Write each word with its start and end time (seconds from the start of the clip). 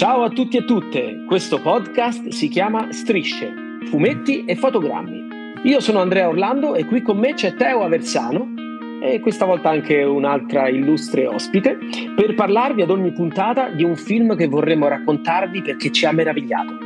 Ciao 0.00 0.22
a 0.22 0.30
tutti 0.30 0.56
e 0.56 0.64
tutte, 0.64 1.24
questo 1.26 1.60
podcast 1.60 2.28
si 2.28 2.48
chiama 2.48 2.90
Strisce, 2.90 3.52
fumetti 3.90 4.46
e 4.46 4.56
fotogrammi. 4.56 5.28
Io 5.64 5.80
sono 5.80 5.98
Andrea 5.98 6.26
Orlando 6.26 6.74
e 6.74 6.86
qui 6.86 7.02
con 7.02 7.18
me 7.18 7.34
c'è 7.34 7.52
Teo 7.52 7.82
Aversano 7.82 8.54
e 9.02 9.20
questa 9.20 9.44
volta 9.44 9.68
anche 9.68 10.02
un'altra 10.02 10.70
illustre 10.70 11.26
ospite 11.26 11.76
per 12.16 12.34
parlarvi 12.34 12.80
ad 12.80 12.88
ogni 12.88 13.12
puntata 13.12 13.68
di 13.68 13.84
un 13.84 13.94
film 13.94 14.36
che 14.36 14.46
vorremmo 14.46 14.88
raccontarvi 14.88 15.60
perché 15.60 15.92
ci 15.92 16.06
ha 16.06 16.12
meravigliato. 16.12 16.78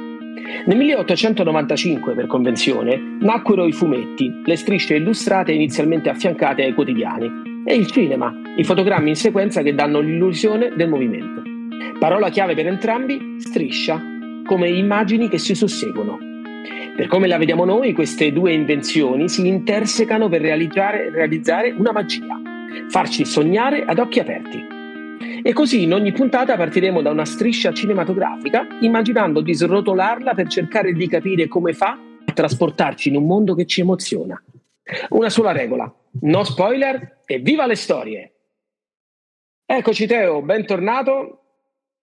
Nel 0.67 0.77
1895, 0.77 2.15
per 2.15 2.27
convenzione, 2.27 3.19
nacquero 3.21 3.65
i 3.65 3.73
fumetti, 3.73 4.41
le 4.45 4.57
strisce 4.57 4.97
illustrate 4.97 5.53
inizialmente 5.53 6.09
affiancate 6.09 6.65
ai 6.65 6.75
quotidiani, 6.75 7.63
e 7.65 7.77
il 7.77 7.87
cinema, 7.87 8.35
i 8.57 8.65
fotogrammi 8.65 9.11
in 9.11 9.17
sequenza 9.17 9.63
che 9.63 9.73
danno 9.73 10.01
l'illusione 10.01 10.73
del 10.75 10.89
movimento. 10.89 11.54
Parola 11.99 12.29
chiave 12.29 12.55
per 12.55 12.67
entrambi, 12.67 13.37
striscia, 13.39 14.01
come 14.45 14.69
immagini 14.69 15.29
che 15.29 15.39
si 15.39 15.55
susseguono. 15.55 16.19
Per 16.97 17.07
come 17.09 17.27
la 17.27 17.39
vediamo 17.39 17.65
noi, 17.65 17.93
queste 17.93 18.33
due 18.33 18.53
invenzioni 18.53 19.29
si 19.29 19.47
intersecano 19.47 20.29
per 20.29 20.41
realizzare, 20.41 21.11
realizzare 21.11 21.71
una 21.71 21.93
magia, 21.93 22.41
farci 22.89 23.25
sognare 23.25 23.85
ad 23.85 23.99
occhi 23.99 24.21
aperti. 24.21 24.65
E 25.43 25.53
così 25.53 25.83
in 25.83 25.93
ogni 25.93 26.13
puntata 26.13 26.57
partiremo 26.57 27.03
da 27.03 27.11
una 27.11 27.25
striscia 27.25 27.73
cinematografica, 27.73 28.67
immaginando 28.81 29.41
di 29.41 29.55
srotolarla 29.55 30.35
per 30.35 30.47
cercare 30.49 30.93
di 30.93 31.09
capire 31.09 31.49
come 31.49 31.73
fa 31.73 31.99
a 32.25 32.33
trasportarci 32.33 33.09
in 33.09 33.17
un 33.17 33.27
mondo 33.27 33.55
che 33.55 33.67
ci 33.67 33.81
emoziona. 33.81 34.41
Una 35.11 35.31
sola 35.31 35.53
regola, 35.53 35.93
no 36.21 36.45
spoiler 36.45 37.23
e 37.27 37.39
viva 37.39 37.67
le 37.67 37.75
storie! 37.75 38.33
Eccoci 39.67 40.07
Teo, 40.07 40.43
bentornato. 40.43 41.44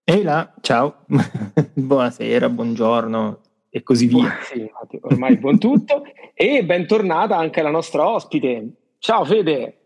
Ehi 0.04 0.24
là, 0.24 0.52
ciao, 0.62 1.06
buonasera, 1.74 2.50
buongiorno 2.50 3.40
e 3.70 3.84
così 3.84 4.08
via. 4.08 4.36
Sì, 4.42 4.68
ormai 5.02 5.38
buon 5.38 5.60
tutto. 5.60 6.04
e 6.34 6.66
bentornata 6.66 7.38
anche 7.38 7.62
la 7.62 7.70
nostra 7.70 8.10
ospite. 8.10 8.96
Ciao 8.98 9.24
Fede. 9.24 9.78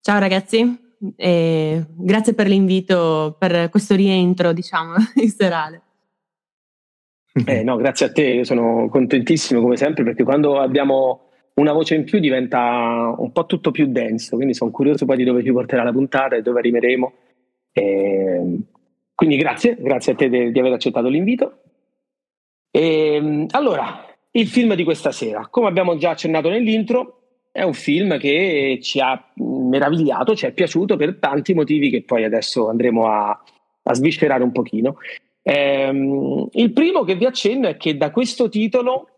Ciao 0.00 0.18
ragazzi, 0.18 0.94
e 1.14 1.86
grazie 1.88 2.34
per 2.34 2.48
l'invito, 2.48 3.36
per 3.38 3.70
questo 3.70 3.94
rientro, 3.94 4.52
diciamo, 4.52 4.94
in 5.22 5.30
serale. 5.30 5.82
Eh, 7.46 7.62
no, 7.62 7.76
grazie 7.76 8.06
a 8.06 8.12
te, 8.12 8.24
io 8.24 8.44
sono 8.44 8.88
contentissimo 8.88 9.60
come 9.60 9.76
sempre 9.76 10.02
perché 10.02 10.24
quando 10.24 10.58
abbiamo 10.58 11.28
una 11.54 11.72
voce 11.72 11.94
in 11.94 12.02
più 12.02 12.18
diventa 12.18 13.14
un 13.16 13.30
po' 13.30 13.46
tutto 13.46 13.70
più 13.70 13.86
denso, 13.86 14.34
quindi 14.34 14.54
sono 14.54 14.72
curioso 14.72 15.04
poi 15.04 15.18
di 15.18 15.24
dove 15.24 15.44
ci 15.44 15.52
porterà 15.52 15.84
la 15.84 15.92
puntata 15.92 16.34
e 16.34 16.42
dove 16.42 16.58
arriveremo. 16.58 17.12
E 17.72 18.58
quindi 19.16 19.36
grazie, 19.36 19.76
grazie 19.80 20.12
a 20.12 20.14
te 20.14 20.28
di, 20.28 20.52
di 20.52 20.58
aver 20.58 20.74
accettato 20.74 21.08
l'invito. 21.08 21.62
E, 22.70 23.46
allora, 23.50 24.06
il 24.32 24.46
film 24.46 24.74
di 24.74 24.84
questa 24.84 25.10
sera, 25.10 25.48
come 25.50 25.68
abbiamo 25.68 25.96
già 25.96 26.10
accennato 26.10 26.50
nell'intro, 26.50 27.22
è 27.50 27.62
un 27.62 27.72
film 27.72 28.18
che 28.18 28.78
ci 28.82 29.00
ha 29.00 29.32
meravigliato, 29.36 30.36
ci 30.36 30.44
è 30.44 30.52
piaciuto 30.52 30.96
per 30.96 31.16
tanti 31.18 31.54
motivi 31.54 31.88
che 31.88 32.02
poi 32.02 32.24
adesso 32.24 32.68
andremo 32.68 33.06
a, 33.06 33.42
a 33.82 33.94
sviscerare 33.94 34.42
un 34.42 34.52
pochino. 34.52 34.98
Ehm, 35.42 36.48
il 36.52 36.72
primo 36.72 37.02
che 37.04 37.14
vi 37.14 37.24
accenno 37.24 37.68
è 37.68 37.78
che 37.78 37.96
da 37.96 38.10
questo 38.10 38.50
titolo 38.50 39.08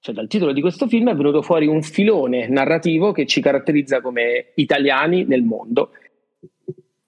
cioè 0.00 0.14
dal 0.14 0.28
titolo 0.28 0.52
di 0.52 0.60
questo 0.60 0.86
film 0.86 1.10
è 1.10 1.14
venuto 1.16 1.42
fuori 1.42 1.66
un 1.66 1.82
filone 1.82 2.46
narrativo 2.46 3.10
che 3.10 3.26
ci 3.26 3.40
caratterizza 3.40 4.00
come 4.00 4.52
italiani 4.54 5.24
nel 5.24 5.42
mondo. 5.42 5.90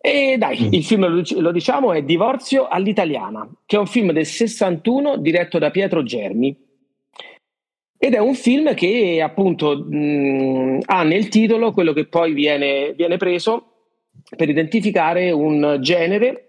E 0.02 0.36
dai, 0.38 0.62
mm. 0.62 0.72
il 0.72 0.84
film 0.84 1.22
lo 1.40 1.52
diciamo 1.52 1.92
è 1.92 2.02
Divorzio 2.02 2.68
all'italiana, 2.68 3.46
che 3.66 3.76
è 3.76 3.78
un 3.78 3.86
film 3.86 4.12
del 4.12 4.24
61 4.24 5.18
diretto 5.18 5.58
da 5.58 5.70
Pietro 5.70 6.02
Germi. 6.02 6.56
Ed 7.98 8.14
è 8.14 8.18
un 8.18 8.34
film 8.34 8.72
che 8.72 9.20
appunto 9.22 9.76
mh, 9.76 10.80
ha 10.86 11.02
nel 11.02 11.28
titolo 11.28 11.72
quello 11.72 11.92
che 11.92 12.06
poi 12.06 12.32
viene, 12.32 12.94
viene 12.94 13.18
preso 13.18 13.66
per 14.34 14.48
identificare 14.48 15.30
un 15.32 15.76
genere 15.80 16.46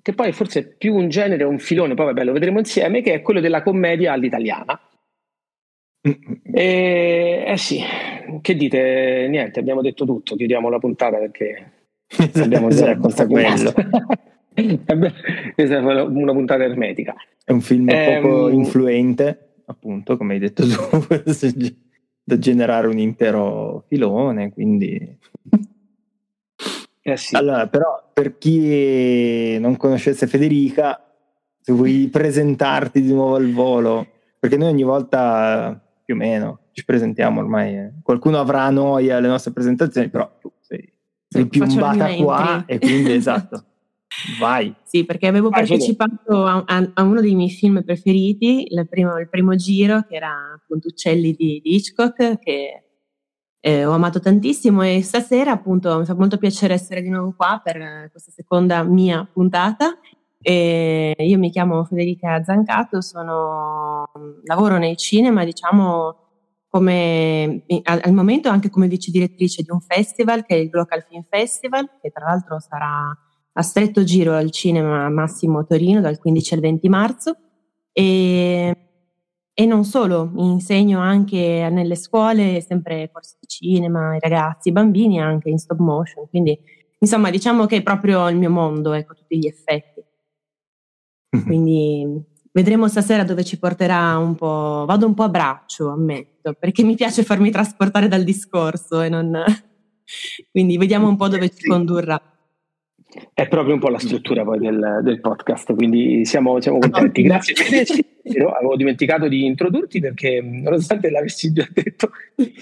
che 0.00 0.12
poi 0.12 0.32
forse 0.32 0.60
è 0.60 0.66
più 0.66 0.94
un 0.94 1.08
genere, 1.08 1.44
un 1.44 1.58
filone, 1.58 1.94
poi 1.94 2.06
vabbè 2.06 2.24
lo 2.24 2.32
vedremo 2.32 2.58
insieme, 2.58 3.00
che 3.00 3.14
è 3.14 3.22
quello 3.22 3.40
della 3.40 3.62
commedia 3.62 4.12
all'italiana. 4.12 4.78
E, 6.52 7.44
eh 7.46 7.56
sì, 7.56 7.80
che 8.42 8.54
dite? 8.54 9.26
Niente, 9.28 9.60
abbiamo 9.60 9.80
detto 9.80 10.04
tutto, 10.04 10.36
chiudiamo 10.36 10.68
la 10.68 10.78
puntata 10.78 11.16
perché 11.16 11.83
abbiamo 12.34 12.68
già 12.68 12.86
raccontato 12.86 13.28
quello. 13.28 13.72
Questa 15.54 15.76
è 15.76 15.78
una 15.78 16.32
puntata 16.32 16.62
ermetica. 16.62 17.14
È 17.44 17.52
un 17.52 17.60
film 17.60 17.88
ehm, 17.88 18.22
poco 18.22 18.48
influente, 18.50 19.62
appunto, 19.66 20.16
come 20.16 20.34
hai 20.34 20.38
detto 20.38 20.64
tu, 20.64 21.06
da 22.24 22.38
generare 22.38 22.86
un 22.86 22.98
intero 22.98 23.84
filone, 23.88 24.52
quindi... 24.52 25.18
Eh 27.06 27.18
sì. 27.18 27.36
Allora, 27.36 27.68
però, 27.68 28.08
per 28.14 28.38
chi 28.38 29.58
non 29.58 29.76
conoscesse 29.76 30.26
Federica, 30.26 31.04
se 31.60 31.70
vuoi 31.74 32.08
presentarti 32.10 33.02
di 33.02 33.12
nuovo 33.12 33.34
al 33.34 33.52
volo, 33.52 34.06
perché 34.38 34.56
noi 34.56 34.68
ogni 34.68 34.84
volta 34.84 35.78
più 36.02 36.14
o 36.14 36.16
meno 36.16 36.60
ci 36.72 36.84
presentiamo 36.86 37.40
ormai. 37.40 37.76
Eh. 37.76 37.92
Qualcuno 38.02 38.38
avrà 38.38 38.70
noia 38.70 39.18
alle 39.18 39.28
nostre 39.28 39.52
presentazioni, 39.52 40.08
però 40.08 40.30
tu 41.42 41.48
sei, 41.48 41.48
sei 41.50 41.66
piombata 41.66 42.14
qua 42.14 42.64
e 42.66 42.78
quindi 42.78 43.12
esatto. 43.14 43.64
Vai. 44.38 44.72
Sì, 44.84 45.04
perché 45.04 45.26
avevo 45.26 45.48
Vai, 45.48 45.66
partecipato 45.66 46.44
a, 46.44 46.62
a, 46.64 46.90
a, 46.94 47.02
uno 47.02 47.20
dei 47.20 47.34
miei 47.34 47.50
film 47.50 47.82
preferiti, 47.82 48.66
il 48.70 48.86
primo, 48.88 49.18
il 49.18 49.28
primo 49.28 49.56
giro, 49.56 50.04
che 50.08 50.14
era 50.14 50.32
appunto 50.54 50.88
Uccelli 50.88 51.32
di, 51.32 51.60
di 51.62 51.74
Hitchcock, 51.74 52.38
che 52.38 52.84
eh, 53.60 53.84
ho 53.84 53.92
amato 53.92 54.20
tantissimo 54.20 54.82
e 54.82 55.02
stasera 55.02 55.50
appunto 55.50 55.98
mi 55.98 56.04
fa 56.04 56.14
molto 56.14 56.36
piacere 56.36 56.74
essere 56.74 57.02
di 57.02 57.08
nuovo 57.08 57.32
qua 57.34 57.60
per 57.64 58.08
questa 58.10 58.30
seconda 58.30 58.82
mia 58.84 59.26
puntata 59.30 59.98
e 60.46 61.14
io 61.16 61.38
mi 61.38 61.50
chiamo 61.50 61.84
Federica 61.84 62.42
Zancato, 62.44 63.00
sono, 63.00 64.04
lavoro 64.44 64.76
nei 64.76 64.94
cinema, 64.94 65.42
diciamo, 65.42 66.23
come, 66.74 67.62
al, 67.84 68.12
momento 68.12 68.48
anche 68.48 68.68
come 68.68 68.88
vice 68.88 69.12
direttrice 69.12 69.62
di 69.62 69.70
un 69.70 69.80
festival 69.80 70.44
che 70.44 70.56
è 70.56 70.58
il 70.58 70.70
Local 70.72 71.06
Film 71.08 71.24
Festival, 71.30 71.88
che 72.02 72.10
tra 72.10 72.24
l'altro 72.26 72.58
sarà 72.58 73.16
a 73.52 73.62
stretto 73.62 74.02
giro 74.02 74.34
al 74.34 74.50
cinema 74.50 75.08
Massimo 75.08 75.64
Torino 75.64 76.00
dal 76.00 76.18
15 76.18 76.54
al 76.54 76.60
20 76.60 76.88
marzo. 76.88 77.36
E, 77.92 78.76
e 79.54 79.66
non 79.66 79.84
solo, 79.84 80.32
insegno 80.34 80.98
anche 80.98 81.68
nelle 81.70 81.94
scuole, 81.94 82.60
sempre 82.60 83.08
corsi 83.12 83.36
di 83.38 83.46
cinema, 83.46 84.10
ai 84.10 84.18
ragazzi, 84.18 84.70
ai 84.70 84.74
bambini, 84.74 85.20
anche 85.20 85.50
in 85.50 85.58
stop 85.58 85.78
motion. 85.78 86.26
Quindi, 86.28 86.58
insomma, 86.98 87.30
diciamo 87.30 87.66
che 87.66 87.76
è 87.76 87.82
proprio 87.84 88.28
il 88.28 88.36
mio 88.36 88.50
mondo, 88.50 88.94
ecco, 88.94 89.14
tutti 89.14 89.38
gli 89.38 89.46
effetti. 89.46 90.02
Quindi 91.46 92.32
vedremo 92.54 92.86
stasera 92.86 93.24
dove 93.24 93.44
ci 93.44 93.58
porterà 93.58 94.16
un 94.16 94.36
po'. 94.36 94.84
Vado 94.86 95.06
un 95.06 95.14
po' 95.14 95.24
a 95.24 95.28
braccio, 95.28 95.90
ammetto, 95.90 96.54
perché 96.54 96.84
mi 96.84 96.94
piace 96.94 97.24
farmi 97.24 97.50
trasportare 97.50 98.08
dal 98.08 98.22
discorso 98.22 99.02
e 99.02 99.08
non. 99.08 99.42
Quindi 100.50 100.78
vediamo 100.78 101.08
un 101.08 101.16
po' 101.16 101.28
dove 101.28 101.50
ci 101.50 101.66
condurrà. 101.66 102.20
È 103.32 103.46
proprio 103.48 103.74
un 103.74 103.80
po' 103.80 103.88
la 103.88 103.98
struttura 103.98 104.44
poi 104.44 104.58
del, 104.58 105.00
del 105.04 105.20
podcast, 105.20 105.72
quindi 105.74 106.24
siamo, 106.24 106.60
siamo 106.60 106.80
contenti. 106.80 107.22
Grazie. 107.22 107.54
Però 108.24 108.50
avevo 108.50 108.74
dimenticato 108.74 109.28
di 109.28 109.44
introdurti 109.44 110.00
perché, 110.00 110.40
nonostante 110.42 111.10
l'avessi 111.10 111.52
già 111.52 111.66
detto, 111.70 112.10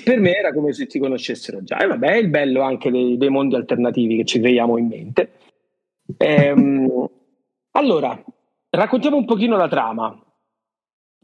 per 0.04 0.20
me 0.20 0.36
era 0.36 0.52
come 0.52 0.74
se 0.74 0.86
ti 0.86 0.98
conoscessero 0.98 1.62
già. 1.62 1.78
E 1.78 1.86
vabbè, 1.86 2.06
è 2.06 2.16
il 2.16 2.28
bello 2.28 2.60
anche 2.60 2.90
dei, 2.90 3.16
dei 3.16 3.30
mondi 3.30 3.54
alternativi 3.54 4.16
che 4.16 4.24
ci 4.24 4.40
creiamo 4.40 4.76
in 4.76 4.86
mente. 4.88 5.30
Ehm, 6.18 7.08
allora, 7.70 8.22
Raccontiamo 8.74 9.18
un 9.18 9.26
pochino 9.26 9.58
la 9.58 9.68
trama. 9.68 10.18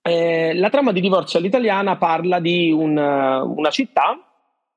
Eh, 0.03 0.53
la 0.55 0.69
trama 0.69 0.93
di 0.93 1.01
Divorzio 1.01 1.39
all'italiana 1.39 1.97
parla 1.97 2.41
di 2.41 2.71
un, 2.71 2.95
una 2.95 3.71
città 3.71 4.23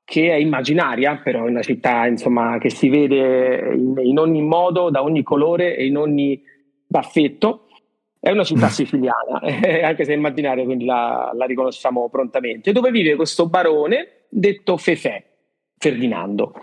che 0.05 0.31
è 0.31 0.35
immaginaria, 0.35 1.17
però 1.17 1.45
è 1.45 1.49
una 1.49 1.63
città 1.63 2.07
insomma, 2.07 2.57
che 2.59 2.69
si 2.69 2.87
vede 2.87 3.73
in, 3.75 3.99
in, 4.01 4.17
ogni 4.17 4.41
modo, 4.41 4.89
da 4.89 5.03
ogni 5.03 5.21
colore 5.21 5.75
e 5.75 5.85
in 5.85 5.97
ogni 5.97 6.41
baffetto. 6.87 7.67
È 8.17 8.31
una 8.31 8.45
città 8.45 8.69
siciliana, 8.69 9.41
eh, 9.43 9.83
anche 9.83 10.05
se 10.05 10.13
è 10.13 10.15
immaginaria, 10.15 10.63
quindi 10.63 10.85
la, 10.85 11.29
la 11.35 11.45
riconosciamo 11.45 12.07
prontamente, 12.07 12.71
dove 12.71 12.89
vive 12.89 13.17
questo 13.17 13.49
barone 13.49 14.27
detto 14.29 14.77
Fefè, 14.77 15.21
Ferdinando. 15.77 16.53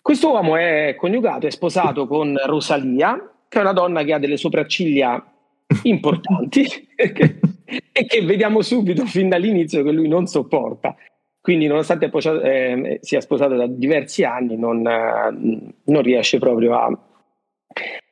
Quest'uomo 0.00 0.56
è 0.56 0.94
coniugato, 0.96 1.46
è 1.46 1.50
sposato 1.50 2.06
con 2.06 2.40
Rosalia, 2.42 3.35
che 3.48 3.58
è 3.58 3.60
una 3.60 3.72
donna 3.72 4.02
che 4.02 4.12
ha 4.12 4.18
delle 4.18 4.36
sopracciglia 4.36 5.24
importanti 5.82 6.64
e, 6.94 7.12
che, 7.12 8.22
vediamo 8.22 8.62
subito 8.62 9.04
fin 9.06 9.28
dall'inizio 9.28 9.82
che 9.82 9.92
lui 9.92 10.08
non 10.08 10.26
sopporta. 10.26 10.96
Quindi, 11.40 11.66
nonostante 11.66 12.10
eh, 12.10 12.98
sia 13.02 13.20
sposato 13.20 13.54
da 13.54 13.66
diversi 13.68 14.24
anni, 14.24 14.56
non, 14.56 14.84
eh, 14.84 15.72
non 15.84 16.02
riesce 16.02 16.38
proprio 16.38 16.74
a, 16.74 16.98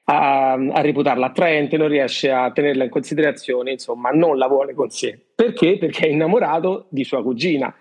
a, 0.04 0.52
a, 0.52 0.80
reputarla 0.80 1.26
attraente, 1.26 1.76
non 1.76 1.88
riesce 1.88 2.30
a 2.30 2.52
tenerla 2.52 2.84
in 2.84 2.90
considerazione, 2.90 3.72
insomma, 3.72 4.10
non 4.10 4.38
la 4.38 4.46
vuole 4.46 4.72
con 4.72 4.88
sé. 4.90 5.18
Perché? 5.34 5.78
Perché 5.78 6.06
è 6.06 6.10
innamorato 6.10 6.86
di 6.90 7.02
sua 7.02 7.24
cugina, 7.24 7.74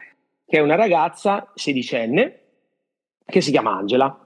che 0.45 0.57
è 0.57 0.61
una 0.61 0.75
ragazza 0.75 1.51
sedicenne 1.53 2.39
che 3.25 3.41
si 3.41 3.51
chiama 3.51 3.75
Angela. 3.75 4.23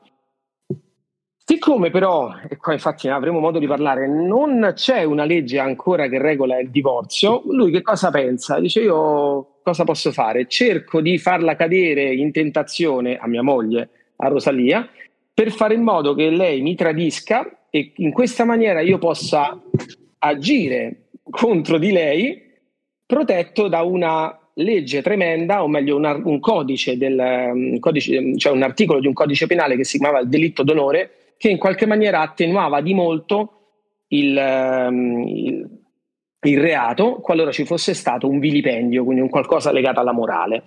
Siccome 1.50 1.92
però, 1.92 2.30
e 2.50 2.58
qua 2.58 2.74
infatti 2.74 3.08
avremo 3.08 3.40
modo 3.40 3.58
di 3.58 3.68
parlare, 3.68 4.06
non 4.06 4.74
c'è 4.76 5.04
una 5.04 5.24
legge 5.24 5.60
ancora 5.60 6.10
che 6.10 6.22
regola 6.22 6.60
il 6.60 6.70
divorzio, 6.70 7.42
lui 7.46 7.72
che 7.72 7.82
cosa 7.82 8.12
pensa? 8.12 8.60
Dice 8.60 8.82
io 8.82 9.60
cosa 9.64 9.86
posso 9.86 10.12
fare? 10.12 10.48
Cerco 10.48 11.00
di 11.00 11.18
farla 11.18 11.56
cadere 11.56 12.14
in 12.14 12.34
tentazione 12.34 13.16
a 13.18 13.30
mia 13.30 13.44
moglie, 13.44 13.90
a 14.18 14.28
Rosalia, 14.28 14.90
per 15.34 15.52
fare 15.52 15.76
in 15.76 15.84
modo 15.84 16.14
che 16.16 16.30
lei 16.30 16.60
mi 16.60 16.76
tradisca 16.76 17.60
e 17.70 17.94
in 17.96 18.12
questa 18.12 18.44
maniera 18.44 18.82
io 18.82 18.98
possa 18.98 19.58
agire 20.18 21.04
contro 21.30 21.78
di 21.78 21.94
lei 21.94 22.44
protetto 23.06 23.70
da 23.70 23.84
una 23.84 24.38
legge 24.56 25.02
tremenda, 25.02 25.64
o 25.64 25.70
meglio 25.70 25.96
una, 25.96 26.14
un 26.22 26.42
codice, 26.42 26.98
del, 26.98 27.18
um, 27.18 27.80
codice, 27.80 28.38
cioè 28.38 28.52
un 28.52 28.64
articolo 28.64 29.00
di 29.00 29.08
un 29.08 29.14
codice 29.14 29.48
penale 29.48 29.78
che 29.78 29.86
si 29.86 29.98
chiamava 29.98 30.20
il 30.20 30.28
delitto 30.28 30.64
d'onore, 30.64 31.12
che 31.38 31.50
in 31.50 31.57
qualche 31.57 31.86
maniera 31.86 32.22
attenuava 32.22 32.81
di 32.81 32.94
molto 32.94 33.51
il, 34.07 34.36
um, 34.38 35.28
il, 35.28 35.69
il 36.42 36.60
reato 36.60 37.16
qualora 37.16 37.51
ci 37.51 37.66
fosse 37.66 37.94
stato 37.94 38.28
un 38.28 38.39
vilipendio, 38.39 39.04
quindi 39.04 39.22
un 39.22 39.30
qualcosa 39.30 39.72
legato 39.72 40.00
alla 40.00 40.13
morale. 40.13 40.63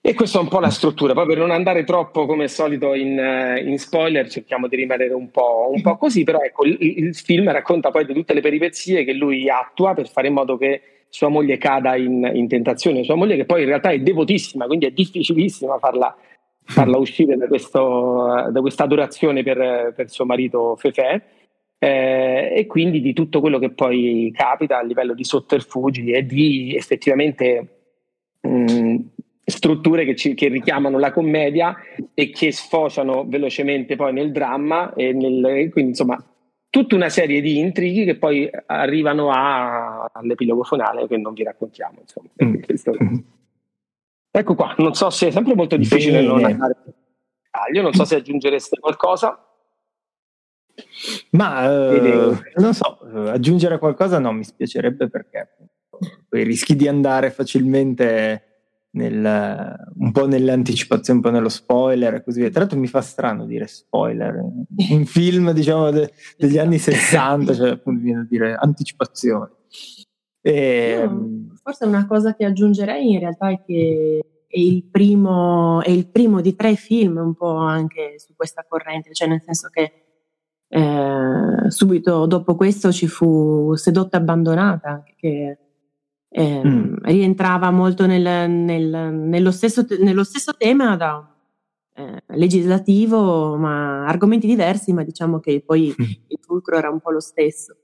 E 0.00 0.14
questa 0.14 0.38
è 0.38 0.42
un 0.42 0.48
po' 0.48 0.60
la 0.60 0.70
struttura, 0.70 1.12
poi 1.12 1.26
per 1.26 1.38
non 1.38 1.50
andare 1.50 1.84
troppo 1.84 2.24
come 2.24 2.44
al 2.44 2.48
solito 2.48 2.94
in, 2.94 3.18
eh, 3.18 3.60
in 3.60 3.78
spoiler 3.78 4.30
cerchiamo 4.30 4.68
di 4.68 4.76
rimanere 4.76 5.12
un 5.12 5.30
po', 5.30 5.70
un 5.70 5.82
po 5.82 5.96
così, 5.96 6.22
però 6.22 6.38
ecco 6.40 6.64
il, 6.64 6.78
il, 6.80 7.14
film 7.14 7.50
racconta 7.50 7.90
poi 7.90 8.06
di 8.06 8.14
tutte 8.14 8.32
le 8.32 8.40
peripezie 8.40 9.04
che 9.04 9.12
lui 9.12 9.50
attua 9.50 9.94
per 9.94 10.08
fare 10.08 10.28
in 10.28 10.34
modo 10.34 10.56
che 10.56 10.80
sua 11.08 11.28
moglie 11.28 11.58
cada 11.58 11.96
in, 11.96 12.30
in 12.32 12.48
tentazione, 12.48 13.02
sua 13.02 13.16
moglie 13.16 13.36
che 13.36 13.44
poi 13.44 13.62
in 13.62 13.68
realtà 13.68 13.90
è 13.90 13.98
devotissima, 13.98 14.66
quindi 14.66 14.86
è 14.86 14.92
difficilissima 14.92 15.78
farla, 15.78 16.16
farla 16.68 16.98
uscire 16.98 17.36
da, 17.36 17.46
questo, 17.46 18.48
da, 18.50 18.60
questa 18.60 18.84
adorazione 18.84 19.42
per, 19.42 19.92
per, 19.96 20.10
suo 20.10 20.26
marito 20.26 20.76
Fefe. 20.76 21.22
Eh, 21.80 22.52
e 22.56 22.66
quindi 22.66 23.00
di 23.00 23.12
tutto 23.12 23.40
quello 23.40 23.58
che 23.58 23.70
poi 23.70 24.32
capita 24.34 24.78
a 24.78 24.82
livello 24.82 25.14
di 25.14 25.22
sotterfugi 25.22 26.10
e 26.10 26.26
di 26.26 26.74
effettivamente 26.74 27.68
mh, 28.40 28.96
strutture 29.44 30.04
che, 30.04 30.16
ci, 30.16 30.34
che, 30.34 30.48
richiamano 30.48 30.98
la 30.98 31.12
commedia 31.12 31.76
e 32.14 32.30
che 32.30 32.50
sfociano 32.52 33.24
velocemente 33.26 33.94
poi 33.94 34.12
nel 34.12 34.32
dramma 34.32 34.92
e 34.94 35.12
nel, 35.12 35.70
quindi 35.70 35.90
insomma 35.90 36.22
tutta 36.68 36.96
una 36.96 37.08
serie 37.08 37.40
di 37.40 37.58
intrighi 37.58 38.04
che 38.04 38.16
poi 38.16 38.50
arrivano 38.66 39.30
a, 39.30 40.10
all'epilogo 40.12 40.64
finale 40.64 41.06
che 41.06 41.16
non 41.16 41.32
vi 41.32 41.44
raccontiamo 41.44 41.98
insomma. 42.00 42.28
Mm. 42.44 42.56
Ecco 44.30 44.54
qua 44.54 44.74
non 44.78 44.94
so 44.94 45.10
se 45.10 45.28
è 45.28 45.30
sempre 45.30 45.54
molto 45.54 45.76
difficile 45.76 46.20
Bene. 46.20 46.26
non 46.26 46.44
andare 46.44 46.76
taglio 47.50 47.82
non 47.82 47.92
so 47.92 48.04
se 48.04 48.16
aggiungereste 48.16 48.78
qualcosa 48.78 49.42
ma 51.30 51.64
eh, 51.64 52.38
non 52.56 52.74
so 52.74 52.98
aggiungere 53.26 53.78
qualcosa 53.78 54.18
no 54.18 54.32
mi 54.32 54.44
spiacerebbe 54.44 55.08
perché 55.08 55.56
poi 56.28 56.44
rischi 56.44 56.76
di 56.76 56.86
andare 56.86 57.30
facilmente 57.30 58.48
nel, 58.90 59.76
un 59.98 60.12
po' 60.12 60.26
nell'anticipazione, 60.26 61.18
un 61.18 61.24
po' 61.24 61.30
nello 61.30 61.48
spoiler 61.48 62.14
e 62.14 62.22
così 62.22 62.40
via. 62.40 62.50
Tra 62.50 62.60
l'altro 62.60 62.78
mi 62.78 62.86
fa 62.86 63.00
strano 63.00 63.44
dire 63.44 63.66
spoiler 63.66 64.40
in 64.90 65.04
film 65.06 65.52
diciamo 65.52 65.90
de, 65.90 66.12
degli 66.36 66.58
anni 66.58 66.78
60, 66.78 67.54
cioè 67.54 67.70
appunto 67.70 68.02
viene 68.02 68.20
a 68.20 68.26
dire 68.28 68.54
anticipazione. 68.54 69.50
E, 70.40 71.06
no, 71.06 71.54
forse 71.62 71.84
una 71.84 72.06
cosa 72.06 72.34
che 72.34 72.44
aggiungerei 72.44 73.12
in 73.12 73.18
realtà 73.18 73.50
è 73.50 73.62
che 73.64 74.24
è 74.46 74.58
il, 74.58 74.84
primo, 74.84 75.82
è 75.82 75.90
il 75.90 76.08
primo 76.08 76.40
di 76.40 76.54
tre 76.54 76.74
film 76.74 77.18
un 77.18 77.34
po' 77.34 77.56
anche 77.56 78.14
su 78.18 78.34
questa 78.34 78.64
corrente, 78.66 79.12
cioè 79.12 79.28
nel 79.28 79.42
senso 79.42 79.68
che 79.68 79.92
eh, 80.68 81.70
subito 81.70 82.26
dopo 82.26 82.54
questo 82.56 82.92
ci 82.92 83.06
fu 83.08 83.74
Sedotta 83.74 84.16
abbandonata, 84.16 85.02
che 85.16 85.58
eh, 86.28 86.62
mm. 86.66 86.96
rientrava 87.02 87.70
molto 87.70 88.06
nel, 88.06 88.50
nel, 88.50 89.12
nello, 89.12 89.50
stesso, 89.50 89.84
nello, 90.00 90.24
stesso, 90.24 90.54
tema 90.56 90.96
da, 90.96 91.34
eh, 91.94 92.22
legislativo, 92.36 93.56
ma 93.56 94.06
argomenti 94.06 94.46
diversi, 94.46 94.92
ma 94.92 95.02
diciamo 95.04 95.40
che 95.40 95.62
poi 95.64 95.88
mm. 95.88 96.04
il 96.28 96.38
fulcro 96.40 96.76
era 96.76 96.90
un 96.90 97.00
po' 97.00 97.10
lo 97.10 97.20
stesso. 97.20 97.76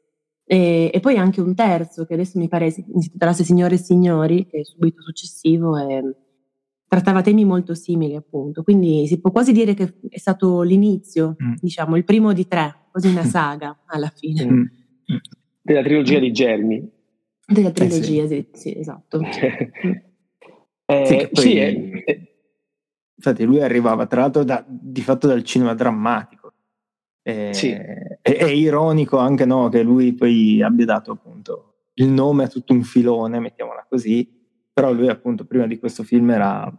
E, 0.46 0.90
e, 0.92 1.00
poi 1.00 1.16
anche 1.16 1.40
un 1.40 1.54
terzo, 1.54 2.04
che 2.04 2.14
adesso 2.14 2.38
mi 2.38 2.48
pare 2.48 2.70
si 2.70 2.84
intitolasse 2.86 3.44
Signore 3.44 3.74
e 3.74 3.78
Signori, 3.78 4.46
che 4.46 4.60
è 4.60 4.64
subito 4.64 5.02
successivo, 5.02 5.76
e 5.76 6.14
trattava 6.86 7.22
temi 7.22 7.44
molto 7.44 7.74
simili, 7.74 8.14
appunto. 8.14 8.62
Quindi 8.62 9.06
si 9.06 9.20
può 9.20 9.30
quasi 9.30 9.52
dire 9.52 9.74
che 9.74 9.94
è 10.08 10.18
stato 10.18 10.62
l'inizio, 10.62 11.36
mm. 11.42 11.54
diciamo, 11.60 11.96
il 11.96 12.04
primo 12.04 12.32
di 12.32 12.46
tre, 12.46 12.74
quasi 12.90 13.08
una 13.08 13.24
saga 13.24 13.82
alla 13.86 14.12
fine. 14.14 14.44
Mm. 14.44 14.64
Della 15.62 15.82
trilogia 15.82 16.18
di 16.18 16.32
Germi. 16.32 16.90
Della 17.46 17.70
trilogia, 17.70 18.24
eh 18.24 18.28
sì. 18.28 18.48
sì. 18.52 18.78
esatto. 18.78 19.20
eh, 20.86 21.06
sì, 21.06 21.28
poi, 21.32 21.42
sì 21.42 21.56
eh, 21.56 22.34
infatti 23.16 23.44
lui 23.44 23.62
arrivava 23.62 24.06
tra 24.06 24.20
l'altro 24.20 24.44
da, 24.44 24.64
di 24.68 25.00
fatto 25.00 25.26
dal 25.26 25.42
cinema 25.42 25.74
drammatico. 25.74 26.43
Eh, 27.26 27.54
sì. 27.54 27.70
è, 27.70 28.18
è, 28.20 28.44
ironico 28.44 29.16
anche 29.16 29.46
no, 29.46 29.70
che 29.70 29.82
lui 29.82 30.12
poi 30.12 30.60
abbia 30.60 30.84
dato 30.84 31.12
appunto 31.12 31.74
il 31.94 32.08
nome 32.08 32.44
a 32.44 32.48
tutto 32.48 32.74
un 32.74 32.82
filone, 32.82 33.40
mettiamola 33.40 33.86
così, 33.88 34.30
però 34.70 34.92
lui 34.92 35.08
appunto 35.08 35.46
prima 35.46 35.66
di 35.66 35.78
questo 35.78 36.02
film 36.02 36.30
era 36.30 36.70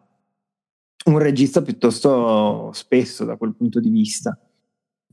un 1.06 1.18
regista 1.18 1.62
piuttosto 1.62 2.70
spesso 2.74 3.26
da 3.26 3.38
quel 3.38 3.56
punto 3.56 3.80
di 3.80 3.90
vista. 3.90 4.38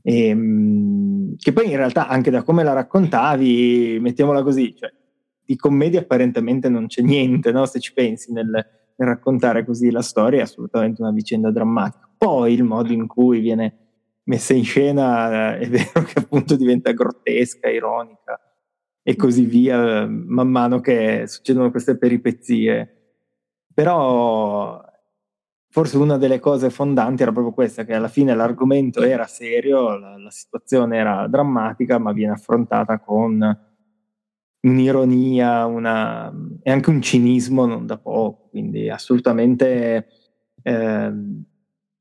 E, 0.01 0.27
ehm, 0.27 1.35
che 1.37 1.53
poi 1.53 1.69
in 1.69 1.77
realtà 1.77 2.07
anche 2.07 2.29
da 2.29 2.43
come 2.43 2.63
la 2.63 2.73
raccontavi, 2.73 3.97
mettiamola 4.01 4.43
così, 4.43 4.75
cioè, 4.75 4.93
di 5.45 5.55
commedia 5.55 6.01
apparentemente 6.01 6.69
non 6.69 6.87
c'è 6.87 7.01
niente, 7.01 7.51
no? 7.51 7.65
se 7.65 7.79
ci 7.79 7.93
pensi 7.93 8.31
nel, 8.31 8.47
nel, 8.47 8.65
raccontare 8.95 9.65
così 9.65 9.89
la 9.89 10.01
storia, 10.01 10.39
è 10.39 10.43
assolutamente 10.43 11.01
una 11.01 11.11
vicenda 11.11 11.51
drammatica. 11.51 12.09
Poi 12.17 12.53
il 12.53 12.63
modo 12.63 12.91
in 12.91 13.07
cui 13.07 13.39
viene 13.39 13.82
messa 14.25 14.53
in 14.53 14.63
scena 14.63 15.57
è 15.57 15.67
vero 15.67 16.03
che 16.03 16.19
appunto 16.19 16.55
diventa 16.55 16.91
grottesca, 16.91 17.69
ironica 17.69 18.39
e 19.01 19.15
così 19.15 19.43
via 19.43 20.07
man 20.07 20.47
mano 20.47 20.79
che 20.79 21.23
succedono 21.27 21.71
queste 21.71 21.97
peripezie. 21.97 22.97
Però 23.73 24.81
forse 25.69 25.97
una 25.97 26.17
delle 26.17 26.39
cose 26.39 26.69
fondanti 26.69 27.23
era 27.23 27.31
proprio 27.31 27.53
questa, 27.53 27.83
che 27.83 27.95
alla 27.95 28.07
fine 28.07 28.35
l'argomento 28.35 29.01
era 29.01 29.25
serio, 29.25 29.97
la, 29.97 30.17
la 30.17 30.29
situazione 30.29 30.97
era 30.97 31.27
drammatica, 31.27 31.97
ma 31.97 32.11
viene 32.13 32.33
affrontata 32.33 32.99
con 32.99 33.71
un'ironia 34.61 35.65
una, 35.65 36.31
e 36.61 36.71
anche 36.71 36.89
un 36.89 37.01
cinismo 37.01 37.65
non 37.65 37.85
da 37.85 37.97
poco, 37.97 38.49
quindi 38.49 38.89
assolutamente, 38.89 40.07
eh, 40.61 41.11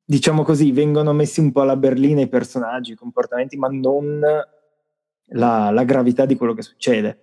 diciamo 0.05 0.43
così, 0.43 0.73
vengono 0.73 1.13
messi 1.13 1.41
un 1.41 1.53
po' 1.53 1.63
alla 1.63 1.77
berlina 1.77 2.21
i 2.21 2.29
personaggi, 2.29 2.93
i 2.93 2.97
comportamenti, 2.97 3.57
ma 3.57 3.69
non 3.69 4.21
la, 4.21 5.71
la 5.71 5.85
gravità 5.85 6.27
di 6.27 6.37
quello 6.37 6.55
che 6.55 6.63
succede. 6.63 7.19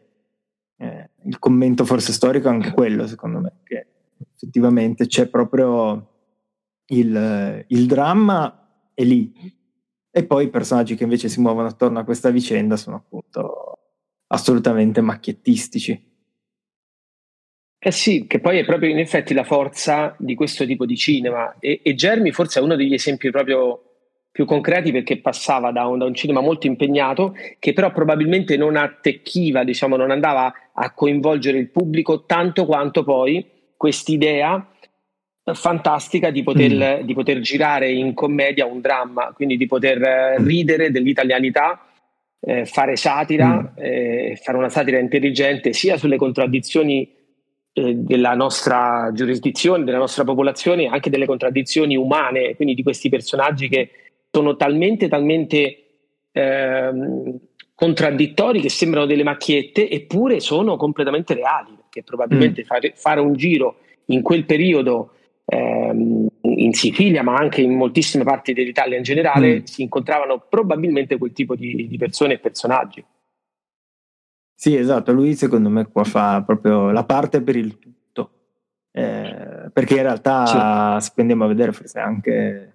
Eh, 0.77 1.09
il 1.25 1.39
commento 1.39 1.86
forse 1.86 2.13
storico 2.13 2.48
è 2.48 2.51
anche 2.51 2.71
quello, 2.71 3.05
secondo 3.07 3.39
me, 3.39 3.59
che 3.63 3.88
effettivamente 4.33 5.07
c'è 5.07 5.27
proprio 5.27 6.07
il, 6.88 7.65
il 7.67 7.86
dramma 7.86 8.91
è 8.93 9.03
lì. 9.03 9.57
E 10.12 10.25
poi 10.25 10.45
i 10.45 10.50
personaggi 10.50 10.95
che 10.95 11.03
invece 11.03 11.29
si 11.29 11.39
muovono 11.39 11.67
attorno 11.67 12.00
a 12.00 12.03
questa 12.03 12.29
vicenda 12.29 12.75
sono 12.77 12.95
appunto 12.95 13.79
assolutamente 14.27 15.01
macchiettistici. 15.01 16.08
Eh 17.81 17.91
sì, 17.91 18.27
che 18.27 18.39
poi 18.39 18.59
è 18.59 18.65
proprio 18.65 18.89
in 18.89 19.00
effetti 19.00 19.33
la 19.33 19.45
forza 19.45 20.13
di 20.19 20.36
questo 20.36 20.65
tipo 20.65 20.86
di 20.86 20.98
cinema 20.98 21.55
e, 21.59 21.79
e 21.81 21.95
Germi 21.95 22.31
forse 22.31 22.59
è 22.59 22.63
uno 22.63 22.75
degli 22.75 22.93
esempi 22.93 23.29
proprio 23.29 23.83
più 24.29 24.43
concreti 24.43 24.91
perché 24.91 25.19
passava 25.19 25.71
da 25.71 25.86
un, 25.88 25.98
da 25.98 26.05
un, 26.05 26.13
cinema 26.13 26.41
molto 26.41 26.67
impegnato 26.67 27.36
che 27.57 27.71
però 27.71 27.91
probabilmente 27.91 28.57
non 28.57 28.75
attecchiva, 28.75 29.63
diciamo, 29.63 29.95
non 29.95 30.12
andava 30.12 30.53
a 30.74 30.93
coinvolgere 30.93 31.57
il 31.57 31.69
pubblico 31.69 32.25
tanto 32.25 32.65
quanto 32.65 33.03
poi 33.05 33.45
quest'idea 33.77 34.65
fantastica 35.53 36.31
di 36.31 36.43
poter, 36.43 37.01
mm. 37.01 37.05
di 37.05 37.13
poter 37.13 37.39
girare 37.39 37.89
in 37.91 38.13
commedia 38.13 38.65
un 38.65 38.81
dramma, 38.81 39.31
quindi 39.33 39.55
di 39.55 39.67
poter 39.67 40.38
mm. 40.39 40.45
ridere 40.45 40.91
dell'italianità 40.91 41.86
eh, 42.41 42.65
fare 42.65 42.98
satira, 42.98 43.48
mm. 43.48 43.65
eh, 43.77 44.39
fare 44.41 44.57
una 44.57 44.69
satira 44.69 45.00
intelligente 45.00 45.74
sia 45.74 45.98
sulle 45.98 46.17
contraddizioni 46.17 47.15
eh, 47.79 47.95
della 47.95 48.33
nostra 48.33 49.09
giurisdizione, 49.13 49.86
della 49.86 49.98
nostra 49.98 50.25
popolazione, 50.25 50.88
anche 50.88 51.09
delle 51.09 51.25
contraddizioni 51.25 51.95
umane, 51.95 52.55
quindi 52.55 52.74
di 52.74 52.83
questi 52.83 53.07
personaggi 53.07 53.69
che 53.69 53.89
sono 54.29 54.57
talmente, 54.57 55.07
talmente 55.07 55.83
ehm, 56.33 57.39
contraddittori 57.74 58.59
che 58.59 58.69
sembrano 58.69 59.05
delle 59.05 59.24
macchiette, 59.24 59.89
eppure 59.89 60.41
sono 60.41 60.75
completamente 60.75 61.33
reali, 61.33 61.71
perché 61.77 62.03
probabilmente 62.03 62.63
mm. 62.63 62.65
fare, 62.65 62.91
fare, 62.95 63.21
un 63.21 63.33
giro 63.33 63.77
in 64.07 64.21
quel 64.21 64.43
periodo 64.43 65.13
ehm, 65.45 66.27
in 66.41 66.74
Sicilia, 66.74 67.24
ma 67.24 67.36
anche 67.36 67.62
in 67.62 67.75
moltissime 67.75 68.25
parti 68.25 68.51
dell'Italia 68.51 68.98
in 68.98 69.03
generale, 69.03 69.59
mm. 69.59 69.63
si 69.63 69.83
incontravano 69.83 70.43
probabilmente 70.50 71.17
quel 71.17 71.31
tipo 71.31 71.55
di, 71.55 71.88
di 71.88 71.98
persone 71.98 72.33
e 72.33 72.39
personaggi. 72.39 73.01
Sì, 74.61 74.75
esatto, 74.75 75.13
lui 75.13 75.35
secondo 75.35 75.69
me 75.69 75.87
qua 75.87 76.03
fa 76.03 76.43
proprio 76.43 76.91
la 76.91 77.05
parte 77.05 77.41
per 77.41 77.55
il 77.55 77.79
tutto, 77.79 78.31
eh, 78.91 79.69
perché 79.71 79.95
in 79.95 80.01
realtà 80.01 80.99
sì. 80.99 81.05
se 81.05 81.21
andiamo 81.21 81.45
a 81.45 81.47
vedere 81.47 81.71
forse 81.71 81.97
anche 81.99 82.73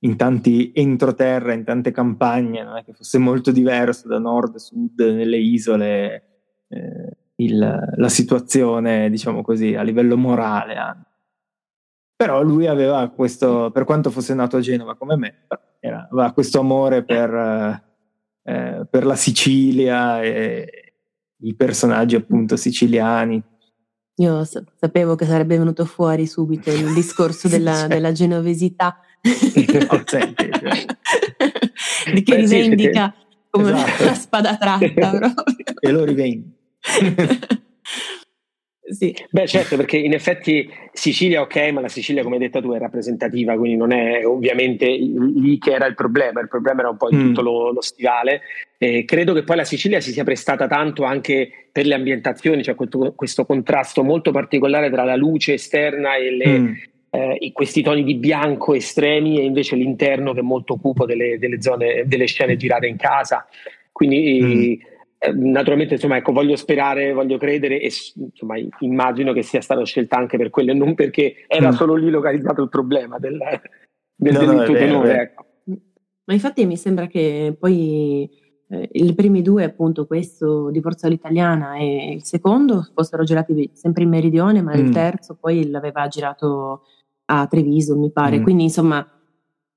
in 0.00 0.16
tanti 0.16 0.72
entroterra, 0.74 1.54
in 1.54 1.64
tante 1.64 1.90
campagne, 1.90 2.62
non 2.62 2.76
è 2.76 2.84
che 2.84 2.92
fosse 2.92 3.16
molto 3.16 3.50
diverso 3.50 4.08
da 4.08 4.18
nord, 4.18 4.56
sud, 4.56 5.00
nelle 5.00 5.38
isole, 5.38 6.22
eh, 6.68 7.16
il, 7.36 7.92
la 7.96 8.08
situazione, 8.10 9.08
diciamo 9.08 9.40
così, 9.40 9.74
a 9.74 9.80
livello 9.80 10.18
morale. 10.18 10.74
Anche. 10.74 11.08
Però 12.14 12.42
lui 12.42 12.66
aveva 12.66 13.08
questo, 13.08 13.70
per 13.72 13.84
quanto 13.84 14.10
fosse 14.10 14.34
nato 14.34 14.58
a 14.58 14.60
Genova 14.60 14.96
come 14.96 15.16
me, 15.16 15.46
era, 15.80 16.06
aveva 16.10 16.30
questo 16.32 16.60
amore 16.60 17.02
per, 17.04 17.82
eh, 18.42 18.86
per 18.90 19.06
la 19.06 19.16
Sicilia 19.16 20.20
e 20.20 20.81
i 21.42 21.54
personaggi 21.54 22.16
appunto 22.16 22.56
siciliani. 22.56 23.42
Io 24.16 24.44
sapevo 24.44 25.14
che 25.14 25.24
sarebbe 25.24 25.56
venuto 25.56 25.84
fuori 25.84 26.26
subito 26.26 26.70
il 26.70 26.92
discorso 26.92 27.48
della, 27.50 27.74
cioè. 27.74 27.88
della 27.88 28.12
genovesità. 28.12 28.98
no, 29.22 30.02
senti, 30.04 30.50
cioè. 30.52 30.84
Di 32.12 32.22
che 32.22 32.34
Beh, 32.34 32.40
rivendica 32.40 33.14
sì, 33.16 33.36
come 33.50 33.72
esatto. 33.72 34.04
la 34.04 34.14
spada 34.14 34.56
tratta 34.56 35.10
proprio. 35.10 35.34
e 35.80 35.90
lo 35.90 36.04
rivendica. 36.04 36.56
Sì. 38.92 39.14
Beh, 39.30 39.46
certo, 39.46 39.76
perché 39.76 39.96
in 39.96 40.12
effetti 40.12 40.68
Sicilia, 40.92 41.40
ok, 41.40 41.70
ma 41.72 41.80
la 41.80 41.88
Sicilia, 41.88 42.22
come 42.22 42.36
hai 42.36 42.42
detto 42.42 42.60
tu, 42.60 42.72
è 42.72 42.78
rappresentativa, 42.78 43.56
quindi 43.56 43.76
non 43.76 43.92
è 43.92 44.24
ovviamente 44.26 44.86
lì 44.86 45.58
che 45.58 45.72
era 45.72 45.86
il 45.86 45.94
problema. 45.94 46.40
Il 46.40 46.48
problema 46.48 46.80
era 46.80 46.90
un 46.90 46.96
po' 46.96 47.10
in 47.10 47.18
mm. 47.18 47.26
tutto 47.28 47.42
lo, 47.42 47.72
lo 47.72 47.80
stivale. 47.80 48.42
Eh, 48.78 49.04
credo 49.04 49.32
che 49.32 49.44
poi 49.44 49.56
la 49.56 49.64
Sicilia 49.64 50.00
si 50.00 50.12
sia 50.12 50.24
prestata 50.24 50.66
tanto 50.66 51.04
anche 51.04 51.50
per 51.72 51.86
le 51.86 51.94
ambientazioni, 51.94 52.62
cioè 52.62 52.74
questo, 52.74 53.12
questo 53.14 53.46
contrasto 53.46 54.02
molto 54.02 54.30
particolare 54.30 54.90
tra 54.90 55.04
la 55.04 55.16
luce 55.16 55.54
esterna 55.54 56.16
e 56.16 56.30
le, 56.30 56.58
mm. 56.58 56.72
eh, 57.10 57.50
questi 57.52 57.82
toni 57.82 58.04
di 58.04 58.16
bianco 58.16 58.74
estremi 58.74 59.38
e 59.38 59.44
invece 59.44 59.76
l'interno 59.76 60.32
che 60.32 60.40
è 60.40 60.42
molto 60.42 60.76
cupo 60.76 61.06
delle, 61.06 61.38
delle 61.38 61.62
zone, 61.62 62.04
delle 62.06 62.26
scene 62.26 62.56
girate 62.56 62.86
in 62.86 62.96
casa. 62.96 63.46
Quindi. 63.90 64.40
Mm 64.42 64.91
naturalmente 65.30 65.94
insomma 65.94 66.16
ecco 66.16 66.32
voglio 66.32 66.56
sperare 66.56 67.12
voglio 67.12 67.38
credere 67.38 67.80
e 67.80 67.90
insomma 68.14 68.56
immagino 68.80 69.32
che 69.32 69.42
sia 69.42 69.60
stata 69.60 69.84
scelta 69.84 70.16
anche 70.16 70.36
per 70.36 70.50
quello 70.50 70.72
e 70.72 70.74
non 70.74 70.94
perché 70.94 71.44
era 71.46 71.68
mm. 71.68 71.74
solo 71.74 71.94
lì 71.94 72.10
localizzato 72.10 72.62
il 72.62 72.68
problema 72.68 73.18
del, 73.18 73.38
del 74.14 74.32
no, 74.32 74.38
delitto 74.38 74.72
tenore 74.72 75.20
ecco. 75.20 75.46
ma 76.24 76.32
infatti 76.34 76.66
mi 76.66 76.76
sembra 76.76 77.06
che 77.06 77.56
poi 77.58 78.28
eh, 78.68 78.88
i 78.90 79.14
primi 79.14 79.42
due 79.42 79.62
appunto 79.64 80.06
questo 80.06 80.70
di 80.70 80.80
Forza 80.80 81.06
all'Italiana 81.06 81.76
e 81.76 82.14
il 82.14 82.24
secondo 82.24 82.90
fossero 82.92 83.22
girati 83.22 83.70
sempre 83.74 84.02
in 84.02 84.08
Meridione 84.08 84.60
ma 84.60 84.74
mm. 84.74 84.86
il 84.86 84.90
terzo 84.90 85.36
poi 85.38 85.70
l'aveva 85.70 86.08
girato 86.08 86.82
a 87.26 87.46
Treviso 87.46 87.96
mi 87.96 88.10
pare 88.10 88.40
mm. 88.40 88.42
quindi 88.42 88.64
insomma 88.64 89.06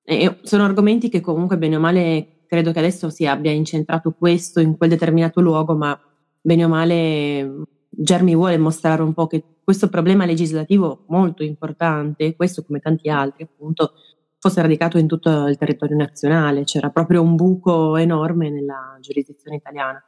eh, 0.03 0.37
sono 0.41 0.63
argomenti 0.63 1.09
che 1.09 1.21
comunque 1.21 1.57
bene 1.57 1.75
o 1.75 1.79
male 1.79 2.34
credo 2.47 2.71
che 2.71 2.79
adesso 2.79 3.09
si 3.09 3.25
abbia 3.25 3.51
incentrato 3.51 4.11
questo 4.11 4.59
in 4.59 4.77
quel 4.77 4.89
determinato 4.89 5.41
luogo, 5.41 5.75
ma 5.75 5.99
bene 6.41 6.65
o 6.65 6.67
male 6.67 7.65
Germi 7.89 8.35
vuole 8.35 8.57
mostrare 8.57 9.01
un 9.01 9.13
po' 9.13 9.27
che 9.27 9.43
questo 9.63 9.89
problema 9.89 10.25
legislativo 10.25 11.05
molto 11.07 11.43
importante, 11.43 12.35
questo 12.35 12.63
come 12.63 12.79
tanti 12.79 13.09
altri 13.09 13.43
appunto, 13.43 13.93
fosse 14.37 14.61
radicato 14.61 14.99
in 14.99 15.07
tutto 15.07 15.47
il 15.47 15.57
territorio 15.57 15.97
nazionale, 15.97 16.65
c'era 16.65 16.91
proprio 16.91 17.21
un 17.23 17.35
buco 17.35 17.95
enorme 17.95 18.49
nella 18.49 18.97
giurisdizione 19.01 19.57
italiana. 19.57 20.03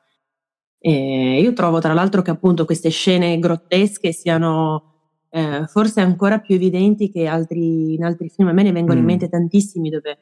E 0.79 1.41
io 1.41 1.53
trovo 1.53 1.79
tra 1.79 1.93
l'altro 1.93 2.21
che 2.21 2.29
appunto 2.29 2.65
queste 2.65 2.89
scene 2.89 3.39
grottesche 3.39 4.11
siano 4.11 4.97
eh, 5.29 5.65
forse 5.65 6.01
ancora 6.01 6.39
più 6.39 6.53
evidenti 6.53 7.09
che 7.09 7.25
altri, 7.25 7.95
in 7.95 8.03
altri 8.03 8.29
film, 8.29 8.49
a 8.49 8.51
me 8.51 8.63
ne 8.63 8.71
vengono 8.71 8.97
mm. 8.97 8.99
in 8.99 9.05
mente 9.05 9.29
tantissimi 9.29 9.89
dove 9.89 10.17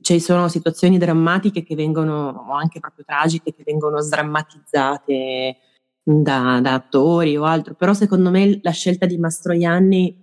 ci 0.00 0.20
sono 0.20 0.48
situazioni 0.48 0.98
drammatiche 0.98 1.62
che 1.62 1.74
vengono, 1.74 2.44
o 2.48 2.52
anche 2.52 2.78
proprio 2.80 3.04
tragiche, 3.04 3.52
che 3.52 3.62
vengono 3.64 4.00
sdrammatizzate 4.00 5.56
da, 6.02 6.60
da 6.60 6.74
attori 6.74 7.36
o 7.36 7.44
altro, 7.44 7.74
però 7.74 7.92
secondo 7.92 8.30
me 8.30 8.60
la 8.62 8.70
scelta 8.70 9.06
di 9.06 9.18
Mastroianni 9.18 10.22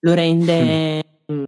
lo 0.00 0.14
rende, 0.14 1.04
mm. 1.30 1.44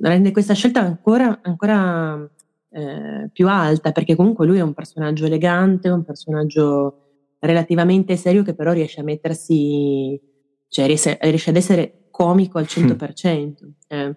rende 0.00 0.32
questa 0.32 0.54
scelta 0.54 0.80
ancora, 0.80 1.40
ancora 1.42 2.28
eh, 2.70 3.30
più 3.32 3.48
alta, 3.48 3.92
perché 3.92 4.14
comunque 4.14 4.46
lui 4.46 4.58
è 4.58 4.62
un 4.62 4.74
personaggio 4.74 5.26
elegante, 5.26 5.88
un 5.88 6.04
personaggio 6.04 7.02
relativamente 7.38 8.16
serio 8.16 8.42
che 8.42 8.54
però 8.54 8.72
riesce 8.72 9.00
a 9.00 9.04
mettersi, 9.04 10.20
cioè 10.68 10.86
riesce, 10.86 11.18
riesce 11.22 11.50
ad 11.50 11.56
essere 11.56 12.08
comico 12.10 12.58
al 12.58 12.64
100%. 12.64 13.54
Eh. 13.88 14.16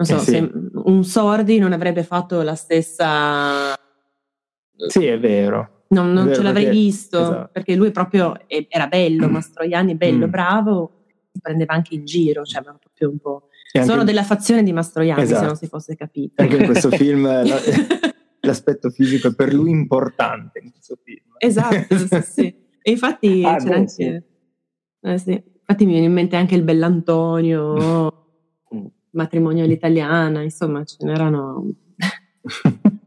Non 0.00 0.06
so, 0.06 0.16
eh 0.16 0.18
sì. 0.18 0.30
se 0.30 0.50
un 0.72 1.04
Sordi 1.04 1.58
non 1.58 1.72
avrebbe 1.72 2.02
fatto 2.04 2.40
la 2.40 2.54
stessa... 2.54 3.74
Sì, 4.88 5.04
è 5.04 5.18
vero. 5.20 5.84
Non, 5.88 6.12
non 6.14 6.24
vero, 6.24 6.36
ce 6.36 6.42
l'avrei 6.42 6.64
perché, 6.64 6.78
visto, 6.78 7.20
esatto. 7.20 7.50
perché 7.52 7.74
lui 7.74 7.90
proprio 7.90 8.34
era 8.46 8.86
bello, 8.86 9.28
mm. 9.28 9.30
Mastroianni 9.30 9.96
bello, 9.96 10.26
mm. 10.26 10.30
bravo, 10.30 11.04
si 11.30 11.38
prendeva 11.38 11.74
anche 11.74 11.96
in 11.96 12.06
giro, 12.06 12.44
cioè 12.44 12.62
aveva 12.62 12.78
proprio 12.80 13.10
un 13.10 13.18
po'... 13.18 13.48
Sono 13.72 13.92
anche... 13.92 14.04
della 14.06 14.22
fazione 14.22 14.62
di 14.62 14.72
Mastroianni, 14.72 15.22
esatto. 15.22 15.40
se 15.40 15.46
non 15.46 15.56
si 15.56 15.66
fosse 15.66 15.96
capito. 15.96 16.40
Anche 16.40 16.56
in 16.56 16.64
questo 16.64 16.88
film 16.90 17.28
l'aspetto 18.40 18.88
fisico 18.88 19.28
è 19.28 19.34
per 19.34 19.52
lui 19.52 19.70
importante 19.70 20.60
in 20.60 20.70
questo 20.70 20.96
film. 21.04 21.34
Esatto, 21.36 21.98
sì, 21.98 22.22
sì. 22.22 22.68
E 22.82 22.90
infatti 22.92 23.44
ah, 23.44 23.56
c'era 23.56 23.74
anche... 23.74 23.90
Sì. 23.90 24.22
Eh, 25.02 25.18
sì. 25.18 25.32
Infatti 25.32 25.84
mi 25.84 25.92
viene 25.92 26.06
in 26.06 26.12
mente 26.14 26.36
anche 26.36 26.54
il 26.54 26.62
Bell'Antonio 26.62 28.14
matrimonio 29.12 29.64
all'italiana, 29.64 30.42
insomma 30.42 30.84
ce 30.84 30.96
n'erano... 31.00 31.66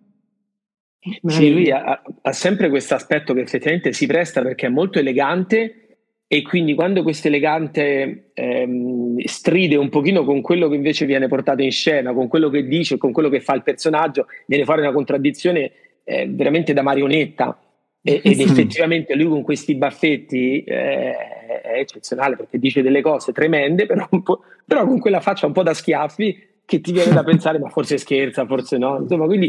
sì, 1.26 1.52
lui 1.52 1.72
ha, 1.72 2.02
ha 2.22 2.32
sempre 2.32 2.70
questo 2.70 2.96
aspetto 2.96 3.34
che 3.34 3.42
effettivamente 3.42 3.94
si 3.94 4.06
presta 4.06 4.42
perché 4.42 4.68
è 4.68 4.70
molto 4.70 5.00
elegante 5.00 5.84
e 6.34 6.42
quindi 6.42 6.74
quando 6.74 7.04
questo 7.04 7.28
elegante 7.28 8.32
ehm, 8.34 9.22
stride 9.24 9.76
un 9.76 9.90
pochino 9.90 10.24
con 10.24 10.42
quello 10.42 10.68
che 10.68 10.76
invece 10.76 11.06
viene 11.06 11.28
portato 11.28 11.62
in 11.62 11.72
scena, 11.72 12.12
con 12.12 12.28
quello 12.28 12.50
che 12.50 12.66
dice, 12.66 12.98
con 12.98 13.12
quello 13.12 13.30
che 13.30 13.40
fa 13.40 13.54
il 13.54 13.62
personaggio, 13.62 14.26
viene 14.48 14.66
fuori 14.66 14.82
una 14.82 14.92
contraddizione 14.92 15.72
eh, 16.04 16.28
veramente 16.28 16.74
da 16.74 16.82
marionetta. 16.82 17.56
E, 18.06 18.20
ed 18.22 18.42
effettivamente 18.42 19.16
lui 19.16 19.30
con 19.30 19.44
questi 19.44 19.76
baffetti 19.76 20.62
eh, 20.64 21.16
è 21.62 21.80
eccezionale 21.80 22.36
perché 22.36 22.60
dice 22.60 22.82
delle 22.82 23.02
cose 23.02 23.32
tremende, 23.32 23.86
però, 23.86 24.08
però, 24.66 24.86
con 24.86 25.00
quella 25.00 25.22
faccia 25.22 25.46
un 25.46 25.54
po' 25.54 25.64
da 25.64 25.74
schiaffi 25.74 26.52
che 26.66 26.82
ti 26.82 26.92
viene 26.92 27.14
da 27.14 27.24
pensare 27.26 27.60
ma 27.60 27.70
forse 27.70 27.98
scherza, 27.98 28.46
forse 28.46 28.78
no. 28.78 28.98
Insomma, 29.00 29.26
quindi 29.26 29.48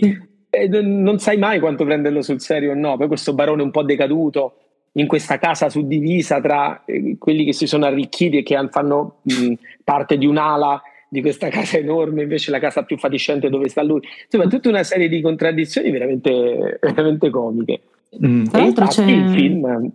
eh, 0.50 0.68
non 0.68 1.18
sai 1.18 1.36
mai 1.36 1.58
quanto 1.58 1.84
prenderlo 1.84 2.22
sul 2.22 2.40
serio 2.40 2.70
o 2.70 2.74
no. 2.74 2.96
Poi 2.96 3.08
questo 3.08 3.34
barone 3.34 3.62
un 3.62 3.72
po' 3.72 3.82
decaduto 3.82 4.58
in 4.92 5.08
questa 5.08 5.38
casa 5.38 5.68
suddivisa 5.68 6.40
tra 6.40 6.84
eh, 6.84 7.16
quelli 7.18 7.44
che 7.44 7.52
si 7.52 7.66
sono 7.66 7.86
arricchiti 7.86 8.38
e 8.38 8.42
che 8.44 8.56
fanno 8.70 9.16
mh, 9.22 9.54
parte 9.82 10.16
di 10.16 10.26
un'ala 10.26 10.80
di 11.08 11.20
questa 11.20 11.48
casa 11.48 11.76
enorme, 11.76 12.22
invece 12.22 12.50
la 12.50 12.58
casa 12.58 12.82
più 12.82 12.98
fatiscente 12.98 13.48
dove 13.48 13.68
sta 13.68 13.82
lui. 13.82 14.00
Insomma, 14.24 14.48
tutta 14.48 14.68
una 14.68 14.82
serie 14.82 15.08
di 15.08 15.20
contraddizioni 15.20 15.90
veramente, 15.90 16.78
veramente 16.80 17.30
comiche. 17.30 17.80
Mm. 18.24 18.44
Tra 18.44 18.60
l'altro 18.60 18.86
c'è... 18.86 19.04
il 19.04 19.30
film, 19.30 19.92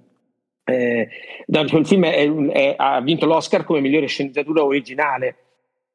eh, 0.64 1.08
il 1.46 1.86
film 1.86 2.06
è, 2.06 2.32
è, 2.32 2.74
ha 2.78 3.02
vinto 3.02 3.26
l'Oscar 3.26 3.64
come 3.64 3.82
migliore 3.82 4.08
sceneggiatura 4.08 4.64
originale 4.64 5.36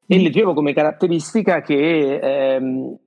e 0.07 0.19
leggevo 0.19 0.53
come 0.53 0.73
caratteristica 0.73 1.61
che 1.61 2.19
ehm, 2.21 2.97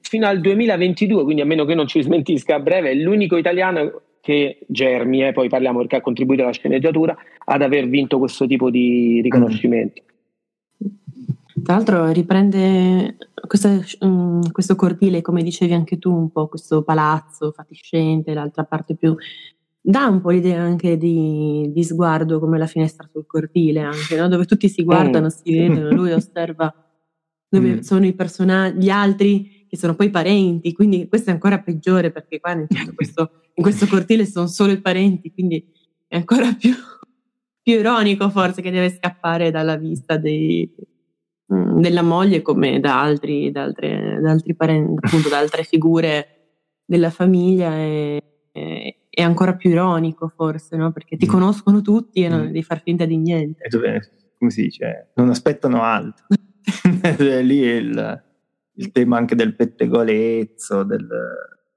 fino 0.00 0.26
al 0.26 0.40
2022, 0.40 1.24
quindi 1.24 1.42
a 1.42 1.46
meno 1.46 1.64
che 1.64 1.74
non 1.74 1.88
ci 1.88 2.02
smentisca 2.02 2.54
a 2.54 2.60
breve, 2.60 2.90
è 2.90 2.94
l'unico 2.94 3.36
italiano 3.36 4.02
che 4.20 4.58
Germi, 4.66 5.26
eh, 5.26 5.32
poi 5.32 5.48
parliamo 5.48 5.78
perché 5.78 5.96
ha 5.96 6.00
contribuito 6.00 6.42
alla 6.42 6.52
sceneggiatura, 6.52 7.16
ad 7.44 7.62
aver 7.62 7.88
vinto 7.88 8.18
questo 8.18 8.46
tipo 8.46 8.70
di 8.70 9.20
riconoscimento. 9.22 10.02
Tra 11.66 11.74
l'altro 11.74 12.12
riprende 12.12 13.16
questo, 13.44 13.82
um, 14.06 14.52
questo, 14.52 14.76
cortile, 14.76 15.20
come 15.20 15.42
dicevi 15.42 15.72
anche 15.72 15.98
tu, 15.98 16.14
un 16.14 16.30
po' 16.30 16.46
questo 16.46 16.84
palazzo 16.84 17.50
fatiscente, 17.50 18.34
l'altra 18.34 18.62
parte 18.62 18.94
più... 18.94 19.16
Dà 19.80 20.06
un 20.06 20.20
po' 20.20 20.30
l'idea 20.30 20.62
anche 20.62 20.96
di, 20.96 21.68
di 21.74 21.82
sguardo 21.82 22.38
come 22.38 22.56
la 22.56 22.68
finestra 22.68 23.08
sul 23.10 23.26
cortile, 23.26 23.80
anche, 23.80 24.16
no? 24.16 24.28
dove 24.28 24.44
tutti 24.44 24.68
si 24.68 24.84
guardano, 24.84 25.26
mm. 25.26 25.30
si 25.30 25.58
vedono, 25.58 25.90
lui 25.90 26.12
osserva 26.14 26.72
dove 27.48 27.74
mm. 27.74 27.78
sono 27.80 28.06
i 28.06 28.14
personaggi, 28.14 28.78
gli 28.78 28.88
altri 28.88 29.66
che 29.68 29.76
sono 29.76 29.96
poi 29.96 30.10
parenti, 30.10 30.72
quindi 30.72 31.08
questo 31.08 31.30
è 31.30 31.32
ancora 31.32 31.60
peggiore 31.60 32.12
perché 32.12 32.38
qua 32.38 32.52
in 32.52 32.94
questo, 32.94 33.42
in 33.54 33.62
questo 33.64 33.86
cortile 33.86 34.24
sono 34.24 34.46
solo 34.46 34.70
i 34.70 34.80
parenti, 34.80 35.32
quindi 35.32 35.66
è 36.06 36.14
ancora 36.14 36.52
più, 36.52 36.72
più 37.60 37.74
ironico 37.74 38.30
forse 38.30 38.62
che 38.62 38.70
deve 38.70 38.90
scappare 38.90 39.50
dalla 39.50 39.76
vista 39.76 40.16
dei, 40.16 40.72
della 41.46 42.02
moglie 42.02 42.42
come 42.42 42.80
da 42.80 43.00
altri, 43.00 43.52
da 43.52 43.62
altre, 43.62 44.18
da 44.20 44.30
altri 44.32 44.56
parenti, 44.56 45.06
appunto 45.06 45.28
da 45.28 45.38
altre 45.38 45.62
figure 45.62 46.36
della 46.84 47.10
famiglia 47.10 47.72
e, 47.76 48.22
e, 48.50 48.96
è 49.08 49.22
ancora 49.22 49.54
più 49.54 49.70
ironico 49.70 50.28
forse, 50.28 50.76
no? 50.76 50.92
Perché 50.92 51.16
ti 51.16 51.26
mm. 51.26 51.30
conoscono 51.30 51.82
tutti 51.82 52.22
e 52.22 52.28
non 52.28 52.40
mm. 52.40 52.46
devi 52.46 52.62
far 52.62 52.82
finta 52.82 53.04
di 53.04 53.16
niente. 53.16 53.62
E 53.62 53.68
dove, 53.68 54.00
come 54.38 54.50
si 54.50 54.62
dice, 54.62 55.10
non 55.14 55.28
aspettano 55.28 55.82
altro. 55.82 56.26
Lì 57.18 57.62
è 57.62 57.74
il, 57.74 58.22
il, 58.74 58.92
tema 58.92 59.16
anche 59.16 59.36
del 59.36 59.54
pettegolezzo, 59.54 60.82
del, 60.82 61.06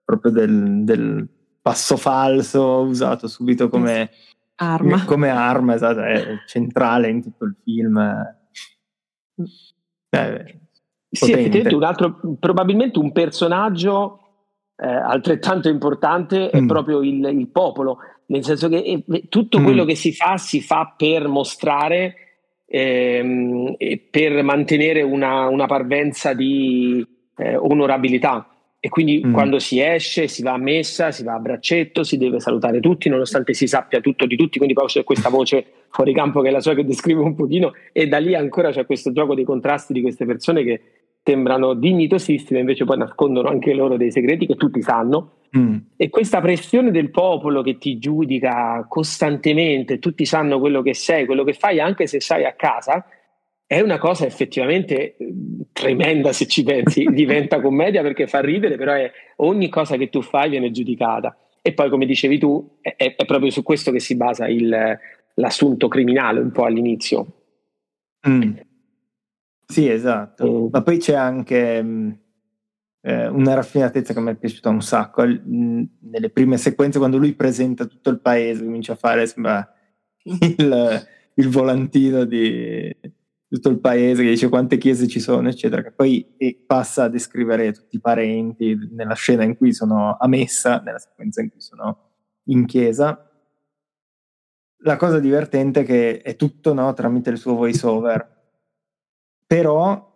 proprio 0.03 0.31
del, 0.31 0.83
del, 0.83 1.29
passo 1.61 1.97
falso 1.97 2.81
usato 2.81 3.27
subito 3.27 3.69
come 3.69 4.09
arma, 4.55 5.03
come 5.05 5.29
arma 5.29 5.75
esatto, 5.75 6.01
è 6.01 6.25
centrale 6.47 7.09
in 7.09 7.21
tutto 7.21 7.45
il 7.45 7.55
film. 7.63 7.97
Eh, 10.09 10.59
sì, 11.09 11.31
effettivamente 11.31 11.75
un 11.75 11.83
altro, 11.83 12.19
probabilmente 12.39 12.99
un 12.99 13.11
personaggio 13.11 14.19
eh, 14.75 14.87
altrettanto 14.87 15.69
importante 15.69 16.49
è 16.49 16.61
mm. 16.61 16.67
proprio 16.67 17.01
il, 17.01 17.23
il, 17.25 17.47
popolo, 17.47 17.97
nel 18.27 18.43
senso 18.43 18.69
che 18.69 18.77
eh, 18.77 19.27
tutto 19.27 19.59
mm. 19.59 19.63
quello 19.63 19.85
che 19.85 19.95
si 19.95 20.13
fa 20.13 20.37
si 20.37 20.61
fa 20.61 20.93
per 20.95 21.27
mostrare 21.27 22.15
ehm, 22.65 23.75
e 23.77 24.07
per 24.09 24.41
mantenere 24.43 25.01
una, 25.01 25.47
una 25.47 25.65
parvenza 25.65 26.33
di 26.33 27.05
eh, 27.35 27.55
onorabilità. 27.55 28.47
E 28.81 28.87
quindi 28.87 29.21
mm. 29.25 29.33
quando 29.33 29.59
si 29.59 29.81
esce, 29.81 30.27
si 30.27 30.41
va 30.41 30.53
a 30.53 30.57
messa, 30.57 31.11
si 31.11 31.23
va 31.23 31.33
a 31.33 31.39
braccetto, 31.39 32.03
si 32.03 32.17
deve 32.17 32.39
salutare 32.39 32.79
tutti, 32.79 33.09
nonostante 33.09 33.53
si 33.53 33.67
sappia 33.67 33.99
tutto 33.99 34.25
di 34.25 34.37
tutti. 34.37 34.57
Quindi 34.57 34.73
poi 34.73 34.87
c'è 34.87 35.03
questa 35.03 35.29
voce 35.29 35.65
fuori 35.89 36.13
campo 36.13 36.41
che 36.41 36.47
è 36.47 36.51
la 36.51 36.61
sua 36.61 36.75
che 36.75 36.85
descrive 36.85 37.21
un 37.21 37.35
pochino, 37.35 37.73
e 37.91 38.07
da 38.07 38.19
lì 38.19 38.35
ancora 38.35 38.71
c'è 38.71 38.85
questo 38.85 39.11
gioco 39.11 39.35
dei 39.35 39.43
contrasti 39.43 39.91
di 39.91 40.01
queste 40.01 40.25
persone 40.25 40.63
che 40.63 40.81
sembrano 41.21 41.73
dignitosissime, 41.73 42.59
invece 42.59 42.85
poi 42.85 42.97
nascondono 42.97 43.49
anche 43.49 43.73
loro 43.73 43.97
dei 43.97 44.11
segreti 44.11 44.45
che 44.45 44.55
tutti 44.55 44.81
sanno. 44.81 45.33
Mm. 45.57 45.77
E 45.97 46.09
questa 46.09 46.39
pressione 46.39 46.91
del 46.91 47.09
popolo 47.09 47.61
che 47.61 47.77
ti 47.77 47.97
giudica 47.97 48.85
costantemente, 48.87 49.99
tutti 49.99 50.23
sanno 50.23 50.59
quello 50.59 50.81
che 50.81 50.93
sei, 50.93 51.25
quello 51.25 51.43
che 51.43 51.53
fai, 51.53 51.79
anche 51.79 52.07
se 52.07 52.21
sei 52.21 52.45
a 52.45 52.53
casa, 52.53 53.03
è 53.71 53.81
una 53.81 53.99
cosa 53.99 54.25
effettivamente 54.25 55.15
eh, 55.15 55.33
tremenda 55.71 56.33
se 56.33 56.47
ci 56.47 56.63
pensi. 56.63 57.03
Diventa 57.13 57.61
commedia 57.61 58.01
perché 58.01 58.25
fa 58.25 58.39
ridere, 58.39 58.77
però 58.77 58.93
è, 58.93 59.11
ogni 59.37 59.69
cosa 59.69 59.95
che 59.95 60.09
tu 60.09 60.23
fai 60.23 60.49
viene 60.49 60.71
giudicata. 60.71 61.37
E 61.61 61.73
poi, 61.73 61.91
come 61.91 62.07
dicevi 62.07 62.39
tu, 62.39 62.77
è, 62.81 62.95
è 62.97 63.25
proprio 63.27 63.51
su 63.51 63.61
questo 63.61 63.91
che 63.91 63.99
si 63.99 64.15
basa 64.15 64.47
il, 64.47 64.97
l'assunto 65.35 65.87
criminale 65.87 66.39
un 66.39 66.49
po' 66.49 66.63
all'inizio. 66.63 67.27
Mm. 68.27 68.53
Sì, 69.67 69.87
esatto. 69.87 70.69
Ma 70.71 70.81
poi 70.81 70.97
c'è 70.97 71.13
anche 71.13 71.83
mh, 71.83 72.19
eh, 73.01 73.27
una 73.27 73.53
raffinatezza 73.53 74.15
che 74.15 74.19
mi 74.19 74.31
è 74.31 74.35
piaciuta 74.35 74.69
un 74.69 74.81
sacco. 74.81 75.23
Mh, 75.23 75.83
nelle 76.09 76.31
prime 76.31 76.57
sequenze, 76.57 76.97
quando 76.97 77.17
lui 77.17 77.35
presenta 77.35 77.85
tutto 77.85 78.09
il 78.09 78.19
paese, 78.19 78.63
comincia 78.63 78.93
a 78.93 78.95
fare 78.95 79.27
sembra 79.27 79.71
il, 80.23 81.07
il 81.35 81.49
volantino 81.49 82.23
di 82.23 83.17
tutto 83.49 83.69
il 83.69 83.79
paese 83.79 84.23
che 84.23 84.29
dice 84.29 84.47
quante 84.47 84.77
chiese 84.77 85.07
ci 85.07 85.19
sono, 85.19 85.49
eccetera, 85.49 85.81
che 85.81 85.91
poi 85.91 86.25
passa 86.65 87.03
a 87.03 87.09
descrivere 87.09 87.73
tutti 87.73 87.95
i 87.95 87.99
parenti 87.99 88.77
nella 88.91 89.15
scena 89.15 89.43
in 89.43 89.57
cui 89.57 89.73
sono 89.73 90.15
a 90.17 90.27
messa, 90.27 90.81
nella 90.85 90.99
sequenza 90.99 91.41
in 91.41 91.49
cui 91.49 91.61
sono 91.61 91.97
in 92.45 92.65
chiesa. 92.65 93.29
La 94.83 94.95
cosa 94.95 95.19
divertente 95.19 95.81
è 95.81 95.83
che 95.83 96.21
è 96.21 96.35
tutto 96.35 96.73
no, 96.73 96.93
tramite 96.93 97.31
il 97.31 97.37
suo 97.37 97.55
voice 97.55 97.85
over 97.85 98.37
però 99.49 100.07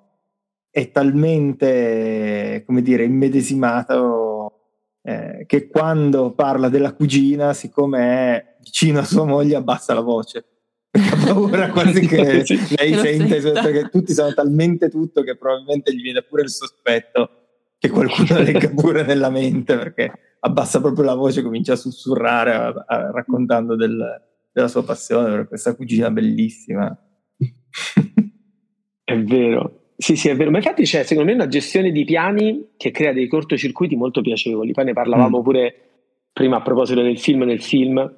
è 0.69 0.91
talmente, 0.91 2.61
come 2.67 2.83
dire, 2.83 3.03
immedesimato 3.03 4.61
eh, 5.01 5.45
che 5.47 5.69
quando 5.69 6.35
parla 6.35 6.69
della 6.69 6.93
cugina, 6.93 7.51
siccome 7.53 7.99
è 7.99 8.57
vicino 8.59 8.99
a 8.99 9.03
sua 9.03 9.25
moglie, 9.25 9.55
abbassa 9.55 9.95
la 9.95 10.01
voce. 10.01 10.45
Ha 10.95 11.25
paura 11.25 11.71
quasi 11.71 12.05
che 12.07 12.21
lei 12.21 12.45
senta, 12.45 13.61
perché 13.61 13.89
tutti 13.89 14.13
sanno 14.13 14.33
talmente 14.33 14.89
tutto 14.89 15.23
che 15.23 15.35
probabilmente 15.35 15.93
gli 15.93 16.01
viene 16.01 16.21
pure 16.21 16.43
il 16.43 16.49
sospetto 16.49 17.29
che 17.79 17.89
qualcuno 17.89 18.39
legga 18.39 18.69
pure 18.69 19.03
nella 19.03 19.29
mente, 19.29 19.75
perché 19.75 20.37
abbassa 20.39 20.79
proprio 20.79 21.03
la 21.03 21.15
voce, 21.15 21.41
comincia 21.41 21.73
a 21.73 21.77
sussurrare 21.77 22.53
a, 22.53 22.85
a, 22.85 23.11
raccontando 23.11 23.75
del, 23.75 24.21
della 24.51 24.67
sua 24.67 24.83
passione 24.83 25.31
per 25.31 25.47
questa 25.47 25.75
cugina 25.75 26.11
bellissima. 26.11 26.95
È 29.03 29.17
vero. 29.17 29.79
Sì, 29.95 30.15
sì, 30.15 30.27
è 30.29 30.35
vero. 30.35 30.49
Ma 30.49 30.57
infatti 30.57 30.83
c'è 30.83 31.03
secondo 31.03 31.29
me 31.29 31.35
una 31.35 31.47
gestione 31.47 31.91
di 31.91 32.03
piani 32.03 32.71
che 32.77 32.91
crea 32.91 33.13
dei 33.13 33.27
cortocircuiti 33.27 33.95
molto 33.95 34.21
piacevoli. 34.21 34.73
Poi 34.73 34.85
ne 34.85 34.93
parlavamo 34.93 35.39
mm. 35.39 35.43
pure 35.43 35.75
prima 36.33 36.57
a 36.57 36.61
proposito 36.61 37.01
del 37.01 37.19
film 37.19 37.43
nel 37.43 37.61
film. 37.61 38.13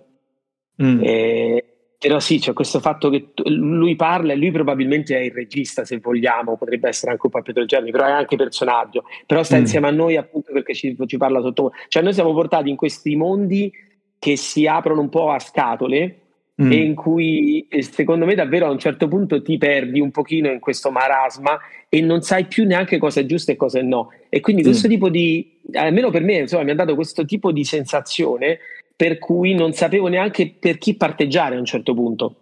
Mm. 0.82 1.04
Eh, 1.04 1.75
però 2.06 2.20
sì, 2.20 2.38
c'è 2.38 2.54
questo 2.54 2.80
fatto 2.80 3.10
che 3.10 3.30
lui 3.46 3.96
parla 3.96 4.34
e 4.34 4.36
lui 4.36 4.52
probabilmente 4.52 5.18
è 5.18 5.22
il 5.22 5.32
regista, 5.32 5.86
se 5.86 5.98
vogliamo, 5.98 6.56
potrebbe 6.56 6.88
essere 6.88 7.10
anche 7.10 7.26
un 7.26 7.32
po' 7.32 7.42
Pietro 7.42 7.66
Germi, 7.66 7.90
però 7.90 8.06
è 8.06 8.12
anche 8.12 8.36
personaggio. 8.36 9.06
Però 9.26 9.42
sta 9.42 9.58
mm. 9.58 9.62
insieme 9.62 9.88
a 9.88 9.92
noi 9.92 10.16
appunto 10.16 10.54
perché 10.54 10.76
ci, 10.76 10.96
ci 11.08 11.18
parla 11.18 11.42
sotto. 11.42 11.72
Cioè 11.88 12.04
noi 12.04 12.14
siamo 12.14 12.32
portati 12.32 12.70
in 12.70 12.76
questi 12.76 13.16
mondi 13.16 13.72
che 14.20 14.38
si 14.38 14.68
aprono 14.68 15.02
un 15.02 15.10
po' 15.10 15.32
a 15.32 15.40
scatole 15.40 16.20
mm. 16.62 16.72
e 16.72 16.76
in 16.76 16.94
cui 16.94 17.66
eh, 17.68 17.82
secondo 17.82 18.26
me 18.26 18.36
davvero 18.36 18.68
a 18.68 18.70
un 18.70 18.78
certo 18.78 19.08
punto 19.08 19.42
ti 19.42 19.58
perdi 19.58 20.00
un 20.00 20.12
pochino 20.12 20.52
in 20.52 20.60
questo 20.60 20.92
marasma 20.92 21.58
e 21.90 22.02
non 22.02 22.22
sai 22.22 22.46
più 22.46 22.68
neanche 22.68 23.00
cosa 23.00 23.22
è 23.22 23.26
giusto 23.26 23.50
e 23.50 23.56
cosa 23.56 23.80
è 23.80 23.82
no. 23.82 24.10
E 24.30 24.42
quindi 24.42 24.62
mm. 24.62 24.66
questo 24.66 24.88
tipo 24.88 25.10
di, 25.10 25.60
almeno 25.74 26.12
per 26.12 26.22
me, 26.22 26.36
insomma, 26.36 26.66
mi 26.66 26.70
ha 26.70 26.76
dato 26.76 26.94
questo 26.94 27.26
tipo 27.26 27.52
di 27.52 27.64
sensazione 27.64 28.60
per 28.96 29.20
cui 29.20 29.54
non 29.54 29.74
sapevo 29.74 30.08
neanche 30.08 30.56
per 30.58 30.78
chi 30.78 30.96
parteggiare 30.96 31.56
a 31.56 31.60
un 31.60 31.66
certo 31.66 31.94
punto. 31.94 32.36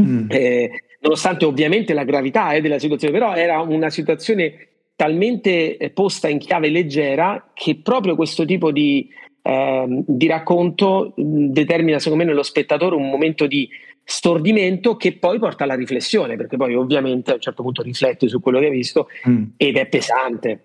Mm. 0.00 0.30
Eh, 0.30 0.70
nonostante 1.00 1.44
ovviamente 1.44 1.92
la 1.92 2.04
gravità 2.04 2.52
eh, 2.52 2.60
della 2.60 2.78
situazione, 2.78 3.12
però 3.12 3.34
era 3.34 3.60
una 3.60 3.90
situazione 3.90 4.68
talmente 4.96 5.76
eh, 5.76 5.90
posta 5.90 6.28
in 6.28 6.38
chiave 6.38 6.68
leggera 6.68 7.50
che 7.54 7.80
proprio 7.82 8.16
questo 8.16 8.44
tipo 8.44 8.70
di, 8.70 9.08
eh, 9.42 9.86
di 10.06 10.26
racconto 10.26 11.12
determina 11.16 11.98
secondo 11.98 12.24
me 12.24 12.30
nello 12.30 12.42
spettatore 12.42 12.94
un 12.94 13.08
momento 13.08 13.46
di 13.46 13.68
stordimento 14.04 14.96
che 14.96 15.12
poi 15.12 15.38
porta 15.38 15.64
alla 15.64 15.74
riflessione, 15.74 16.36
perché 16.36 16.56
poi 16.56 16.74
ovviamente 16.74 17.30
a 17.30 17.34
un 17.34 17.40
certo 17.40 17.62
punto 17.62 17.82
riflette 17.82 18.28
su 18.28 18.40
quello 18.40 18.58
che 18.58 18.66
hai 18.66 18.72
visto 18.72 19.08
mm. 19.28 19.44
ed 19.56 19.76
è 19.76 19.86
pesante. 19.86 20.64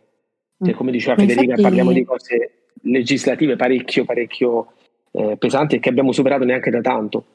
Cioè, 0.63 0.73
come 0.73 0.91
diceva 0.91 1.15
Federica, 1.15 1.41
infatti... 1.41 1.61
parliamo 1.61 1.91
di 1.91 2.03
cose 2.05 2.69
legislative 2.83 3.55
parecchio, 3.55 4.05
parecchio 4.05 4.73
eh, 5.15 5.37
pesanti 5.37 5.75
e 5.75 5.79
che 5.79 5.89
abbiamo 5.89 6.11
superato 6.11 6.43
neanche 6.43 6.69
da 6.69 6.81
tanto. 6.81 7.25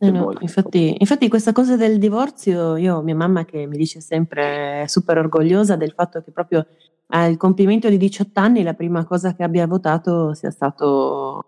Eh 0.00 0.10
no, 0.10 0.32
infatti, 0.40 0.94
infatti, 0.96 1.28
questa 1.28 1.50
cosa 1.52 1.76
del 1.76 1.98
divorzio, 1.98 2.76
io 2.76 3.02
mia 3.02 3.16
mamma 3.16 3.44
che 3.44 3.66
mi 3.66 3.76
dice 3.76 4.00
sempre 4.00 4.84
super 4.86 5.18
orgogliosa 5.18 5.74
del 5.74 5.92
fatto 5.92 6.22
che 6.22 6.30
proprio 6.30 6.64
al 7.08 7.36
compimento 7.36 7.88
di 7.88 7.96
18 7.96 8.38
anni 8.38 8.62
la 8.62 8.74
prima 8.74 9.04
cosa 9.04 9.34
che 9.34 9.42
abbia 9.42 9.66
votato 9.66 10.34
sia 10.34 10.50
stato 10.50 11.44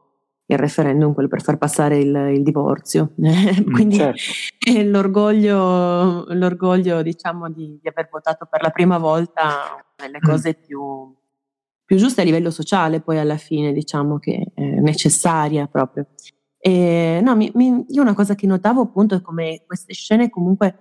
il 0.46 0.58
referendum, 0.58 1.14
quello 1.14 1.28
per 1.28 1.42
far 1.42 1.58
passare 1.58 1.98
il, 1.98 2.14
il 2.34 2.42
divorzio. 2.42 3.12
Mm, 3.20 3.72
Quindi 3.72 3.96
certo. 3.96 4.20
l'orgoglio, 4.84 6.24
l'orgoglio 6.32 7.02
diciamo, 7.02 7.50
di, 7.50 7.78
di, 7.80 7.88
aver 7.88 8.08
votato 8.10 8.46
per 8.50 8.62
la 8.62 8.70
prima 8.70 8.98
volta 8.98 9.84
le 9.96 10.18
mm. 10.18 10.28
cose 10.28 10.54
più, 10.54 11.14
più, 11.90 11.98
giuste 11.98 12.20
a 12.20 12.24
livello 12.24 12.52
sociale, 12.52 13.00
poi 13.00 13.18
alla 13.18 13.36
fine 13.36 13.72
diciamo 13.72 14.20
che 14.20 14.52
è 14.54 14.62
necessaria 14.62 15.66
proprio. 15.66 16.06
E, 16.56 17.20
no, 17.20 17.34
mi, 17.34 17.50
mi, 17.56 17.84
io 17.88 18.00
una 18.00 18.14
cosa 18.14 18.36
che 18.36 18.46
notavo 18.46 18.80
appunto 18.80 19.16
è 19.16 19.20
come 19.20 19.64
queste 19.66 19.92
scene 19.92 20.30
comunque 20.30 20.76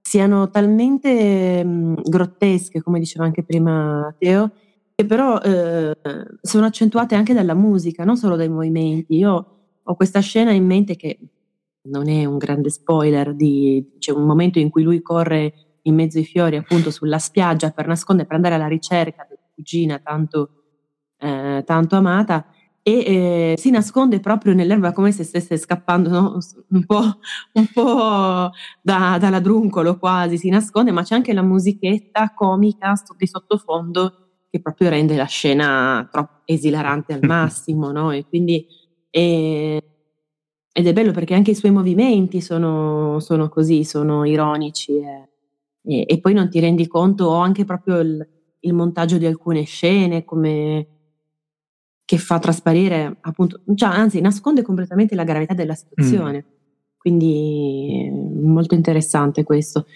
siano 0.00 0.50
talmente 0.50 1.64
mh, 1.64 2.02
grottesche, 2.08 2.80
come 2.80 3.00
diceva 3.00 3.24
anche 3.24 3.42
prima 3.42 4.14
Teo, 4.16 4.52
che 4.94 5.04
però 5.04 5.40
eh, 5.40 5.96
sono 6.40 6.66
accentuate 6.66 7.16
anche 7.16 7.34
dalla 7.34 7.54
musica, 7.54 8.04
non 8.04 8.16
solo 8.16 8.36
dai 8.36 8.48
movimenti. 8.48 9.16
Io 9.16 9.46
ho 9.82 9.94
questa 9.96 10.20
scena 10.20 10.52
in 10.52 10.64
mente 10.64 10.94
che 10.94 11.18
non 11.88 12.08
è 12.08 12.24
un 12.24 12.38
grande 12.38 12.70
spoiler, 12.70 13.34
di, 13.34 13.94
c'è 13.98 14.12
un 14.12 14.22
momento 14.22 14.60
in 14.60 14.70
cui 14.70 14.84
lui 14.84 15.02
corre 15.02 15.54
in 15.82 15.96
mezzo 15.96 16.18
ai 16.18 16.24
fiori 16.24 16.54
appunto 16.54 16.92
sulla 16.92 17.18
spiaggia 17.18 17.72
per 17.72 17.88
nascondere, 17.88 18.28
per 18.28 18.36
andare 18.36 18.54
alla 18.54 18.68
ricerca 18.68 19.26
della 19.28 19.41
cugina 19.62 19.98
tanto, 20.00 20.50
eh, 21.18 21.62
tanto 21.64 21.96
amata 21.96 22.46
e 22.82 23.52
eh, 23.52 23.54
si 23.56 23.70
nasconde 23.70 24.18
proprio 24.18 24.54
nell'erba 24.54 24.92
come 24.92 25.12
se 25.12 25.22
stesse 25.22 25.56
scappando 25.56 26.10
no? 26.10 26.38
un 26.70 26.84
po', 26.84 27.18
un 27.52 27.66
po 27.72 28.50
da, 28.82 29.18
da, 29.20 29.30
ladruncolo 29.30 29.98
quasi, 29.98 30.36
si 30.36 30.48
nasconde, 30.48 30.90
ma 30.90 31.04
c'è 31.04 31.14
anche 31.14 31.32
la 31.32 31.42
musichetta 31.42 32.32
comica 32.34 32.92
di 33.16 33.26
sottofondo 33.28 34.16
che 34.50 34.60
proprio 34.60 34.90
rende 34.90 35.14
la 35.14 35.26
scena 35.26 36.06
troppo 36.10 36.40
esilarante 36.44 37.12
al 37.12 37.22
massimo, 37.24 37.92
no? 37.92 38.10
E 38.10 38.26
quindi 38.26 38.66
e, 39.10 39.80
ed 40.72 40.86
è 40.86 40.92
bello 40.92 41.12
perché 41.12 41.34
anche 41.34 41.52
i 41.52 41.54
suoi 41.54 41.70
movimenti 41.70 42.40
sono, 42.40 43.20
sono 43.20 43.48
così, 43.48 43.84
sono 43.84 44.24
ironici 44.24 44.96
e, 44.96 45.28
e, 45.84 46.04
e, 46.08 46.20
poi 46.20 46.34
non 46.34 46.50
ti 46.50 46.58
rendi 46.58 46.88
conto, 46.88 47.26
o 47.26 47.36
anche 47.36 47.64
proprio 47.64 48.00
il, 48.00 48.28
il 48.64 48.74
montaggio 48.74 49.18
di 49.18 49.26
alcune 49.26 49.64
scene 49.64 50.24
come 50.24 50.86
che 52.04 52.18
fa 52.18 52.38
trasparire 52.38 53.16
appunto, 53.20 53.60
cioè, 53.74 53.88
anzi 53.88 54.20
nasconde 54.20 54.62
completamente 54.62 55.14
la 55.14 55.24
gravità 55.24 55.54
della 55.54 55.74
situazione. 55.74 56.44
Mm. 56.46 56.50
Quindi 56.98 58.10
molto 58.12 58.74
interessante 58.74 59.44
questo. 59.44 59.86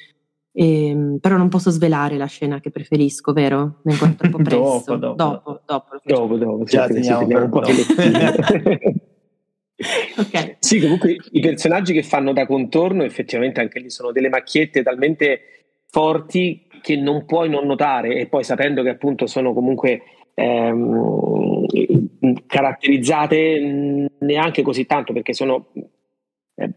E, 0.50 0.88
ehm, 0.88 1.18
però 1.18 1.36
non 1.36 1.48
posso 1.48 1.70
svelare 1.70 2.16
la 2.16 2.26
scena 2.26 2.60
che 2.60 2.70
preferisco, 2.70 3.32
vero? 3.32 3.80
Mi 3.82 3.92
ancora 3.92 4.12
troppo 4.12 4.38
presto. 4.42 4.96
dopo, 4.96 5.14
dopo. 5.14 5.14
Dopo, 5.14 5.60
dopo. 5.66 6.00
dopo, 6.04 6.36
dopo 6.36 6.64
Già, 6.64 6.86
teniamo 6.86 7.26
un 7.26 7.50
po' 7.50 7.60
okay. 10.16 10.56
Sì, 10.58 10.80
comunque 10.80 11.18
i 11.32 11.40
personaggi 11.40 11.92
che 11.92 12.02
fanno 12.02 12.32
da 12.32 12.46
contorno 12.46 13.04
effettivamente 13.04 13.60
anche 13.60 13.78
lì 13.78 13.90
sono 13.90 14.10
delle 14.10 14.30
macchiette 14.30 14.82
talmente 14.82 15.40
forti 15.88 16.65
che 16.80 16.96
non 16.96 17.24
puoi 17.24 17.48
non 17.48 17.66
notare 17.66 18.16
e 18.16 18.26
poi 18.26 18.44
sapendo 18.44 18.82
che 18.82 18.90
appunto 18.90 19.26
sono 19.26 19.52
comunque 19.52 20.02
ehm, 20.34 21.66
caratterizzate 22.46 24.08
neanche 24.18 24.62
così 24.62 24.86
tanto 24.86 25.12
perché 25.12 25.32
sono 25.32 25.68
eh, 26.56 26.70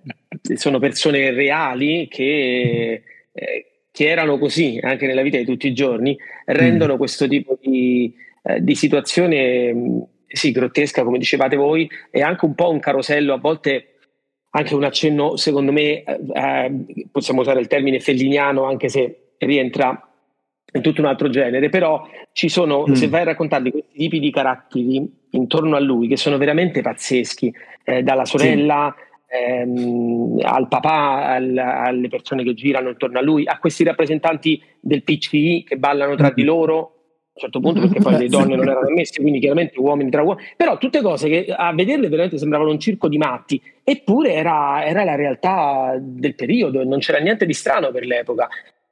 sono 0.56 0.80
persone 0.80 1.32
reali 1.32 2.08
che, 2.10 3.02
eh, 3.32 3.66
che, 3.92 4.08
erano 4.08 4.38
così 4.38 4.78
anche 4.82 5.08
nella 5.08 5.22
vita 5.22 5.38
di 5.38 5.46
tutti 5.46 5.68
i 5.68 5.74
giorni, 5.74 6.18
rendono 6.46 6.96
mm. 6.96 6.98
questo 6.98 7.28
tipo 7.28 7.58
di, 7.62 8.14
eh, 8.44 8.62
di 8.62 8.76
situazione 8.76 10.08
sì, 10.28 10.52
grottesca, 10.52 11.04
come 11.04 11.18
dicevate 11.18 11.56
voi, 11.56 11.90
e 12.12 12.22
anche 12.22 12.46
un 12.46 12.56
po' 12.56 12.70
un 12.70 12.80
carosello, 12.80 13.34
a 13.34 13.40
volte 13.40 13.96
anche 14.52 14.76
un 14.76 14.84
accenno, 14.84 15.38
secondo 15.38 15.72
me, 15.72 16.04
eh, 16.04 17.08
possiamo 17.12 17.42
usare 17.42 17.60
il 17.60 17.68
termine 17.68 18.00
felliniano, 18.00 18.64
anche 18.64 18.90
se 18.90 19.29
rientra 19.46 20.04
in 20.72 20.82
tutto 20.82 21.02
un 21.02 21.08
altro 21.08 21.30
genere, 21.30 21.70
però 21.70 22.08
ci 22.32 22.48
sono, 22.48 22.86
mm. 22.88 22.94
se 22.94 23.08
vai 23.08 23.22
a 23.22 23.26
raccontarli 23.26 23.72
questi 23.72 23.98
tipi 23.98 24.20
di 24.20 24.32
caratteri 24.32 25.12
intorno 25.32 25.76
a 25.76 25.80
lui, 25.80 26.08
che 26.08 26.18
sono 26.18 26.38
veramente 26.38 26.82
pazzeschi, 26.82 27.54
eh, 27.84 28.04
dalla 28.04 28.26
sorella... 28.26 28.94
Sì 28.96 29.08
ehm, 29.30 30.40
al 30.42 30.68
papà, 30.68 31.28
al, 31.28 31.56
alle 31.58 32.08
persone 32.08 32.44
che 32.44 32.54
girano 32.54 32.90
intorno 32.90 33.20
a 33.20 33.22
lui, 33.22 33.46
a 33.46 33.60
questi 33.60 33.84
rappresentanti 33.84 34.62
del 34.80 35.04
PCI 35.04 35.64
che 35.68 35.78
ballano 35.78 36.16
tra 36.16 36.32
di 36.32 36.44
loro 36.44 36.78
a 36.78 37.42
un 37.46 37.52
certo 37.52 37.60
punto 37.62 37.80
perché 37.80 38.02
poi 38.02 38.18
le 38.18 38.28
donne 38.28 38.56
non 38.56 38.68
erano 38.68 38.88
ammesse, 38.88 39.22
quindi 39.22 39.40
chiaramente 39.40 39.80
uomini 39.80 40.10
tra 40.10 40.24
uomini, 40.24 40.48
però 40.58 40.78
tutte 40.78 41.02
cose 41.02 41.30
che 41.30 41.54
a 41.56 41.74
vederle 41.74 42.10
veramente 42.10 42.38
sembravano 42.38 42.72
un 42.72 42.80
circo 42.80 43.08
di 43.08 43.18
matti, 43.18 43.62
eppure 43.84 44.34
era, 44.34 44.84
era 44.86 45.06
la 45.06 45.16
realtà 45.16 45.96
del 45.98 46.36
periodo 46.36 46.82
e 46.82 46.86
non 46.86 47.00
c'era 47.00 47.20
niente 47.20 47.46
di 47.46 47.54
strano 47.54 47.92
per 47.92 48.06
l'epoca. 48.06 48.50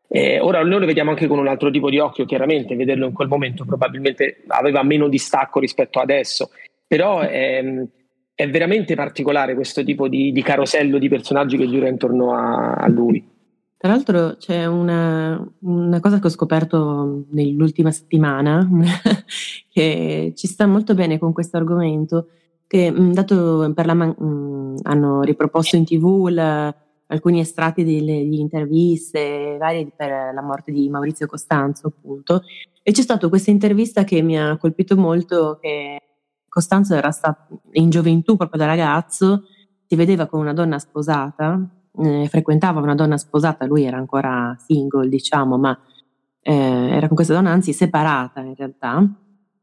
Eh, 0.10 0.40
ora 0.40 0.64
noi 0.64 0.80
lo 0.80 0.86
vediamo 0.86 1.10
anche 1.10 1.28
con 1.28 1.38
un 1.40 1.48
altro 1.48 1.70
tipo 1.70 1.90
di 1.90 2.00
occhio, 2.00 2.26
chiaramente, 2.26 2.76
vederlo 2.76 3.08
in 3.08 3.14
quel 3.14 3.28
momento 3.28 3.66
probabilmente 3.66 4.44
aveva 4.48 4.82
meno 4.84 5.10
distacco 5.10 5.60
rispetto 5.60 6.00
adesso, 6.00 6.52
però 6.88 7.22
ehm, 7.22 7.88
è 8.34 8.50
veramente 8.50 8.96
particolare 8.96 9.56
questo 9.56 9.84
tipo 9.84 10.08
di, 10.08 10.32
di, 10.32 10.42
carosello 10.42 10.98
di 10.98 11.10
personaggi 11.10 11.58
che 11.58 11.68
gira 11.68 11.90
intorno 11.90 12.34
a, 12.34 12.74
a 12.74 12.88
lui. 12.88 13.36
Tra 13.76 13.90
l'altro 13.90 14.38
c'è 14.38 14.66
una, 14.66 15.44
una, 15.60 16.00
cosa 16.00 16.20
che 16.20 16.28
ho 16.28 16.32
scoperto 16.32 17.26
nell'ultima 17.32 17.92
settimana 17.92 18.68
che 19.72 20.34
ci 20.36 20.48
sta 20.48 20.66
molto 20.66 20.96
bene 20.96 21.20
con 21.20 21.34
questo 21.34 21.58
argomento, 21.58 22.30
che 22.66 22.92
dato 22.96 23.72
per 23.76 23.86
la 23.86 23.94
man- 23.94 24.76
hanno 24.84 25.22
riproposto 25.22 25.76
in 25.76 25.86
tv 25.86 26.28
la, 26.30 26.74
alcuni 27.08 27.40
estratti 27.40 27.84
delle, 27.84 28.24
delle 28.24 28.36
interviste 28.36 29.58
varie 29.60 29.92
per 29.96 30.34
la 30.34 30.42
morte 30.42 30.72
di 30.72 30.90
Maurizio 30.90 31.26
Costanzo 31.26 31.88
appunto 31.88 32.44
e 32.88 32.94
c'è 32.94 33.02
stata 33.02 33.28
questa 33.28 33.52
intervista 33.52 34.06
che 34.06 34.22
mi 34.22 34.40
ha 34.40 34.56
colpito 34.56 34.96
molto 34.96 35.58
che 35.60 36.02
Costanzo 36.48 36.96
era 36.96 37.12
stato 37.12 37.62
in 37.74 37.90
gioventù, 37.90 38.38
proprio 38.38 38.62
da 38.62 38.66
ragazzo, 38.66 39.44
si 39.86 39.96
vedeva 39.98 40.26
con 40.26 40.40
una 40.40 40.54
donna 40.54 40.80
sposata, 40.80 41.62
eh, 41.98 42.28
frequentava 42.30 42.80
una 42.80 42.96
donna 42.96 43.18
sposata, 43.18 43.66
lui 43.66 43.84
era 43.84 43.98
ancora 43.98 44.56
single, 44.58 45.10
diciamo, 45.10 45.58
ma 45.58 45.78
eh, 46.42 46.54
era 46.54 47.08
con 47.08 47.16
questa 47.18 47.34
donna, 47.34 47.52
anzi 47.52 47.74
separata 47.74 48.40
in 48.40 48.56
realtà. 48.56 49.06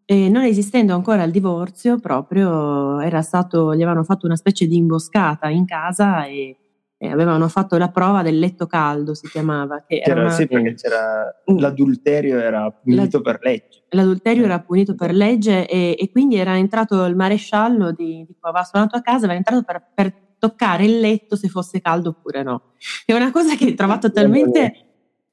E 0.04 0.28
non 0.28 0.44
esistendo 0.44 0.94
ancora 0.94 1.22
il 1.22 1.32
divorzio, 1.32 1.98
proprio 1.98 3.00
era 3.00 3.22
stato, 3.22 3.74
gli 3.74 3.82
avevano 3.82 4.04
fatto 4.04 4.26
una 4.26 4.36
specie 4.36 4.66
di 4.66 4.76
imboscata 4.76 5.48
in 5.48 5.64
casa 5.64 6.26
e 6.26 6.58
e 7.04 7.10
avevano 7.10 7.48
fatto 7.48 7.76
la 7.76 7.90
prova 7.90 8.22
del 8.22 8.38
letto 8.38 8.66
caldo, 8.66 9.14
si 9.14 9.28
chiamava. 9.28 9.84
Che 9.86 10.02
era 10.04 10.20
una... 10.22 10.30
Sì, 10.30 10.46
perché 10.46 10.74
c'era, 10.74 11.24
mm. 11.50 11.58
l'adulterio 11.58 12.38
era 12.38 12.70
punito 12.70 13.18
la, 13.18 13.22
per 13.22 13.38
legge. 13.42 13.84
L'adulterio 13.90 14.44
era 14.44 14.60
punito 14.60 14.94
per 14.94 15.12
legge 15.12 15.68
e, 15.68 15.96
e 15.98 16.10
quindi 16.10 16.36
era 16.36 16.56
entrato 16.56 17.04
il 17.04 17.14
maresciallo 17.14 17.92
di, 17.92 18.24
di 18.26 18.36
aveva 18.40 18.64
suonato 18.64 18.96
a 18.96 19.00
casa, 19.00 19.24
aveva 19.24 19.34
entrato 19.34 19.62
per, 19.62 19.82
per, 19.94 20.22
toccare 20.44 20.84
il 20.84 21.00
letto 21.00 21.36
se 21.36 21.48
fosse 21.48 21.80
caldo 21.80 22.10
oppure 22.10 22.42
no. 22.42 22.72
È 23.06 23.14
una 23.14 23.30
cosa 23.30 23.54
che 23.54 23.66
ho 23.66 23.74
trovato 23.74 24.12
talmente 24.12 24.84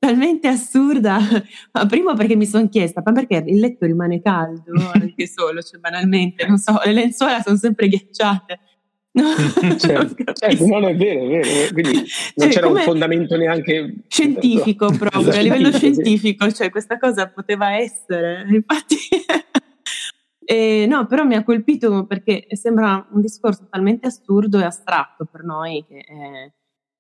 talmente 0.02 0.48
assurda, 0.48 1.20
ma 1.74 1.86
prima 1.86 2.16
perché 2.16 2.36
mi 2.36 2.48
sono 2.48 2.68
chiesta, 2.70 3.04
ma 3.06 3.12
perché 3.12 3.44
il 3.46 3.60
letto 3.60 3.86
rimane 3.86 4.20
caldo 4.20 4.72
anche 4.94 5.28
solo, 5.28 5.62
cioè 5.62 5.80
banalmente, 5.80 6.48
non 6.48 6.58
so, 6.58 6.80
le 6.84 6.92
lenzuola 6.92 7.40
sono 7.42 7.56
sempre 7.56 7.88
ghiacciate. 7.88 8.60
No, 9.14 9.36
certo, 9.78 10.24
certo, 10.32 10.68
non 10.68 10.86
è 10.86 10.96
vero, 10.96 11.26
è 11.26 11.42
vero. 11.42 11.74
Quindi 11.74 11.98
non 11.98 12.06
cioè, 12.36 12.50
c'era 12.50 12.68
un 12.68 12.78
fondamento 12.78 13.36
neanche 13.36 14.04
scientifico 14.08 14.90
proprio, 14.98 15.32
a 15.32 15.42
livello 15.42 15.70
scientifico, 15.72 16.50
cioè 16.52 16.70
questa 16.70 16.98
cosa 16.98 17.28
poteva 17.28 17.76
essere, 17.76 18.46
infatti. 18.50 18.96
e, 20.46 20.86
no, 20.88 21.06
però 21.08 21.26
mi 21.26 21.36
ha 21.36 21.44
colpito 21.44 22.06
perché 22.06 22.48
sembra 22.52 23.06
un 23.12 23.20
discorso 23.20 23.68
talmente 23.70 24.08
assurdo 24.08 24.60
e 24.60 24.64
astratto 24.64 25.28
per 25.30 25.44
noi 25.44 25.84
che, 25.86 25.98
eh, 25.98 26.54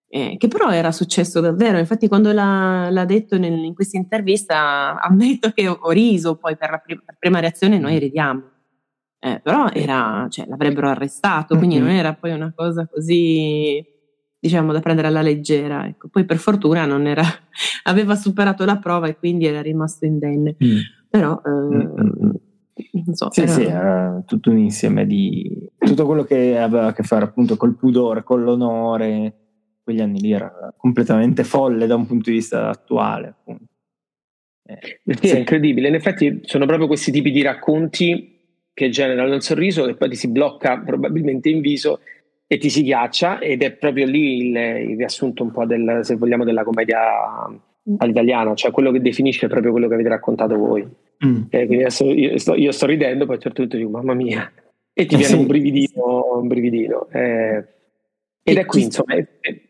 eh, 0.10 0.36
che 0.38 0.47
però 0.50 0.69
era 0.69 0.91
successo 0.91 1.39
davvero. 1.39 1.78
Infatti, 1.78 2.10
quando 2.10 2.34
l'ha, 2.34 2.89
l'ha 2.89 3.06
detto 3.06 3.38
nel, 3.38 3.54
in 3.54 3.74
questa 3.74 3.95
intervista, 3.95 5.00
ammetto 5.00 5.52
che 5.52 5.65
ho 5.69 5.89
riso, 5.91 6.36
poi 6.36 6.58
per 6.58 6.71
la 6.71 6.78
prima, 6.80 7.04
per 7.06 7.15
prima 7.17 7.39
reazione 7.39 7.80
noi 7.80 7.97
ridiamo 8.00 8.50
eh, 9.23 9.39
però 9.39 9.69
era, 9.69 10.25
cioè, 10.31 10.47
l'avrebbero 10.47 10.88
arrestato, 10.88 11.55
quindi 11.55 11.75
mm-hmm. 11.75 11.86
non 11.86 11.93
era 11.93 12.13
poi 12.15 12.31
una 12.31 12.51
cosa 12.55 12.88
così, 12.91 13.86
diciamo, 14.39 14.73
da 14.73 14.79
prendere 14.79 15.10
alla 15.10 15.21
leggera. 15.21 15.86
Ecco. 15.86 16.07
Poi 16.07 16.25
per 16.25 16.38
fortuna 16.38 16.86
non 16.86 17.05
era, 17.05 17.21
aveva 17.86 18.15
superato 18.15 18.65
la 18.65 18.77
prova 18.77 19.07
e 19.07 19.17
quindi 19.17 19.45
era 19.45 19.62
rimasto 19.62 20.05
indenne. 20.05 20.55
Mm. 20.63 20.77
Però, 21.07 21.39
eh, 21.45 21.49
mm-hmm. 21.51 22.31
non 23.05 23.13
so. 23.13 23.27
Sì, 23.29 23.41
era... 23.41 23.51
sì, 23.51 23.63
era 23.63 24.23
tutto 24.25 24.49
un 24.49 24.57
insieme 24.57 25.05
di... 25.05 25.69
tutto 25.77 26.07
quello 26.07 26.23
che 26.23 26.57
aveva 26.57 26.88
a 26.88 26.93
che 26.93 27.03
fare 27.03 27.23
appunto 27.23 27.57
col 27.57 27.75
pudore, 27.75 28.23
con 28.23 28.41
l'onore, 28.41 29.36
quegli 29.84 30.01
anni 30.01 30.19
lì 30.19 30.31
era 30.31 30.73
completamente 30.75 31.43
folle 31.43 31.86
da 31.86 31.93
un 31.93 32.07
punto 32.07 32.31
di 32.31 32.38
vista 32.38 32.69
attuale. 32.69 33.27
Appunto. 33.27 33.65
Eh, 34.65 34.99
sì, 35.13 35.27
è 35.27 35.38
incredibile. 35.38 35.89
In 35.89 35.93
effetti 35.93 36.39
sono 36.41 36.65
proprio 36.65 36.88
questi 36.88 37.12
tipi 37.12 37.29
di 37.29 37.43
racconti 37.43 38.39
che 38.81 38.89
generano 38.89 39.35
il 39.35 39.43
sorriso 39.43 39.85
che 39.85 39.93
poi 39.93 40.09
ti 40.09 40.15
si 40.15 40.27
blocca 40.27 40.79
probabilmente 40.79 41.49
in 41.49 41.61
viso 41.61 41.99
e 42.47 42.57
ti 42.57 42.67
si 42.71 42.81
ghiaccia 42.81 43.37
ed 43.37 43.61
è 43.61 43.73
proprio 43.73 44.07
lì 44.07 44.47
il, 44.47 44.55
il 44.55 44.97
riassunto 44.97 45.43
un 45.43 45.51
po' 45.51 45.65
del, 45.65 45.99
se 46.01 46.15
vogliamo, 46.15 46.43
della 46.43 46.63
commedia 46.63 46.99
all'italiana, 47.97 48.55
cioè 48.55 48.71
quello 48.71 48.91
che 48.91 48.99
definisce 48.99 49.47
proprio 49.47 49.71
quello 49.71 49.87
che 49.87 49.93
avete 49.93 50.09
raccontato 50.09 50.57
voi. 50.57 50.81
Mm. 51.23 51.43
Eh, 51.49 51.65
quindi 51.67 51.83
adesso 51.83 52.11
io 52.11 52.35
sto, 52.39 52.55
io 52.55 52.71
sto, 52.71 52.87
ridendo, 52.87 53.25
poi 53.25 53.35
a 53.35 53.37
un 53.37 53.43
certo 53.43 53.61
punto 53.61 53.77
dico, 53.77 53.89
mamma 53.89 54.15
mia, 54.15 54.51
e 54.93 55.05
ti 55.05 55.13
eh, 55.13 55.17
viene 55.17 55.33
sì. 55.33 55.39
un 55.39 55.45
brividino, 55.45 56.39
un 56.39 56.47
brividino. 56.47 57.07
Eh, 57.11 57.65
ed 58.43 58.57
è 58.57 58.65
qui, 58.65 58.81
insomma... 58.81 59.13
È, 59.13 59.27
è, 59.39 59.61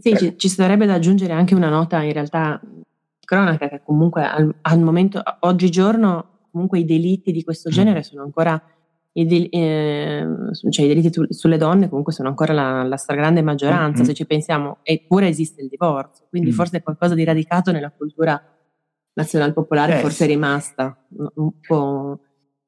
sì, 0.00 0.16
ci, 0.16 0.38
ci, 0.38 0.48
sarebbe 0.48 0.86
da 0.86 0.94
aggiungere 0.94 1.34
anche 1.34 1.54
una 1.54 1.68
nota 1.68 2.02
in 2.02 2.12
realtà 2.14 2.58
cronaca 3.22 3.68
che 3.68 3.82
comunque 3.84 4.24
al, 4.24 4.52
al 4.62 4.80
momento, 4.80 5.22
oggigiorno 5.40 6.39
comunque 6.50 6.78
i 6.78 6.84
delitti 6.84 7.32
di 7.32 7.42
questo 7.42 7.70
genere 7.70 8.02
sono 8.02 8.22
ancora 8.22 8.62
i, 9.12 9.26
del, 9.26 9.48
eh, 9.50 10.26
cioè 10.70 10.84
i 10.84 10.88
delitti 10.88 11.10
tu, 11.10 11.24
sulle 11.30 11.56
donne 11.56 11.88
comunque 11.88 12.12
sono 12.12 12.28
ancora 12.28 12.52
la, 12.52 12.82
la 12.84 12.96
stragrande 12.96 13.42
maggioranza 13.42 13.98
mm-hmm. 13.98 14.08
se 14.08 14.14
ci 14.14 14.26
pensiamo 14.26 14.78
eppure 14.82 15.28
esiste 15.28 15.62
il 15.62 15.68
divorzio 15.68 16.26
quindi 16.28 16.50
mm. 16.50 16.52
forse 16.52 16.76
è 16.76 16.82
qualcosa 16.82 17.14
di 17.14 17.24
radicato 17.24 17.72
nella 17.72 17.90
cultura 17.90 18.40
nazionale 19.14 19.52
popolare 19.52 19.98
eh, 19.98 20.00
forse 20.00 20.24
è 20.24 20.28
rimasta 20.28 21.04
un 21.34 21.50
po' 21.66 22.20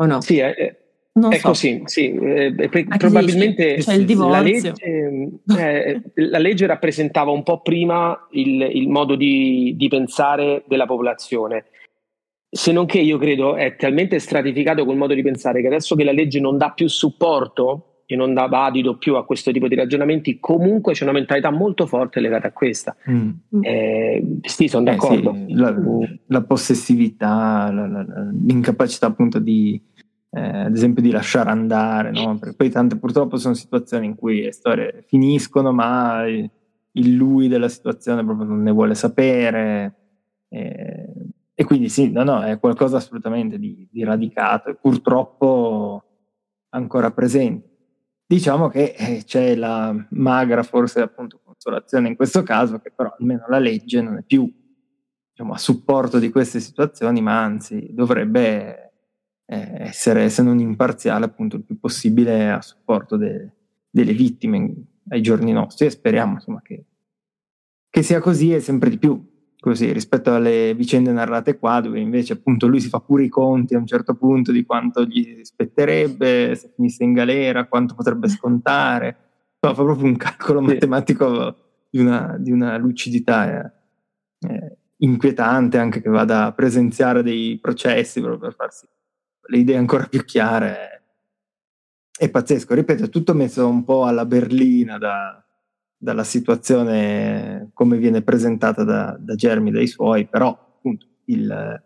o 0.03 0.07
no? 0.07 0.21
Sì, 0.21 0.39
è, 0.39 0.77
non 1.15 1.33
è 1.33 1.39
so. 1.39 1.49
così, 1.49 1.83
sì, 1.85 2.15
eh, 2.15 2.55
probabilmente 2.97 3.77
la 3.85 4.41
legge, 4.41 4.73
eh, 4.79 6.03
la 6.15 6.39
legge, 6.39 6.67
rappresentava 6.67 7.31
un 7.31 7.43
po' 7.43 7.61
prima 7.61 8.29
il, 8.33 8.63
il 8.63 8.89
modo 8.89 9.15
di, 9.15 9.75
di 9.77 9.89
pensare 9.89 10.65
della 10.67 10.87
popolazione 10.87 11.67
se 12.55 12.71
non 12.71 12.85
che 12.85 12.99
io 12.99 13.17
credo 13.17 13.57
è 13.57 13.77
talmente 13.77 14.19
stratificato 14.19 14.85
quel 14.85 14.99
modo 14.99 15.15
di 15.15 15.23
pensare 15.23 15.63
che 15.63 15.69
adesso 15.69 15.95
che 15.95 16.05
la 16.05 16.13
legge 16.13 16.39
non 16.39 16.59
dà 16.59 16.71
più 16.73 16.87
supporto 16.87 18.03
e 18.05 18.15
non 18.15 18.35
dà 18.35 18.47
valido 18.47 18.99
più 18.99 19.15
a 19.15 19.25
questo 19.25 19.51
tipo 19.53 19.69
di 19.69 19.75
ragionamenti, 19.75 20.39
comunque 20.39 20.93
c'è 20.93 21.05
una 21.05 21.15
mentalità 21.15 21.51
molto 21.51 21.87
forte 21.87 22.21
legata 22.21 22.49
a 22.49 22.53
questa. 22.53 22.95
Mm. 23.11 23.31
Eh, 23.63 24.39
sì, 24.43 24.69
sono 24.69 24.85
d'accordo. 24.85 25.33
Eh 25.33 25.47
sì, 25.47 25.55
la, 25.55 25.75
la, 26.27 26.43
possessività, 26.43 27.71
la, 27.73 27.87
la, 27.87 28.05
l'incapacità 28.45 29.07
appunto 29.07 29.39
di, 29.39 29.81
eh, 30.31 30.41
ad 30.41 30.75
esempio, 30.75 31.01
di 31.01 31.11
lasciare 31.11 31.49
andare, 31.49 32.11
no? 32.11 32.37
Perché 32.39 32.55
poi 32.55 32.69
tante 32.69 32.99
purtroppo 32.99 33.39
sono 33.39 33.55
situazioni 33.55 34.05
in 34.05 34.15
cui 34.15 34.43
le 34.43 34.53
storie 34.53 35.05
finiscono, 35.07 35.73
ma 35.73 36.27
il 36.27 37.15
lui 37.15 37.49
della 37.49 37.69
situazione 37.69 38.23
proprio 38.23 38.47
non 38.47 38.63
ne 38.63 38.73
vuole 38.73 38.95
sapere. 38.95 39.95
Eh, 40.51 41.09
e 41.55 41.65
quindi 41.65 41.89
sì, 41.89 42.11
no, 42.11 42.25
no, 42.25 42.43
è 42.43 42.59
qualcosa 42.59 42.97
assolutamente 42.97 43.59
di, 43.59 43.87
di 43.91 44.05
radicato 44.05 44.71
e 44.71 44.75
purtroppo 44.75 46.05
ancora 46.71 47.11
presente. 47.11 47.71
Diciamo 48.27 48.69
che 48.69 48.95
eh, 48.97 49.23
c'è 49.25 49.55
la 49.55 49.95
magra, 50.11 50.63
forse 50.63 51.03
appunto, 51.03 51.41
consolazione 51.45 52.09
in 52.09 52.17
questo 52.17 52.43
caso, 52.43 52.81
che 52.81 52.91
però 52.91 53.15
almeno 53.19 53.45
la 53.49 53.59
legge 53.59 54.01
non 54.01 54.17
è 54.17 54.23
più 54.23 54.51
diciamo, 55.31 55.53
a 55.53 55.59
supporto 55.59 56.19
di 56.19 56.31
queste 56.31 56.59
situazioni, 56.59 57.21
ma 57.21 57.43
anzi 57.43 57.91
dovrebbe 57.93 58.93
eh, 59.45 59.73
essere, 59.81 60.31
se 60.31 60.43
non 60.43 60.59
imparziale, 60.59 61.27
appunto 61.27 61.57
il 61.57 61.65
più 61.65 61.79
possibile 61.79 62.51
a 62.51 62.63
supporto 62.63 63.19
de, 63.19 63.51
delle 63.91 64.15
vittime 64.15 64.73
ai 65.11 65.21
giorni 65.21 65.53
nostri 65.53 65.85
e 65.85 65.91
speriamo 65.91 66.35
insomma, 66.35 66.63
che, 66.63 66.87
che 67.91 68.03
sia 68.03 68.21
così 68.21 68.55
e 68.55 68.61
sempre 68.61 68.89
di 68.89 68.97
più 68.97 69.31
così 69.63 69.93
rispetto 69.93 70.35
alle 70.35 70.75
vicende 70.75 71.13
narrate 71.13 71.57
qua 71.57 71.81
dove 71.81 72.01
invece 72.01 72.33
appunto 72.33 72.67
lui 72.67 72.81
si 72.81 72.89
fa 72.89 72.99
pure 72.99 73.23
i 73.23 73.29
conti 73.29 73.77
a 73.77 73.79
un 73.79 73.87
certo 73.87 74.15
punto 74.15 74.51
di 74.51 74.65
quanto 74.65 75.05
gli 75.05 75.39
spetterebbe 75.43 76.57
se 76.57 76.73
finisse 76.75 77.05
in 77.05 77.13
galera, 77.13 77.69
quanto 77.69 77.95
potrebbe 77.95 78.27
scontare, 78.29 79.17
fa 79.61 79.73
proprio 79.73 80.05
un 80.05 80.17
calcolo 80.17 80.59
sì. 80.59 80.67
matematico 80.67 81.57
di 81.89 82.01
una, 82.01 82.35
di 82.41 82.51
una 82.51 82.77
lucidità 82.77 83.71
eh, 84.41 84.49
eh, 84.49 84.77
inquietante 84.97 85.79
anche 85.79 86.03
che 86.03 86.09
vada 86.09 86.47
a 86.47 86.53
presenziare 86.53 87.23
dei 87.23 87.57
processi 87.61 88.19
proprio 88.19 88.41
per 88.41 88.55
farsi 88.57 88.85
le 89.47 89.59
idee 89.59 89.77
ancora 89.77 90.07
più 90.07 90.25
chiare. 90.25 91.05
È 92.19 92.29
pazzesco, 92.29 92.75
ripeto, 92.75 93.05
è 93.05 93.09
tutto 93.09 93.33
messo 93.33 93.69
un 93.69 93.85
po' 93.85 94.07
alla 94.07 94.27
berlina 94.27 94.99
da, 94.99 95.42
dalla 96.03 96.25
situazione 96.25 97.71
come 97.75 97.97
viene 97.97 98.23
presentata 98.23 98.83
da, 98.83 99.17
da 99.21 99.37
Germi 99.37 99.71
dai 99.71 99.87
suoi, 99.87 100.27
però 100.27 100.49
appunto 100.49 101.07
il, 101.27 101.83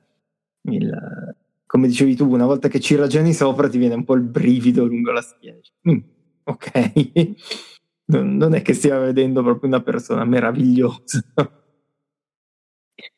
il, 0.70 1.36
come 1.66 1.86
dicevi 1.86 2.16
tu, 2.16 2.26
una 2.32 2.46
volta 2.46 2.68
che 2.68 2.80
ci 2.80 2.94
ragioni 2.94 3.34
sopra 3.34 3.68
ti 3.68 3.76
viene 3.76 3.94
un 3.94 4.04
po' 4.04 4.14
il 4.14 4.22
brivido 4.22 4.86
lungo 4.86 5.12
la 5.12 5.20
schiena. 5.20 5.58
Mm, 5.90 5.98
ok, 6.44 7.34
non, 8.08 8.36
non, 8.36 8.54
è 8.54 8.62
che 8.62 8.72
stia 8.72 8.98
vedendo 8.98 9.42
proprio 9.42 9.68
una 9.68 9.82
persona 9.82 10.24
meravigliosa. 10.24 11.22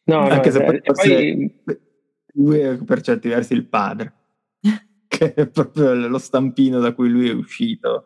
No, 0.06 0.18
anche 0.18 0.48
no, 0.48 0.54
se 0.54 0.64
poi, 0.64 0.80
poi 0.82 1.62
lui 2.34 2.58
è 2.58 2.76
per 2.76 3.02
certi 3.02 3.28
versi 3.28 3.52
il 3.52 3.66
padre, 3.66 4.14
che 5.06 5.32
è 5.32 5.46
proprio 5.46 5.94
lo 5.94 6.18
stampino 6.18 6.80
da 6.80 6.92
cui 6.92 7.08
lui 7.08 7.28
è 7.28 7.32
uscito. 7.32 8.04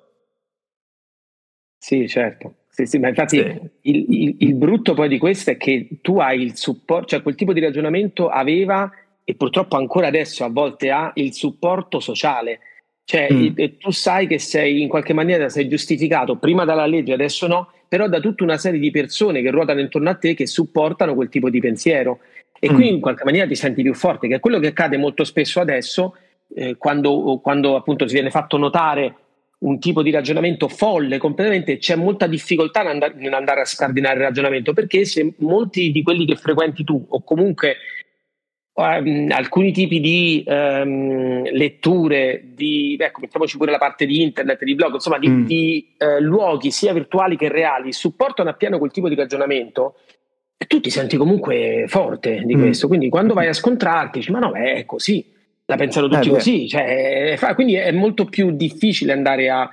Sì, 1.79 2.07
certo. 2.07 2.57
Sì, 2.75 2.87
sì, 2.87 2.99
ma 2.99 3.09
infatti 3.09 3.37
sì. 3.37 3.61
Il, 3.83 4.07
il, 4.09 4.37
il, 4.39 4.55
brutto 4.55 4.95
poi 4.95 5.07
di 5.07 5.19
questo 5.19 5.51
è 5.51 5.59
che 5.59 5.89
tu 6.01 6.19
hai 6.21 6.41
il 6.41 6.57
supporto, 6.57 7.09
cioè 7.09 7.23
quel 7.23 7.35
tipo 7.35 7.53
di 7.53 7.61
ragionamento 7.61 8.29
aveva 8.29 8.91
e 9.25 9.35
purtroppo 9.35 9.77
ancora 9.77 10.07
adesso 10.07 10.43
a 10.43 10.49
volte 10.49 10.91
ha 10.91 11.11
il 11.17 11.35
supporto 11.35 12.01
sociale. 12.01 12.61
Cioè 13.05 13.29
mm. 13.31 13.43
il, 13.57 13.77
tu 13.77 13.91
sai 13.91 14.27
che 14.27 14.39
sei 14.39 14.81
in 14.81 14.89
qualche 14.89 15.13
maniera 15.13 15.51
sei 15.51 15.69
giustificato 15.69 16.37
prima 16.37 16.65
dalla 16.65 16.87
legge, 16.87 17.13
adesso 17.13 17.47
no, 17.47 17.71
però 17.87 18.09
da 18.09 18.21
tutta 18.21 18.43
una 18.43 18.57
serie 18.57 18.81
di 18.81 18.91
persone 18.91 19.43
che 19.43 19.51
ruotano 19.51 19.81
intorno 19.81 20.09
a 20.09 20.15
te 20.15 20.33
che 20.33 20.47
supportano 20.47 21.15
quel 21.15 21.29
tipo 21.29 21.51
di 21.51 21.61
pensiero. 21.61 22.21
E 22.59 22.71
mm. 22.71 22.75
quindi 22.75 22.95
in 22.95 23.01
qualche 23.01 23.25
maniera 23.25 23.47
ti 23.47 23.55
senti 23.55 23.83
più 23.83 23.93
forte, 23.93 24.29
che 24.29 24.37
è 24.37 24.41
quello 24.41 24.59
che 24.59 24.69
accade 24.69 24.97
molto 24.97 25.25
spesso 25.25 25.61
adesso 25.61 26.17
eh, 26.55 26.77
quando, 26.79 27.39
quando 27.43 27.77
appunto 27.77 28.07
si 28.07 28.15
viene 28.15 28.31
fatto 28.31 28.57
notare 28.57 29.15
un 29.63 29.79
tipo 29.79 30.03
di 30.03 30.11
ragionamento 30.11 30.69
folle 30.69 31.19
completamente, 31.19 31.79
c'è 31.79 31.97
molta 31.97 32.27
difficoltà 32.27 32.83
nell'andare 32.83 33.61
a 33.61 33.65
scardinare 33.65 34.17
il 34.17 34.25
ragionamento 34.25 34.73
perché 34.73 35.05
se 35.05 35.35
molti 35.39 35.91
di 35.91 36.03
quelli 36.03 36.25
che 36.25 36.37
frequenti 36.37 36.85
tu 36.85 37.05
o 37.09 37.23
comunque 37.23 37.77
um, 38.75 39.29
alcuni 39.31 39.73
tipi 39.73 40.01
di 40.01 40.45
um, 40.47 41.45
letture, 41.51 42.43
di, 42.55 42.97
ecco, 42.99 43.21
mettiamoci 43.21 43.57
pure 43.57 43.71
la 43.71 43.79
parte 43.79 44.05
di 44.05 44.23
internet, 44.23 44.65
di 44.65 44.75
blog, 44.75 44.95
insomma, 44.95 45.19
di, 45.19 45.29
mm. 45.29 45.45
di 45.45 45.95
uh, 45.99 46.21
luoghi 46.21 46.71
sia 46.71 46.93
virtuali 46.93 47.37
che 47.37 47.49
reali 47.49 47.93
supportano 47.93 48.51
appieno 48.51 48.79
quel 48.79 48.91
tipo 48.91 49.09
di 49.09 49.15
ragionamento, 49.15 49.97
tu 50.67 50.81
ti 50.81 50.91
senti 50.91 51.17
comunque 51.17 51.85
forte 51.89 52.43
di 52.45 52.57
mm. 52.57 52.61
questo. 52.61 52.89
Quindi 52.89 53.09
quando 53.09 53.35
vai 53.35 53.49
a 53.49 53.53
scontrarti, 53.53 54.19
dici, 54.19 54.31
ma 54.33 54.39
no, 54.39 54.53
è 54.53 54.85
così 54.85 55.32
la 55.73 55.77
pensano 55.77 56.09
tutti 56.09 56.29
eh, 56.29 56.31
così, 56.31 56.69
cioè, 56.69 57.37
quindi 57.55 57.75
è 57.75 57.91
molto 57.93 58.27
più 58.27 58.51
difficile 58.51 59.13
andare 59.13 59.49
a, 59.49 59.69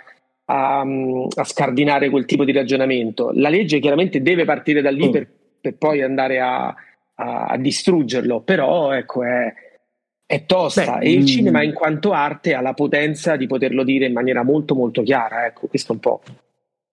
a, 0.45 0.79
a, 0.81 1.43
scardinare 1.43 2.09
quel 2.09 2.25
tipo 2.25 2.45
di 2.45 2.51
ragionamento. 2.51 3.31
La 3.33 3.49
legge 3.49 3.79
chiaramente 3.79 4.21
deve 4.21 4.45
partire 4.45 4.81
da 4.81 4.91
lì 4.91 5.07
mm. 5.07 5.12
per, 5.12 5.27
per, 5.59 5.75
poi 5.77 6.01
andare 6.01 6.39
a, 6.39 6.73
a, 7.15 7.57
distruggerlo, 7.57 8.41
però 8.41 8.93
ecco 8.93 9.23
è, 9.23 9.53
è 10.25 10.45
tosta 10.45 10.97
Beh, 10.97 11.05
e 11.05 11.12
il 11.12 11.23
mm. 11.23 11.25
cinema 11.25 11.63
in 11.63 11.73
quanto 11.73 12.13
arte 12.13 12.53
ha 12.53 12.62
la 12.62 12.73
potenza 12.73 13.35
di 13.35 13.47
poterlo 13.47 13.83
dire 13.83 14.05
in 14.05 14.13
maniera 14.13 14.43
molto 14.43 14.75
molto 14.75 15.03
chiara, 15.03 15.45
ecco 15.45 15.67
questo 15.67 15.91
un 15.91 15.99
po'. 15.99 16.21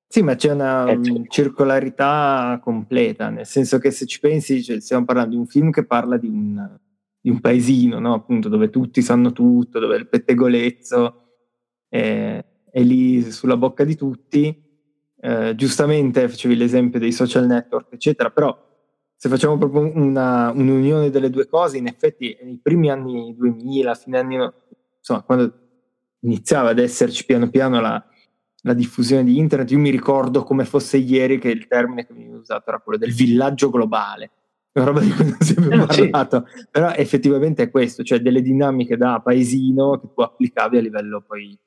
Sì, 0.08 0.22
ma 0.22 0.36
c'è 0.36 0.52
una 0.52 0.84
um, 0.84 1.24
circolarità 1.28 2.60
completa, 2.62 3.28
nel 3.28 3.46
senso 3.46 3.78
che 3.78 3.90
se 3.90 4.06
ci 4.06 4.20
pensi, 4.20 4.62
cioè, 4.62 4.80
stiamo 4.80 5.04
parlando 5.04 5.30
di 5.30 5.36
un 5.36 5.46
film 5.46 5.70
che 5.70 5.84
parla 5.84 6.16
di 6.16 6.28
un, 6.28 6.78
di 7.26 7.32
un 7.32 7.40
paesino, 7.40 7.98
no? 7.98 8.14
appunto, 8.14 8.48
dove 8.48 8.70
tutti 8.70 9.02
sanno 9.02 9.32
tutto, 9.32 9.80
dove 9.80 9.96
il 9.96 10.06
pettegolezzo 10.06 11.22
è, 11.88 12.44
è 12.70 12.82
lì 12.84 13.32
sulla 13.32 13.56
bocca 13.56 13.82
di 13.82 13.96
tutti. 13.96 14.62
Eh, 15.18 15.54
giustamente 15.56 16.28
facevi 16.28 16.54
l'esempio 16.54 17.00
dei 17.00 17.10
social 17.10 17.46
network, 17.46 17.92
eccetera, 17.94 18.30
però 18.30 18.56
se 19.16 19.28
facciamo 19.28 19.58
proprio 19.58 19.90
una, 19.92 20.52
un'unione 20.52 21.10
delle 21.10 21.28
due 21.28 21.48
cose, 21.48 21.78
in 21.78 21.88
effetti 21.88 22.38
nei 22.42 22.60
primi 22.62 22.92
anni 22.92 23.34
2000, 23.36 23.94
fine 23.94 24.18
anni, 24.20 24.36
insomma, 24.98 25.22
quando 25.22 25.52
iniziava 26.20 26.70
ad 26.70 26.78
esserci 26.78 27.24
piano 27.24 27.50
piano 27.50 27.80
la, 27.80 28.06
la 28.62 28.72
diffusione 28.72 29.24
di 29.24 29.36
internet, 29.36 29.68
io 29.72 29.78
mi 29.80 29.90
ricordo 29.90 30.44
come 30.44 30.64
fosse 30.64 30.98
ieri 30.98 31.40
che 31.40 31.48
il 31.48 31.66
termine 31.66 32.06
che 32.06 32.14
veniva 32.14 32.36
usato 32.36 32.68
era 32.68 32.78
quello 32.78 32.98
del 32.98 33.12
villaggio 33.12 33.68
globale 33.68 34.30
roba 34.84 35.00
di 35.00 35.10
cui 35.10 35.24
non 35.24 35.36
si 35.40 35.52
è 35.52 35.54
più 35.54 35.72
eh, 35.72 35.86
parlato, 35.86 36.44
sì. 36.46 36.66
però 36.70 36.92
effettivamente 36.92 37.64
è 37.64 37.70
questo, 37.70 38.02
cioè 38.02 38.20
delle 38.20 38.42
dinamiche 38.42 38.96
da 38.96 39.20
paesino 39.20 39.98
che 39.98 40.08
tu 40.14 40.20
applicavi 40.20 40.76
a 40.76 40.80
livello 40.80 41.22
poi, 41.26 41.58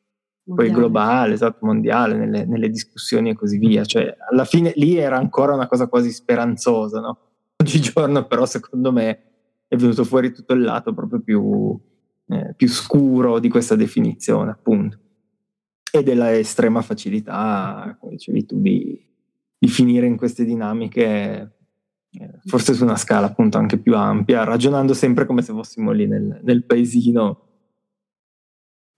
poi 0.44 0.72
globale, 0.72 1.34
esatto, 1.34 1.66
mondiale, 1.66 2.16
nelle, 2.16 2.46
nelle, 2.46 2.70
discussioni 2.70 3.30
e 3.30 3.36
così 3.36 3.58
via, 3.58 3.84
cioè 3.86 4.16
alla 4.30 4.46
fine 4.46 4.74
lì 4.76 4.98
era 4.98 5.18
ancora 5.18 5.54
una 5.54 5.68
cosa 5.68 5.88
quasi 5.88 6.12
speranzosa, 6.12 7.00
no? 7.00 7.18
Oggigiorno 7.62 8.26
però 8.26 8.46
secondo 8.46 8.92
me 8.92 9.24
è 9.68 9.76
venuto 9.76 10.04
fuori 10.04 10.32
tutto 10.32 10.54
il 10.54 10.62
lato 10.62 10.94
proprio 10.94 11.20
più, 11.20 11.80
eh, 12.28 12.54
più 12.56 12.68
scuro 12.68 13.40
di 13.40 13.50
questa 13.50 13.76
definizione, 13.76 14.52
appunto, 14.52 14.98
e 15.92 16.04
della 16.04 16.36
estrema 16.36 16.82
facilità, 16.82 17.98
come 18.00 18.14
dicevi 18.14 18.46
tu, 18.46 18.62
di, 18.62 19.00
di 19.58 19.68
finire 19.68 20.06
in 20.06 20.18
queste 20.18 20.46
dinamiche 20.46 21.59
forse 22.46 22.74
su 22.74 22.84
una 22.84 22.96
scala 22.96 23.28
appunto 23.28 23.58
anche 23.58 23.78
più 23.78 23.96
ampia, 23.96 24.44
ragionando 24.44 24.94
sempre 24.94 25.26
come 25.26 25.42
se 25.42 25.54
fossimo 25.54 25.92
lì 25.92 26.08
nel, 26.08 26.40
nel 26.44 26.66
paesino, 26.66 27.42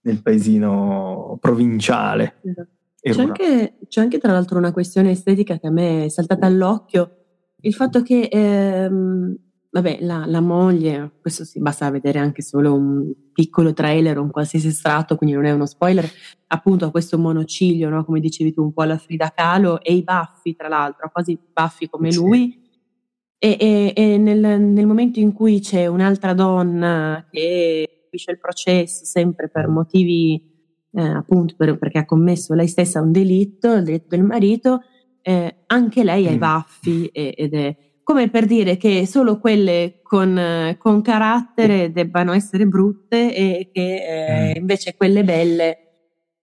nel 0.02 0.22
paesino 0.22 1.36
provinciale. 1.40 2.36
Esatto. 2.42 2.68
C'è 3.02 3.22
anche, 3.22 3.78
c'è 3.88 4.00
anche, 4.00 4.18
tra 4.18 4.32
l'altro 4.32 4.58
una 4.58 4.72
questione 4.72 5.10
estetica 5.10 5.58
che 5.58 5.66
a 5.66 5.70
me 5.70 6.04
è 6.04 6.08
saltata 6.08 6.46
all'occhio, 6.46 7.16
il 7.62 7.74
fatto 7.74 8.02
che 8.02 8.28
ehm, 8.30 9.36
vabbè, 9.72 9.98
la, 10.02 10.24
la, 10.26 10.40
moglie, 10.40 11.12
questo 11.20 11.44
sì, 11.44 11.58
basta 11.58 11.90
vedere 11.90 12.18
anche 12.18 12.42
solo 12.42 12.74
un 12.74 13.12
piccolo 13.32 13.72
trailer 13.72 14.18
o 14.18 14.22
un 14.22 14.30
qualsiasi 14.30 14.68
estratto, 14.68 15.16
quindi 15.16 15.34
non 15.34 15.46
è 15.46 15.50
uno 15.50 15.66
spoiler, 15.66 16.08
appunto 16.48 16.84
ha 16.84 16.90
questo 16.90 17.18
monociglio, 17.18 17.88
no? 17.88 18.04
come 18.04 18.20
dicevi 18.20 18.52
tu, 18.52 18.62
un 18.62 18.72
po' 18.72 18.82
alla 18.82 18.98
Frida 18.98 19.32
Kahlo 19.34 19.80
e 19.80 19.94
i 19.94 20.02
baffi, 20.02 20.54
tra 20.54 20.68
l'altro, 20.68 21.10
quasi 21.10 21.38
baffi 21.52 21.88
come 21.88 22.12
sì. 22.12 22.18
lui, 22.18 22.61
e, 23.44 23.56
e, 23.58 23.92
e 23.96 24.18
nel, 24.18 24.60
nel, 24.60 24.86
momento 24.86 25.18
in 25.18 25.32
cui 25.32 25.58
c'è 25.58 25.88
un'altra 25.88 26.32
donna 26.32 27.26
che 27.28 28.02
capisce 28.04 28.30
il 28.30 28.38
processo 28.38 29.04
sempre 29.04 29.48
per 29.48 29.66
motivi, 29.66 30.40
eh, 30.92 31.02
appunto 31.02 31.56
per, 31.56 31.76
perché 31.76 31.98
ha 31.98 32.04
commesso 32.04 32.54
lei 32.54 32.68
stessa 32.68 33.00
un 33.00 33.10
delitto, 33.10 33.72
il 33.72 33.82
delitto 33.82 34.14
del 34.14 34.22
marito, 34.22 34.82
eh, 35.22 35.56
anche 35.66 36.04
lei 36.04 36.28
ha 36.28 36.30
i 36.30 36.36
mm. 36.36 36.38
baffi 36.38 37.06
ed 37.06 37.54
è 37.54 37.76
come 38.04 38.30
per 38.30 38.46
dire 38.46 38.76
che 38.76 39.06
solo 39.06 39.40
quelle 39.40 39.98
con, 40.02 40.76
con 40.78 41.02
carattere 41.02 41.90
debbano 41.90 42.32
essere 42.32 42.64
brutte 42.66 43.34
e 43.34 43.70
che 43.72 44.52
eh, 44.52 44.52
mm. 44.52 44.60
invece 44.60 44.94
quelle 44.94 45.24
belle 45.24 45.78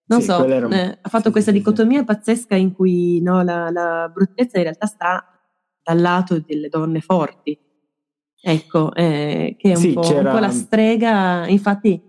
non 0.08 0.20
sì, 0.20 0.26
so, 0.26 0.44
era... 0.46 0.68
eh, 0.68 0.98
ha 1.02 1.10
fatto 1.10 1.32
questa 1.32 1.52
dicotomia 1.52 2.04
pazzesca 2.04 2.56
in 2.56 2.74
cui 2.74 3.22
no, 3.22 3.42
la, 3.44 3.70
la, 3.70 4.10
bruttezza 4.12 4.58
in 4.58 4.64
realtà 4.64 4.88
sta 4.88 5.29
dal 5.90 6.02
lato 6.02 6.40
delle 6.46 6.70
donne 6.70 7.02
forti. 7.02 7.58
Ecco, 8.42 8.94
eh, 8.94 9.56
che 9.58 9.72
è 9.72 9.76
un, 9.76 9.94
po', 9.94 10.16
un, 10.16 10.30
po', 10.32 10.40
la 10.40 10.52
strega, 10.52 11.48
infatti 11.48 12.00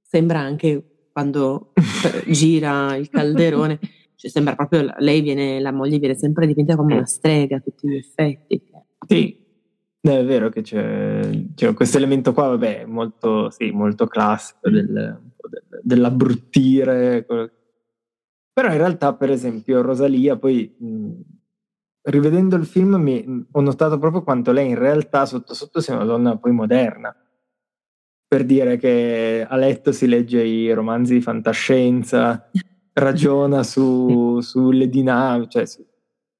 sembra 0.00 0.40
anche 0.40 1.08
quando 1.12 1.72
gira 2.26 2.96
il 2.96 3.10
calderone, 3.10 3.78
cioè 4.16 4.30
sembra 4.30 4.54
proprio 4.54 4.92
lei 4.98 5.20
viene, 5.20 5.60
la 5.60 5.70
moglie 5.70 5.98
viene 5.98 6.16
sempre 6.16 6.46
dipinta 6.46 6.76
come 6.76 6.94
una 6.94 7.06
strega 7.06 7.56
a 7.56 7.60
tutti 7.60 7.88
gli 7.88 7.96
effetti. 7.96 8.62
Sì, 9.06 9.38
No, 10.02 10.16
è 10.16 10.24
vero 10.24 10.48
che 10.48 10.62
c'è, 10.62 11.28
c'è 11.54 11.74
questo 11.74 11.98
elemento 11.98 12.32
qua, 12.32 12.48
vabbè, 12.48 12.86
molto, 12.86 13.50
sì, 13.50 13.70
molto 13.70 14.06
classico 14.06 14.70
del, 14.70 14.86
del, 14.86 15.22
dell'abbruttire. 15.82 17.26
Però 17.26 18.72
in 18.72 18.78
realtà, 18.78 19.12
per 19.12 19.30
esempio, 19.30 19.82
Rosalia, 19.82 20.38
poi 20.38 20.74
mh, 20.74 21.10
rivedendo 22.02 22.56
il 22.56 22.66
film 22.66 22.94
mi, 22.96 23.46
ho 23.50 23.60
notato 23.60 23.98
proprio 23.98 24.22
quanto 24.22 24.52
lei 24.52 24.68
in 24.68 24.78
realtà 24.78 25.26
sotto 25.26 25.54
sotto 25.54 25.80
sia 25.80 25.94
una 25.94 26.04
donna 26.04 26.36
poi 26.36 26.52
moderna. 26.52 27.14
Per 28.26 28.44
dire 28.44 28.76
che 28.76 29.44
a 29.48 29.56
letto 29.56 29.90
si 29.90 30.06
legge 30.06 30.42
i 30.42 30.72
romanzi 30.72 31.14
di 31.14 31.20
fantascienza, 31.20 32.48
ragiona 32.94 33.62
su, 33.62 34.40
sulle 34.40 34.88
dinamiche, 34.88 35.50
cioè 35.50 35.66
su, 35.66 35.84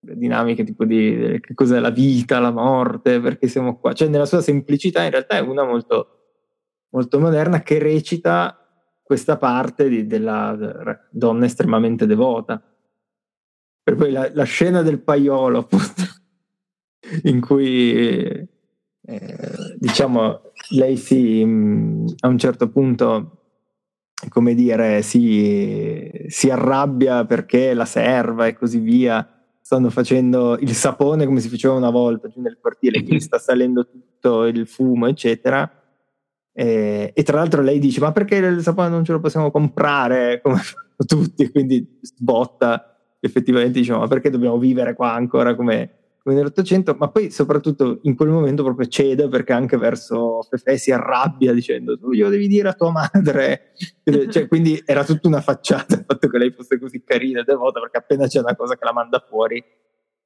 le 0.03 0.17
dinamiche 0.17 0.65
tipo 0.65 0.85
di 0.85 1.39
che 1.41 1.55
cos'è 1.55 1.79
la 1.79 1.91
vita, 1.91 2.39
la 2.39 2.53
morte, 2.53 3.21
perché 3.21 3.49
siamo 3.49 3.79
qua. 3.79 3.93
Cioè 3.93 4.09
nella 4.09 4.27
sua 4.27 4.41
semplicità 4.41 5.03
in 5.03 5.11
realtà 5.11 5.37
è 5.37 5.41
una 5.41 5.65
molto, 5.65 6.21
molto 6.91 7.19
moderna 7.19 7.61
che 7.61 7.79
recita 7.79 8.57
questa 9.03 9.37
parte 9.37 9.89
di, 9.89 10.07
della 10.07 10.57
donna 11.11 11.45
estremamente 11.45 12.07
devota. 12.07 12.63
Per 13.91 13.99
poi 13.99 14.13
la, 14.13 14.31
la 14.33 14.45
scena 14.45 14.83
del 14.83 15.01
paiolo, 15.01 15.59
appunto, 15.59 16.03
in 17.25 17.41
cui 17.41 17.93
eh, 17.93 18.49
diciamo 19.79 20.43
lei 20.71 20.97
si 20.97 21.43
a 21.43 22.29
un 22.29 22.39
certo 22.39 22.69
punto 22.69 23.39
come 24.29 24.55
dire 24.55 25.03
si, 25.03 26.09
si 26.29 26.51
arrabbia 26.51 27.25
perché 27.25 27.75
la 27.75 27.85
serva 27.85 28.47
e 28.47 28.55
così 28.55 28.79
via 28.79 29.29
stanno 29.61 29.91
facendo 29.91 30.57
il 30.59 30.73
sapone 30.75 31.27
come 31.27 31.41
si 31.41 31.49
faceva 31.49 31.75
una 31.75 31.91
volta 31.91 32.29
giù 32.29 32.41
nel 32.41 32.59
quartiere, 32.61 33.03
che 33.05 33.19
sta 33.19 33.39
salendo 33.39 33.89
tutto 33.89 34.45
il 34.45 34.69
fumo, 34.69 35.09
eccetera. 35.09 35.69
E, 36.53 37.11
e, 37.13 37.23
tra 37.25 37.39
l'altro 37.39 37.61
lei 37.63 37.81
dice: 37.81 37.99
Ma 37.99 38.13
perché 38.13 38.37
il 38.37 38.63
sapone 38.63 38.89
non 38.89 39.05
ce 39.05 39.11
lo 39.11 39.19
possiamo 39.19 39.51
comprare 39.51 40.41
come 40.41 40.61
tutti? 41.05 41.51
Quindi 41.51 41.99
sbotta. 42.03 42.90
Effettivamente 43.21 43.79
diciamo: 43.79 44.01
Ma 44.01 44.09
perché 44.09 44.31
dobbiamo 44.31 44.59
vivere 44.59 44.95
qua 44.95 45.13
ancora 45.13 45.55
come 45.55 46.01
come 46.23 46.35
nell'Ottocento, 46.35 46.95
ma 46.99 47.09
poi 47.09 47.31
soprattutto 47.31 48.01
in 48.03 48.15
quel 48.15 48.29
momento 48.29 48.63
proprio 48.63 48.87
cede 48.87 49.29
perché 49.29 49.53
anche 49.53 49.79
verso 49.79 50.43
Fefe 50.43 50.77
si 50.77 50.93
arrabbia 50.93 51.53
dicendo 51.53 51.99
tu 51.99 52.13
glielo 52.13 52.29
devi 52.29 52.47
dire 52.47 52.69
a 52.69 52.75
tua 52.75 52.91
madre, 52.91 53.73
cioè, 54.29 54.47
quindi 54.47 54.83
era 54.85 55.05
tutta 55.05 55.29
una 55.29 55.41
facciata 55.41 55.97
il 55.97 56.05
fatto 56.07 56.29
che 56.29 56.39
lei 56.39 56.51
fosse 56.51 56.79
così 56.79 57.03
carina 57.03 57.41
e 57.41 57.45
devota 57.45 57.81
perché 57.81 57.97
appena 57.97 58.27
c'è 58.27 58.41
una 58.41 58.55
cosa 58.55 58.77
che 58.77 58.85
la 58.85 58.93
manda 58.93 59.25
fuori, 59.27 59.65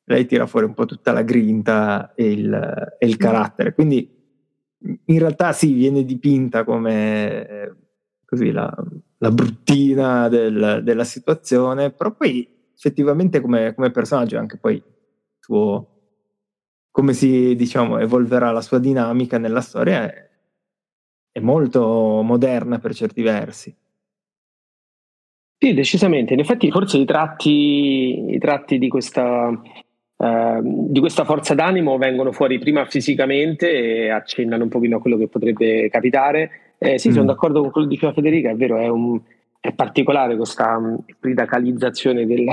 lei 0.06 0.26
tira 0.26 0.46
fuori 0.46 0.66
un 0.66 0.74
po' 0.74 0.84
tutta 0.84 1.12
la 1.12 1.22
grinta 1.22 2.12
e 2.14 2.32
il, 2.32 2.96
e 2.98 3.06
il 3.06 3.16
carattere, 3.16 3.72
quindi 3.72 4.10
in 5.06 5.18
realtà 5.18 5.52
sì, 5.52 5.72
viene 5.72 6.04
dipinta 6.04 6.64
come 6.64 7.48
eh, 7.48 7.72
così 8.24 8.50
la, 8.50 8.70
la 9.18 9.30
bruttina 9.30 10.28
del, 10.28 10.80
della 10.82 11.04
situazione, 11.04 11.92
però 11.92 12.12
poi 12.12 12.46
effettivamente 12.74 13.40
come, 13.40 13.74
come 13.74 13.90
personaggio 13.90 14.38
anche 14.38 14.58
poi 14.58 14.82
suo 15.38 15.88
come 16.90 17.12
si 17.12 17.56
diciamo 17.56 17.98
evolverà 17.98 18.52
la 18.52 18.60
sua 18.60 18.78
dinamica 18.78 19.36
nella 19.36 19.60
storia 19.60 20.04
è, 20.04 20.28
è 21.32 21.40
molto 21.40 22.22
moderna 22.22 22.78
per 22.78 22.94
certi 22.94 23.20
versi. 23.22 23.76
Sì, 25.58 25.74
decisamente. 25.74 26.34
In 26.34 26.40
effetti, 26.40 26.70
forse 26.70 26.98
i 26.98 27.04
tratti, 27.04 28.34
i 28.34 28.38
tratti 28.38 28.78
di, 28.78 28.88
questa, 28.88 29.50
eh, 30.16 30.60
di, 30.62 31.00
questa, 31.00 31.24
forza 31.24 31.54
d'animo 31.54 31.96
vengono 31.96 32.30
fuori 32.30 32.58
prima 32.58 32.84
fisicamente 32.84 33.72
e 33.72 34.10
accennano 34.10 34.64
un 34.64 34.68
pochino 34.68 34.98
a 34.98 35.00
quello 35.00 35.16
che 35.16 35.26
potrebbe 35.26 35.88
capitare. 35.88 36.76
Eh, 36.78 36.98
sì, 36.98 37.08
mm. 37.08 37.12
sono 37.12 37.24
d'accordo 37.24 37.60
con 37.62 37.70
quello 37.70 37.88
che 37.88 37.94
diceva 37.94 38.12
Federica, 38.12 38.50
è 38.50 38.54
vero, 38.54 38.78
è, 38.78 38.88
un, 38.88 39.20
è 39.64 39.72
particolare 39.72 40.36
questa 40.36 40.78
epidacalizzazione 41.06 42.26
del, 42.26 42.44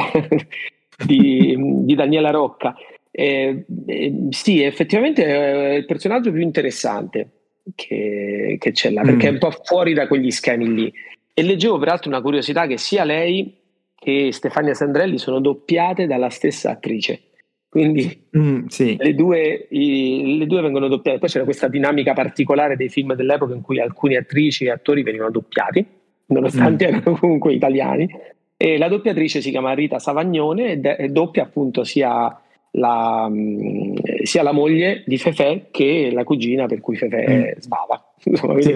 di, 1.06 1.58
di 1.60 1.94
Daniela 1.94 2.30
Rocca. 2.30 2.74
Eh, 3.12 3.66
eh, 3.86 4.28
sì, 4.30 4.62
effettivamente 4.62 5.26
è 5.26 5.74
il 5.74 5.86
personaggio 5.86 6.32
più 6.32 6.40
interessante 6.40 7.30
che, 7.76 8.56
che 8.58 8.72
c'è 8.72 8.92
là, 8.92 9.02
perché 9.02 9.26
mm. 9.26 9.30
è 9.30 9.32
un 9.34 9.40
po' 9.40 9.52
fuori 9.62 9.94
da 9.94 10.08
quegli 10.08 10.32
schemi 10.32 10.74
lì. 10.74 10.94
E 11.34 11.44
leggevo 11.44 11.78
peraltro 11.80 12.10
una 12.10 12.22
curiosità 12.22 12.66
che 12.66 12.78
sia 12.78 13.04
lei 13.04 13.58
che 13.94 14.30
Stefania 14.32 14.74
Sandrelli 14.74 15.18
sono 15.18 15.42
doppiate 15.42 16.08
dalla 16.08 16.30
stessa 16.30 16.72
attrice. 16.72 17.24
Quindi 17.68 18.28
mm, 18.38 18.68
sì. 18.68 18.96
le, 18.98 19.14
due, 19.16 19.68
i, 19.70 20.38
le, 20.38 20.48
due, 20.48 20.62
vengono 20.62 20.88
doppiate. 20.88 21.20
Poi 21.20 21.28
c'era 21.28 21.44
questa 21.44 21.68
dinamica 21.68 22.14
particolare 22.14 22.78
dei 22.78 22.88
film 22.88 23.16
dell'epoca 23.16 23.54
in 23.54 23.62
cui 23.62 23.82
alcune 23.82 24.16
attrici 24.16 24.64
e 24.64 24.72
attori 24.72 25.04
venivano 25.04 25.32
doppiati, 25.32 25.86
nonostante 26.32 26.86
mm. 26.86 26.88
erano 26.88 27.18
comunque 27.20 27.54
italiani. 27.54 28.10
E 28.58 28.78
la 28.78 28.88
doppiatrice 28.88 29.42
si 29.42 29.50
chiama 29.50 29.74
Rita 29.74 30.00
Savagnone 30.00 30.80
e 30.82 31.10
doppia 31.10 31.44
appunto 31.44 31.84
sia 31.84 32.36
la, 32.72 33.28
mm, 33.30 33.96
sia 34.24 34.44
la 34.44 34.52
moglie 34.52 35.04
di 35.06 35.18
Fefe 35.18 35.68
che 35.72 36.10
la 36.12 36.24
cugina 36.24 36.68
per 36.68 36.80
cui 36.80 36.96
Fefe 36.96 37.56
mm. 37.58 37.60
sbava. 37.60 38.14
Insomma, 38.24 38.62
sì, 38.62 38.76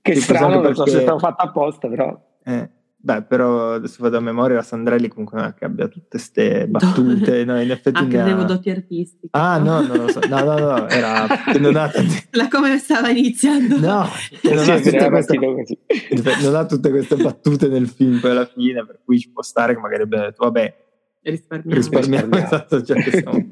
che 0.00 0.14
strano, 0.14 0.60
non 0.60 0.74
so 0.74 0.86
se 0.86 0.98
è 0.98 1.00
stato 1.02 1.18
fatto 1.18 1.44
apposta, 1.44 1.88
però. 1.88 2.18
Eh. 2.44 2.68
Beh, 3.06 3.22
però 3.22 3.74
adesso 3.74 3.98
vado 4.00 4.16
a 4.16 4.20
memoria 4.20 4.56
la 4.56 4.62
Sandrelli 4.62 5.06
comunque 5.06 5.38
non 5.38 5.46
è 5.46 5.54
che 5.54 5.64
abbia 5.64 5.86
tutte 5.86 6.08
queste 6.08 6.66
battute. 6.66 7.44
No, 7.44 7.60
in 7.62 7.70
effetti 7.70 8.00
Anche 8.00 8.18
avevo 8.18 8.42
doti 8.42 8.68
artistiche. 8.68 9.28
Ah, 9.30 9.58
no, 9.58 9.80
non 9.80 9.96
lo 9.96 10.08
so. 10.08 10.18
No, 10.28 10.42
no, 10.42 10.58
no, 10.58 10.88
era 10.88 11.24
che 11.52 11.60
non 11.60 11.76
ha 11.76 11.86
tante... 11.88 12.26
La 12.32 12.48
come 12.48 12.76
stava 12.78 13.10
iniziando. 13.10 13.78
No, 13.78 14.08
che 14.42 14.52
non, 14.52 14.64
sì, 14.64 14.70
ha 14.72 14.80
tutte 14.80 15.08
queste... 15.08 15.38
non 16.42 16.54
ha 16.56 16.66
tutte 16.66 16.90
queste 16.90 17.14
battute 17.14 17.68
nel 17.68 17.86
film 17.86 18.18
poi 18.18 18.32
alla 18.32 18.46
fine, 18.46 18.84
per 18.84 18.98
cui 19.04 19.20
ci 19.20 19.30
può 19.30 19.42
stare 19.42 19.74
che 19.74 19.80
magari 19.80 20.02
abbia 20.02 20.22
detto, 20.22 20.42
vabbè, 20.42 20.76
risparmiamo. 21.22 21.76
Risparmiamo, 21.76 22.36
esatto, 22.38 22.82
cioè 22.82 23.00
siamo... 23.02 23.50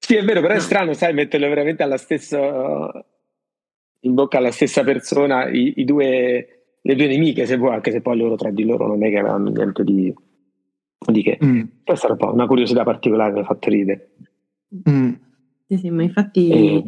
sì, 0.00 0.16
è 0.16 0.22
vero, 0.22 0.42
però 0.42 0.52
no. 0.52 0.58
è 0.58 0.62
strano, 0.62 0.92
sai, 0.92 1.14
metterlo 1.14 1.48
veramente 1.48 1.82
alla 1.82 1.96
stessa 1.96 2.38
in 4.00 4.12
bocca 4.12 4.36
alla 4.36 4.50
stessa 4.50 4.84
persona 4.84 5.48
i, 5.48 5.72
i 5.76 5.84
due 5.86 6.63
le 6.86 6.94
due 6.94 7.06
nemiche, 7.06 7.46
se 7.46 7.56
vuoi, 7.56 7.74
anche 7.74 7.90
se 7.90 8.02
poi 8.02 8.18
loro 8.18 8.36
tra 8.36 8.50
di 8.50 8.64
loro 8.64 8.86
non 8.86 9.02
è 9.02 9.08
che 9.08 9.18
avevano 9.18 9.48
niente 9.48 9.84
di, 9.84 10.14
di 10.98 11.22
che. 11.22 11.38
Mm. 11.42 11.62
Questa 11.82 12.04
era 12.06 12.14
un 12.14 12.18
po' 12.18 12.32
una 12.32 12.46
curiosità 12.46 12.84
particolare 12.84 13.30
che 13.30 13.36
mi 13.36 13.42
ha 13.42 13.46
fatto 13.46 13.70
ridere. 13.70 14.10
Mm. 14.88 15.12
Sì, 15.66 15.78
sì, 15.78 15.90
ma 15.90 16.02
infatti... 16.02 16.50
E... 16.50 16.84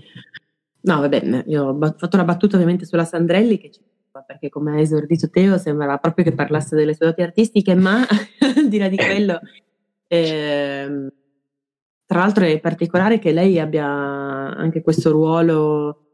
No, 0.82 1.00
vabbè, 1.00 1.44
io 1.46 1.64
ho 1.64 1.94
fatto 1.96 2.16
una 2.16 2.24
battuta 2.24 2.56
ovviamente 2.56 2.84
sulla 2.84 3.04
Sandrelli 3.04 3.58
che 3.58 3.70
perché 4.26 4.48
come 4.48 4.72
ha 4.72 4.80
esordito 4.80 5.28
Teo 5.28 5.58
sembrava 5.58 5.98
proprio 5.98 6.24
che 6.24 6.32
parlasse 6.32 6.74
delle 6.74 6.94
sue 6.94 7.06
doti 7.06 7.22
artistiche, 7.22 7.74
ma 7.74 8.00
al 8.56 8.68
di 8.68 8.78
là 8.78 8.88
di 8.88 8.96
quello, 8.96 9.40
eh, 10.06 11.12
tra 12.06 12.18
l'altro 12.20 12.44
è 12.44 12.60
particolare 12.60 13.18
che 13.18 13.32
lei 13.32 13.58
abbia 13.58 13.86
anche 13.86 14.80
questo 14.80 15.10
ruolo, 15.10 16.04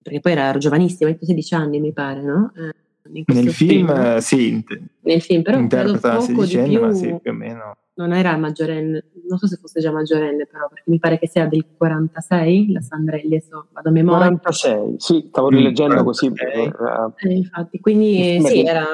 perché 0.00 0.20
poi 0.20 0.32
era 0.32 0.56
giovanissima, 0.56 1.14
16 1.18 1.54
anni 1.54 1.80
mi 1.80 1.92
pare, 1.92 2.22
no? 2.22 2.52
Eh, 2.56 2.74
nel 3.08 3.50
film, 3.50 3.86
film, 3.86 4.16
sì. 4.18 4.64
Nel 5.00 5.20
film, 5.20 5.42
però 5.42 5.58
interpreta 5.58 6.16
poco 6.16 6.44
sedicenne, 6.44 6.68
di 6.68 6.76
più, 6.76 6.84
ma 6.84 6.92
sì, 6.92 7.18
più 7.20 7.30
o 7.30 7.34
meno. 7.34 7.76
Non 7.94 8.12
era 8.12 8.36
maggiorenne, 8.36 9.04
non 9.28 9.38
so 9.38 9.46
se 9.46 9.56
fosse 9.56 9.80
già 9.80 9.92
maggiorenne, 9.92 10.46
però, 10.46 10.68
perché 10.68 10.90
mi 10.90 10.98
pare 10.98 11.18
che 11.18 11.28
sia 11.28 11.46
del 11.46 11.66
46, 11.76 12.72
la 12.72 12.80
Sandrelli, 12.80 13.36
adesso 13.36 13.68
vado 13.72 13.88
a 13.88 13.92
memoria. 13.92 14.26
46, 14.28 14.94
sì, 14.98 15.26
stavo 15.28 15.48
mm, 15.48 15.56
rileggendo 15.56 16.00
mm, 16.00 16.04
così. 16.04 16.32
Per, 16.32 16.48
eh, 16.48 17.34
infatti, 17.34 17.80
quindi 17.80 18.40
sì, 18.40 18.62
era... 18.64 18.84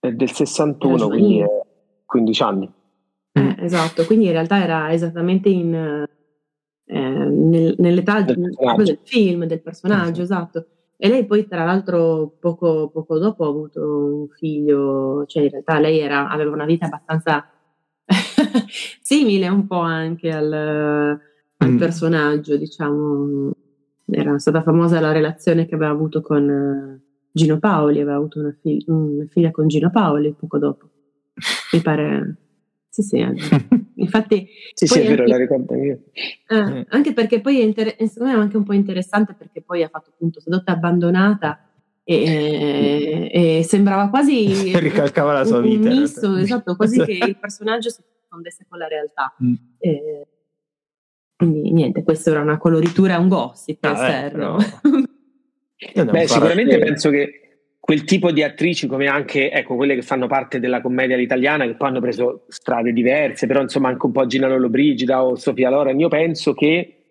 È 0.00 0.12
del 0.12 0.30
61, 0.30 1.08
quindi 1.08 1.40
è 1.40 1.46
15 2.04 2.42
anni. 2.42 2.72
Eh, 3.32 3.56
esatto, 3.60 4.04
quindi 4.04 4.26
in 4.26 4.32
realtà 4.32 4.62
era 4.62 4.92
esattamente 4.92 5.48
in, 5.48 5.74
eh, 5.74 6.98
nel, 6.98 7.74
nell'età 7.78 8.20
del, 8.20 8.50
del, 8.76 8.98
film, 9.02 9.46
del 9.46 9.62
personaggio, 9.62 10.22
esatto. 10.22 10.66
E 11.04 11.08
lei 11.10 11.26
poi, 11.26 11.46
tra 11.46 11.64
l'altro, 11.66 12.34
poco, 12.40 12.88
poco, 12.88 13.18
dopo 13.18 13.44
ha 13.44 13.48
avuto 13.48 13.82
un 13.82 14.28
figlio, 14.30 15.26
cioè 15.26 15.42
in 15.42 15.50
realtà 15.50 15.78
lei 15.78 15.98
era, 15.98 16.30
aveva 16.30 16.52
una 16.52 16.64
vita 16.64 16.86
abbastanza 16.86 17.46
simile 19.02 19.48
un 19.48 19.66
po' 19.66 19.80
anche 19.80 20.32
al, 20.32 20.50
al 20.50 21.70
mm. 21.70 21.76
personaggio, 21.76 22.56
diciamo. 22.56 23.50
Era 24.06 24.38
stata 24.38 24.62
famosa 24.62 24.98
la 24.98 25.12
relazione 25.12 25.66
che 25.66 25.74
aveva 25.74 25.90
avuto 25.92 26.22
con 26.22 26.48
eh, 26.48 27.02
Gino 27.30 27.58
Paoli, 27.58 28.00
aveva 28.00 28.16
avuto 28.16 28.40
una, 28.40 28.56
fig- 28.58 28.88
una 28.88 29.26
figlia 29.28 29.50
con 29.50 29.68
Gino 29.68 29.90
Paoli 29.90 30.32
poco 30.32 30.56
dopo. 30.56 30.88
Mi 31.72 31.82
pare 31.82 32.36
sì, 32.88 33.02
sì, 33.02 33.18
infatti... 34.04 34.48
sì, 34.74 34.86
sì, 34.86 35.00
è 35.00 35.08
vero, 35.08 35.26
la 35.26 35.36
ricordo 35.36 35.74
io. 35.74 35.98
Eh, 36.48 36.86
anche 36.88 37.12
perché 37.12 37.40
poi 37.40 37.60
è, 37.60 37.62
inter- 37.62 37.96
secondo 38.04 38.32
me 38.32 38.38
è 38.38 38.40
anche 38.40 38.56
un 38.56 38.64
po' 38.64 38.72
interessante 38.72 39.34
perché 39.34 39.62
poi 39.62 39.82
ha 39.82 39.88
fatto 39.88 40.10
appunto 40.10 40.40
sedotta 40.40 40.72
abbandonata 40.72 41.68
e, 42.04 43.30
e, 43.32 43.62
sembrava 43.64 44.08
quasi... 44.08 44.72
Ricalcava 44.78 45.32
la 45.32 45.44
sua 45.44 45.60
vita. 45.60 45.88
Un 45.88 45.98
misto, 46.00 46.36
esatto, 46.36 46.76
quasi 46.76 47.02
che 47.02 47.12
il 47.12 47.36
personaggio 47.40 47.90
si 47.90 48.02
confondesse 48.20 48.66
con 48.68 48.78
la 48.78 48.86
realtà. 48.86 49.34
Mm. 49.42 49.54
E, 49.78 50.26
quindi 51.36 51.72
niente, 51.72 52.02
questa 52.02 52.30
era 52.30 52.40
una 52.40 52.58
coloritura, 52.58 53.18
un 53.18 53.28
gossip 53.28 53.82
ah, 53.84 53.92
esterno. 53.92 54.58
Eh, 55.76 56.04
Beh, 56.04 56.26
sicuramente 56.28 56.78
penso 56.78 57.10
che 57.10 57.43
quel 57.84 58.04
tipo 58.04 58.32
di 58.32 58.42
attrici 58.42 58.86
come 58.86 59.08
anche 59.08 59.50
ecco, 59.50 59.76
quelle 59.76 59.94
che 59.94 60.00
fanno 60.00 60.26
parte 60.26 60.58
della 60.58 60.80
commedia 60.80 61.16
all'italiana 61.16 61.66
che 61.66 61.74
poi 61.74 61.88
hanno 61.88 62.00
preso 62.00 62.46
strade 62.48 62.94
diverse 62.94 63.46
però 63.46 63.60
insomma 63.60 63.88
anche 63.88 64.06
un 64.06 64.12
po' 64.12 64.24
Gina 64.24 64.48
Lollobrigida 64.48 65.22
o 65.22 65.34
Sofia 65.34 65.68
Loren 65.68 66.00
io 66.00 66.08
penso 66.08 66.54
che 66.54 67.02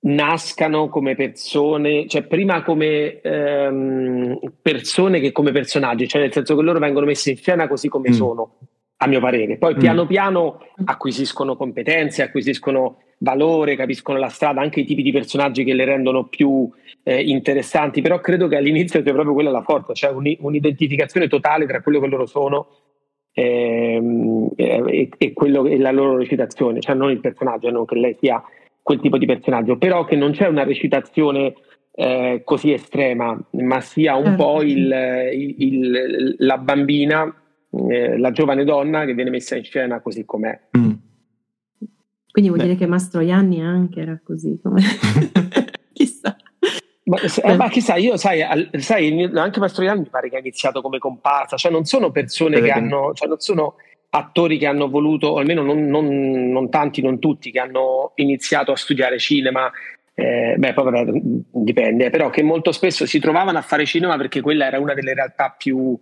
nascano 0.00 0.88
come 0.88 1.14
persone 1.14 2.08
cioè 2.08 2.24
prima 2.24 2.64
come 2.64 3.20
ehm, 3.20 4.40
persone 4.60 5.20
che 5.20 5.30
come 5.30 5.52
personaggi 5.52 6.08
cioè 6.08 6.20
nel 6.20 6.32
senso 6.32 6.56
che 6.56 6.62
loro 6.62 6.80
vengono 6.80 7.06
messi 7.06 7.30
in 7.30 7.36
scena 7.36 7.68
così 7.68 7.86
come 7.86 8.08
mm. 8.10 8.12
sono 8.12 8.56
a 8.96 9.06
mio 9.06 9.20
parere 9.20 9.56
poi 9.56 9.76
mm. 9.76 9.78
piano 9.78 10.06
piano 10.06 10.66
acquisiscono 10.84 11.54
competenze 11.54 12.22
acquisiscono 12.22 13.02
valore 13.22 13.76
capiscono 13.76 14.18
la 14.18 14.28
strada 14.28 14.60
anche 14.60 14.80
i 14.80 14.84
tipi 14.84 15.02
di 15.02 15.12
personaggi 15.12 15.64
che 15.64 15.74
le 15.74 15.84
rendono 15.84 16.26
più 16.26 16.68
eh, 17.04 17.22
interessanti, 17.22 18.02
però 18.02 18.20
credo 18.20 18.48
che 18.48 18.56
all'inizio 18.56 19.02
sia 19.02 19.12
proprio 19.12 19.34
quella 19.34 19.50
la 19.50 19.62
forza, 19.62 19.92
cioè 19.92 20.10
un, 20.10 20.34
un'identificazione 20.38 21.28
totale 21.28 21.66
tra 21.66 21.80
quello 21.82 22.00
che 22.00 22.08
loro 22.08 22.26
sono 22.26 22.66
ehm, 23.32 24.50
e, 24.56 25.08
e, 25.16 25.32
quello, 25.32 25.66
e 25.66 25.78
la 25.78 25.92
loro 25.92 26.16
recitazione, 26.16 26.80
cioè 26.80 26.96
non 26.96 27.10
il 27.10 27.20
personaggio, 27.20 27.70
non 27.70 27.84
che 27.84 27.94
lei 27.94 28.16
sia 28.18 28.42
quel 28.82 29.00
tipo 29.00 29.18
di 29.18 29.26
personaggio, 29.26 29.78
però 29.78 30.04
che 30.04 30.16
non 30.16 30.32
c'è 30.32 30.48
una 30.48 30.64
recitazione 30.64 31.54
eh, 31.94 32.42
così 32.44 32.72
estrema, 32.72 33.38
ma 33.50 33.80
sia 33.80 34.16
un 34.16 34.24
certo. 34.24 34.42
po' 34.42 34.62
il, 34.62 34.92
il, 35.32 35.54
il, 35.58 36.34
la 36.38 36.58
bambina, 36.58 37.32
eh, 37.88 38.18
la 38.18 38.30
giovane 38.32 38.64
donna 38.64 39.04
che 39.04 39.14
viene 39.14 39.30
messa 39.30 39.56
in 39.56 39.62
scena 39.62 40.00
così 40.00 40.24
com'è. 40.24 40.58
Mm. 40.76 40.92
Quindi 42.32 42.50
vuol 42.50 42.62
Beh. 42.62 42.68
dire 42.70 42.78
che 42.78 42.86
Mastroianni 42.86 43.60
anche 43.60 44.00
era 44.00 44.18
così, 44.24 44.58
come... 44.62 44.80
chissà. 45.92 46.34
Ma, 47.04 47.18
eh, 47.20 47.56
ma, 47.56 47.68
chissà, 47.68 47.96
io 47.96 48.16
sai, 48.16 48.40
al, 48.40 48.70
sai, 48.78 49.30
anche 49.34 49.60
Mastroianni 49.60 50.00
mi 50.00 50.08
pare 50.08 50.30
che 50.30 50.36
ha 50.36 50.40
iniziato 50.40 50.80
come 50.80 50.98
comparsa, 50.98 51.56
cioè 51.56 51.70
non 51.70 51.84
sono 51.84 52.10
persone 52.10 52.62
che 52.62 52.70
hanno, 52.70 53.12
cioè 53.12 53.28
non 53.28 53.38
sono 53.38 53.74
attori 54.08 54.56
che 54.56 54.66
hanno 54.66 54.88
voluto, 54.88 55.26
o 55.26 55.36
almeno 55.36 55.62
non, 55.62 55.86
non, 55.86 56.06
non 56.50 56.70
tanti, 56.70 57.02
non 57.02 57.18
tutti, 57.18 57.50
che 57.50 57.58
hanno 57.58 58.12
iniziato 58.14 58.72
a 58.72 58.76
studiare 58.76 59.18
cinema, 59.18 59.70
eh, 60.14 60.54
beh 60.56 60.72
poi 60.72 60.84
vabbè, 60.84 61.10
dipende, 61.50 62.08
però 62.08 62.30
che 62.30 62.42
molto 62.42 62.72
spesso 62.72 63.04
si 63.04 63.18
trovavano 63.18 63.58
a 63.58 63.62
fare 63.62 63.84
cinema 63.84 64.16
perché 64.16 64.40
quella 64.40 64.66
era 64.66 64.78
una 64.78 64.94
delle 64.94 65.12
realtà 65.12 65.54
più 65.56 65.98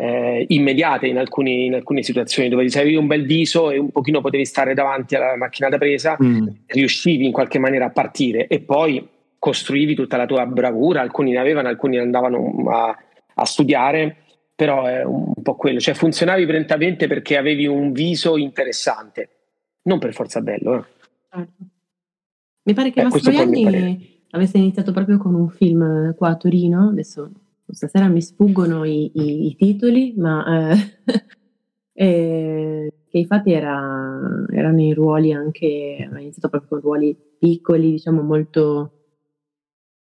eh, 0.00 0.46
immediate 0.48 1.06
in, 1.06 1.18
alcuni, 1.18 1.66
in, 1.66 1.74
alcune 1.74 2.02
situazioni 2.02 2.48
dove 2.48 2.66
ti 2.66 2.78
avevi 2.78 2.96
un 2.96 3.06
bel 3.06 3.26
viso 3.26 3.70
e 3.70 3.78
un 3.78 3.90
pochino 3.90 4.22
potevi 4.22 4.46
stare 4.46 4.72
davanti 4.72 5.14
alla 5.14 5.36
macchina 5.36 5.68
da 5.68 5.76
presa, 5.76 6.16
mm. 6.22 6.46
riuscivi 6.66 7.26
in 7.26 7.32
qualche 7.32 7.58
maniera 7.58 7.86
a 7.86 7.90
partire 7.90 8.46
e 8.46 8.60
poi 8.60 9.06
costruivi 9.38 9.94
tutta 9.94 10.16
la 10.16 10.24
tua 10.24 10.46
bravura, 10.46 11.02
alcuni 11.02 11.32
ne 11.32 11.38
avevano, 11.38 11.68
alcuni 11.68 11.98
andavano 11.98 12.64
a, 12.70 12.96
a 13.34 13.44
studiare, 13.44 14.16
però 14.54 14.86
è 14.86 15.04
un 15.04 15.34
po' 15.42 15.56
quello, 15.56 15.80
cioè 15.80 15.92
funzionavi 15.92 16.46
lentamente 16.46 17.06
perché 17.06 17.36
avevi 17.36 17.66
un 17.66 17.92
viso 17.92 18.38
interessante, 18.38 19.28
non 19.82 19.98
per 19.98 20.14
forza 20.14 20.40
bello. 20.40 20.78
Eh. 20.78 20.84
Certo. 21.30 21.64
Mi 22.62 22.74
pare 22.74 22.90
che 22.90 23.00
eh, 23.00 23.04
Mastroianni 23.04 24.24
avesse 24.30 24.56
iniziato 24.56 24.92
proprio 24.92 25.18
con 25.18 25.34
un 25.34 25.48
film 25.50 26.14
qua 26.14 26.30
a 26.30 26.36
Torino, 26.36 26.88
adesso 26.88 27.30
stasera 27.72 28.08
mi 28.08 28.22
sfuggono 28.22 28.84
i, 28.84 29.10
i, 29.14 29.46
i 29.46 29.56
titoli, 29.56 30.14
ma 30.16 30.70
eh, 30.72 30.76
eh, 31.92 32.92
che 33.08 33.18
infatti 33.18 33.52
era, 33.52 34.46
erano 34.50 34.80
i 34.80 34.92
ruoli 34.92 35.32
anche, 35.32 35.96
aveva 36.04 36.20
iniziato 36.20 36.48
proprio 36.48 36.68
con 36.68 36.80
ruoli 36.80 37.16
piccoli, 37.38 37.90
diciamo 37.90 38.22
molto 38.22 38.92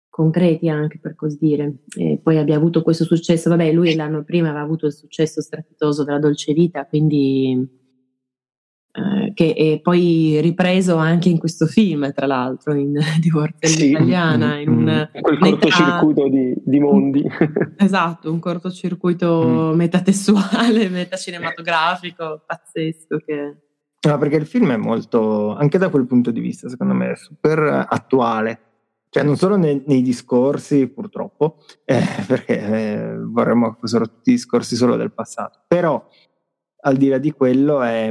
concreti 0.09 0.69
anche 0.69 0.99
per 1.01 1.15
così 1.17 1.39
dire. 1.41 1.79
E 1.97 2.21
poi 2.23 2.39
abbia 2.39 2.57
avuto 2.57 2.83
questo 2.83 3.05
successo, 3.05 3.51
vabbè, 3.51 3.73
lui 3.73 3.95
l'anno 3.95 4.23
prima 4.23 4.49
aveva 4.49 4.65
avuto 4.65 4.87
il 4.87 4.93
successo 4.93 5.41
strepitoso 5.41 6.05
della 6.05 6.21
Dolce 6.21 6.53
Vita, 6.53 6.87
quindi 6.87 7.84
eh, 8.97 9.33
che 9.35 9.55
è 9.55 9.81
poi 9.81 10.39
ripreso 10.41 10.95
anche 10.95 11.29
in 11.29 11.39
questo 11.39 11.67
film, 11.67 12.13
tra 12.13 12.27
l'altro, 12.27 12.75
in 12.75 12.93
Divorzio 13.21 13.69
sì. 13.69 13.91
Italiana, 13.91 14.61
in 14.61 14.69
un 14.69 15.09
mm. 15.11 15.21
quel 15.21 15.39
cortocircuito 15.39 16.29
di, 16.29 16.55
di, 16.65 16.79
mondi. 16.79 17.25
Esatto, 17.77 18.31
un 18.31 18.39
cortocircuito 18.39 19.73
mm. 19.73 19.77
metatessuale, 19.77 20.89
metacinematografico, 20.91 22.45
pazzesco 22.47 23.19
che... 23.27 23.57
No, 24.07 24.19
perché 24.19 24.37
il 24.37 24.47
film 24.47 24.71
è 24.71 24.77
molto, 24.77 25.57
anche 25.57 25.79
da 25.79 25.89
quel 25.89 26.07
punto 26.07 26.31
di 26.31 26.39
vista, 26.39 26.69
secondo 26.69 26.95
me, 26.95 27.17
super 27.17 27.87
attuale 27.89 28.61
cioè 29.15 29.23
non 29.23 29.37
solo 29.37 29.57
nei, 29.57 29.81
nei 29.87 30.03
discorsi 30.03 30.89
purtroppo, 30.89 31.59
eh, 31.85 32.03
perché 32.27 32.59
eh, 32.59 33.17
vorremmo 33.17 33.71
che 33.71 33.77
fossero 33.79 34.09
tutti 34.09 34.33
discorsi 34.33 34.75
solo 34.75 34.97
del 34.97 35.13
passato, 35.13 35.61
però 35.69 36.05
al 36.81 36.97
di 36.97 37.07
là 37.07 37.19
di 37.19 37.31
quello 37.31 37.81
è, 37.81 38.11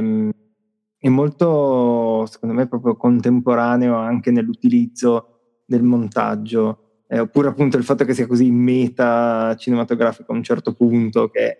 è 1.04 1.10
molto, 1.10 2.24
secondo 2.24 2.54
me, 2.54 2.66
proprio 2.66 2.96
contemporaneo 2.96 3.94
anche 3.94 4.30
nell'utilizzo 4.30 5.60
del 5.66 5.82
montaggio, 5.82 7.02
eh, 7.08 7.18
oppure 7.18 7.48
appunto 7.48 7.76
il 7.76 7.84
fatto 7.84 8.06
che 8.06 8.14
sia 8.14 8.26
così 8.26 8.50
meta 8.50 9.54
cinematografico 9.54 10.32
a 10.32 10.34
un 10.34 10.42
certo 10.42 10.72
punto 10.72 11.28
che 11.28 11.58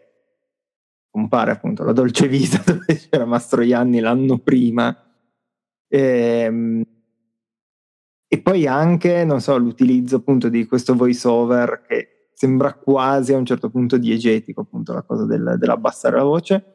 compare 1.10 1.50
appunto 1.50 1.84
la 1.84 1.92
Dolce 1.92 2.26
Vita 2.26 2.56
dove 2.64 2.86
c'era 2.86 3.26
Mastroianni 3.26 4.00
l'anno 4.00 4.38
prima. 4.38 4.96
E, 5.88 6.00
ehm, 6.00 6.82
e 8.26 8.40
poi 8.40 8.66
anche, 8.66 9.26
non 9.26 9.42
so, 9.42 9.58
l'utilizzo 9.58 10.16
appunto 10.16 10.48
di 10.48 10.64
questo 10.64 10.94
voice 10.94 11.28
over 11.28 11.82
che 11.86 12.30
sembra 12.32 12.72
quasi 12.72 13.34
a 13.34 13.36
un 13.36 13.44
certo 13.44 13.68
punto 13.68 13.98
diegetico, 13.98 14.62
appunto 14.62 14.94
la 14.94 15.02
cosa 15.02 15.26
del, 15.26 15.56
dell'abbassare 15.58 16.16
la 16.16 16.24
voce. 16.24 16.73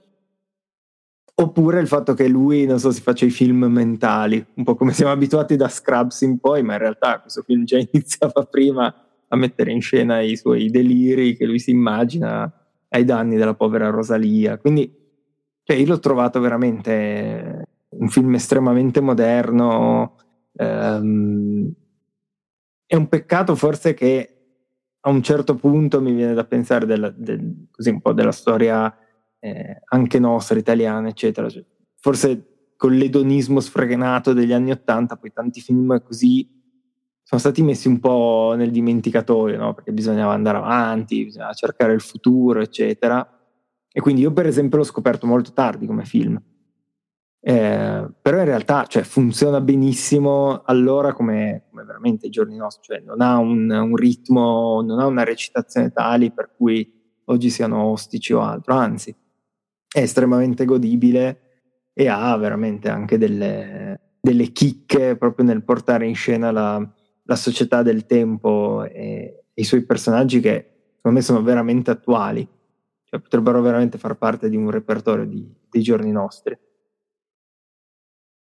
Oppure 1.41 1.79
il 1.79 1.87
fatto 1.87 2.13
che 2.13 2.27
lui, 2.27 2.65
non 2.65 2.79
so, 2.79 2.91
si 2.91 3.01
faccia 3.01 3.25
i 3.25 3.29
film 3.29 3.65
mentali, 3.65 4.45
un 4.55 4.63
po' 4.63 4.75
come 4.75 4.91
siamo 4.91 5.11
abituati 5.11 5.55
da 5.55 5.69
Scrubs 5.69 6.21
in 6.21 6.39
poi, 6.39 6.63
ma 6.63 6.73
in 6.73 6.79
realtà 6.79 7.21
questo 7.21 7.43
film 7.43 7.63
già 7.63 7.77
iniziava 7.91 8.43
prima 8.43 8.93
a 9.27 9.35
mettere 9.37 9.71
in 9.71 9.81
scena 9.81 10.19
i 10.19 10.35
suoi 10.35 10.69
deliri 10.69 11.37
che 11.37 11.45
lui 11.45 11.59
si 11.59 11.71
immagina 11.71 12.51
ai 12.89 13.05
danni 13.05 13.37
della 13.37 13.53
povera 13.53 13.89
Rosalia. 13.89 14.57
Quindi, 14.57 14.93
cioè, 15.63 15.77
io 15.77 15.85
l'ho 15.85 15.99
trovato 15.99 16.39
veramente 16.39 17.63
un 17.89 18.09
film 18.09 18.33
estremamente 18.35 18.99
moderno, 18.99 20.15
Um, 20.59 21.71
è 22.85 22.95
un 22.95 23.07
peccato 23.07 23.55
forse 23.55 23.93
che 23.93 24.35
a 24.99 25.09
un 25.09 25.23
certo 25.23 25.55
punto 25.55 26.01
mi 26.01 26.11
viene 26.11 26.33
da 26.33 26.43
pensare 26.43 26.85
della, 26.85 27.09
del, 27.09 27.67
così 27.71 27.89
un 27.91 28.01
po' 28.01 28.11
della 28.11 28.33
storia 28.33 28.93
eh, 29.39 29.81
anche 29.85 30.19
nostra, 30.19 30.57
italiana, 30.57 31.07
eccetera. 31.07 31.49
Cioè, 31.49 31.63
forse 31.99 32.71
con 32.75 32.93
l'edonismo 32.93 33.59
sfrenato 33.59 34.33
degli 34.33 34.53
anni 34.53 34.71
Ottanta, 34.71 35.17
poi 35.17 35.33
tanti 35.33 35.59
film 35.59 36.01
così 36.01 36.57
sono 37.21 37.41
stati 37.41 37.61
messi 37.61 37.87
un 37.87 37.99
po' 37.99 38.53
nel 38.55 38.71
dimenticatoio, 38.71 39.57
no? 39.57 39.73
perché 39.73 39.91
bisognava 39.91 40.33
andare 40.33 40.57
avanti, 40.57 41.25
bisognava 41.25 41.53
cercare 41.53 41.93
il 41.93 42.01
futuro, 42.01 42.61
eccetera. 42.61 43.27
E 43.91 44.01
quindi 44.01 44.21
io 44.21 44.31
per 44.31 44.47
esempio 44.47 44.77
l'ho 44.77 44.83
scoperto 44.83 45.27
molto 45.27 45.51
tardi 45.53 45.85
come 45.85 46.05
film. 46.05 46.41
Eh, 47.41 48.07
però 48.21 48.37
in 48.39 48.45
realtà 48.45 48.85
cioè, 48.85 49.03
funziona 49.03 49.61
benissimo 49.61 50.63
allora 50.63 51.13
come, 51.13 51.65
come, 51.69 51.83
veramente 51.83 52.27
i 52.27 52.29
giorni 52.29 52.55
nostri, 52.55 52.95
cioè 52.95 53.03
non 53.05 53.21
ha 53.21 53.37
un, 53.37 53.69
un, 53.69 53.95
ritmo, 53.95 54.81
non 54.81 54.99
ha 54.99 55.05
una 55.05 55.23
recitazione 55.23 55.91
tali 55.91 56.31
per 56.31 56.53
cui 56.55 56.91
oggi 57.25 57.49
siano 57.49 57.83
ostici 57.83 58.33
o 58.33 58.41
altro, 58.41 58.73
anzi 58.73 59.15
è 59.91 59.99
estremamente 59.99 60.65
godibile 60.65 61.41
e 61.93 62.07
ha 62.07 62.35
veramente 62.37 62.89
anche 62.89 63.17
delle, 63.17 63.99
delle 64.21 64.51
chicche 64.51 65.15
proprio 65.17 65.45
nel 65.45 65.63
portare 65.63 66.05
in 66.05 66.15
scena 66.15 66.51
la, 66.51 66.93
la 67.23 67.35
società 67.35 67.81
del 67.81 68.05
tempo 68.05 68.85
e, 68.85 68.93
e, 68.93 69.43
i 69.53 69.63
suoi 69.63 69.83
personaggi 69.83 70.39
che 70.39 70.69
secondo 70.95 71.17
me 71.17 71.23
sono 71.23 71.41
veramente 71.41 71.91
attuali, 71.91 72.47
cioè 73.03 73.19
potrebbero 73.19 73.61
veramente 73.61 73.97
far 73.97 74.17
parte 74.17 74.49
di 74.49 74.55
un 74.55 74.69
repertorio 74.69 75.25
di, 75.25 75.45
dei 75.69 75.81
giorni 75.81 76.11
nostri. 76.11 76.57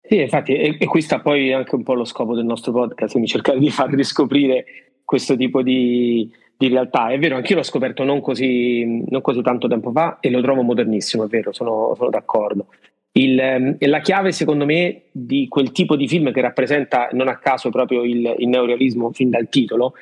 Sì, 0.02 0.22
infatti, 0.22 0.54
e, 0.54 0.78
e, 0.80 0.86
qui 0.86 1.02
sta 1.02 1.20
poi 1.20 1.52
anche 1.52 1.76
un 1.76 1.84
po' 1.84 1.94
lo 1.94 2.06
scopo 2.06 2.36
del 2.36 2.46
nostro 2.46 2.72
podcast, 2.72 3.12
quindi 3.12 3.30
cercare 3.30 3.60
di 3.60 3.70
far 3.70 3.90
riscoprire 3.90 4.66
questo 5.04 5.36
tipo 5.36 5.62
di, 5.62 6.32
di 6.58 6.68
realtà. 6.68 7.10
È 7.10 7.20
vero, 7.20 7.36
anch'io 7.36 7.56
l'ho 7.56 7.64
scoperto 7.64 8.04
non 8.04 8.20
così, 8.20 9.04
non 9.08 9.22
così, 9.22 9.42
tanto 9.42 9.68
tempo 9.68 9.92
fa 9.92 10.18
e 10.20 10.30
lo 10.30 10.42
trovo 10.42 10.64
modernissimo, 10.64 11.24
è 11.24 11.28
vero, 11.28 11.54
sono, 11.54 11.94
sono 11.96 12.10
d'accordo. 12.10 12.68
Il, 13.12 13.40
ehm, 13.40 13.78
la 13.80 14.00
chiave, 14.00 14.32
secondo 14.32 14.66
me, 14.66 15.04
di 15.12 15.48
quel 15.48 15.72
tipo 15.72 15.96
di 15.96 16.08
film 16.08 16.32
che 16.32 16.42
rappresenta 16.42 17.10
non 17.14 17.28
a 17.28 17.38
caso 17.38 17.70
proprio 17.70 18.04
il, 18.04 18.36
il 18.38 18.48
neorealismo 18.48 19.12
fin 19.12 19.30
dal 19.30 19.50
titolo, 19.50 19.94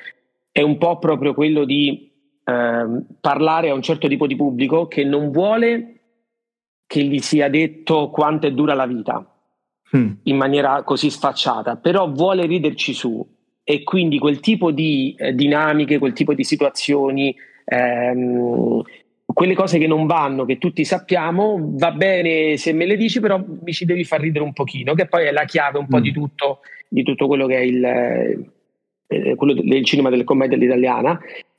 è 0.50 0.62
un 0.62 0.78
po' 0.78 0.98
proprio 0.98 1.34
quello 1.34 1.64
di 1.64 2.10
eh, 2.44 2.86
parlare 3.20 3.70
a 3.70 3.74
un 3.74 3.82
certo 3.82 4.08
tipo 4.08 4.26
di 4.26 4.36
pubblico 4.36 4.86
che 4.86 5.04
non 5.04 5.30
vuole 5.30 5.92
che 6.86 7.02
gli 7.02 7.18
sia 7.18 7.48
detto 7.48 8.10
quanto 8.10 8.46
è 8.46 8.52
dura 8.52 8.74
la 8.74 8.86
vita 8.86 9.26
mm. 9.96 10.10
in 10.22 10.36
maniera 10.36 10.82
così 10.82 11.10
sfacciata, 11.10 11.76
però 11.76 12.10
vuole 12.10 12.46
riderci 12.46 12.94
su 12.94 13.26
e 13.68 13.82
quindi 13.82 14.20
quel 14.20 14.38
tipo 14.38 14.70
di 14.70 15.12
eh, 15.18 15.34
dinamiche, 15.34 15.98
quel 15.98 16.12
tipo 16.12 16.34
di 16.34 16.44
situazioni, 16.44 17.34
ehm, 17.64 18.80
quelle 19.24 19.54
cose 19.54 19.78
che 19.78 19.88
non 19.88 20.06
vanno, 20.06 20.44
che 20.44 20.58
tutti 20.58 20.84
sappiamo, 20.84 21.58
va 21.72 21.90
bene 21.90 22.56
se 22.58 22.72
me 22.72 22.86
le 22.86 22.96
dici, 22.96 23.18
però 23.18 23.44
mi 23.44 23.72
ci 23.72 23.84
devi 23.84 24.04
far 24.04 24.20
ridere 24.20 24.44
un 24.44 24.52
pochino, 24.52 24.94
che 24.94 25.06
poi 25.06 25.26
è 25.26 25.32
la 25.32 25.46
chiave 25.46 25.78
un 25.78 25.88
po' 25.88 25.98
mm. 25.98 26.02
di, 26.02 26.12
tutto, 26.12 26.60
di 26.86 27.02
tutto 27.02 27.26
quello 27.26 27.48
che 27.48 27.56
è 27.56 27.62
il, 27.62 27.84
eh, 29.08 29.34
quello 29.34 29.52
del 29.52 29.84
cinema 29.84 30.10
delle 30.10 30.22
commedie 30.22 30.54
all'italiana, 30.54 31.18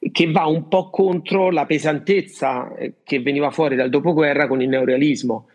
che 0.10 0.32
va 0.32 0.46
un 0.46 0.70
po' 0.70 0.90
contro 0.90 1.52
la 1.52 1.66
pesantezza 1.66 2.74
eh, 2.78 2.94
che 3.04 3.20
veniva 3.20 3.52
fuori 3.52 3.76
dal 3.76 3.90
dopoguerra 3.90 4.48
con 4.48 4.62
il 4.62 4.70
neorealismo 4.70 5.48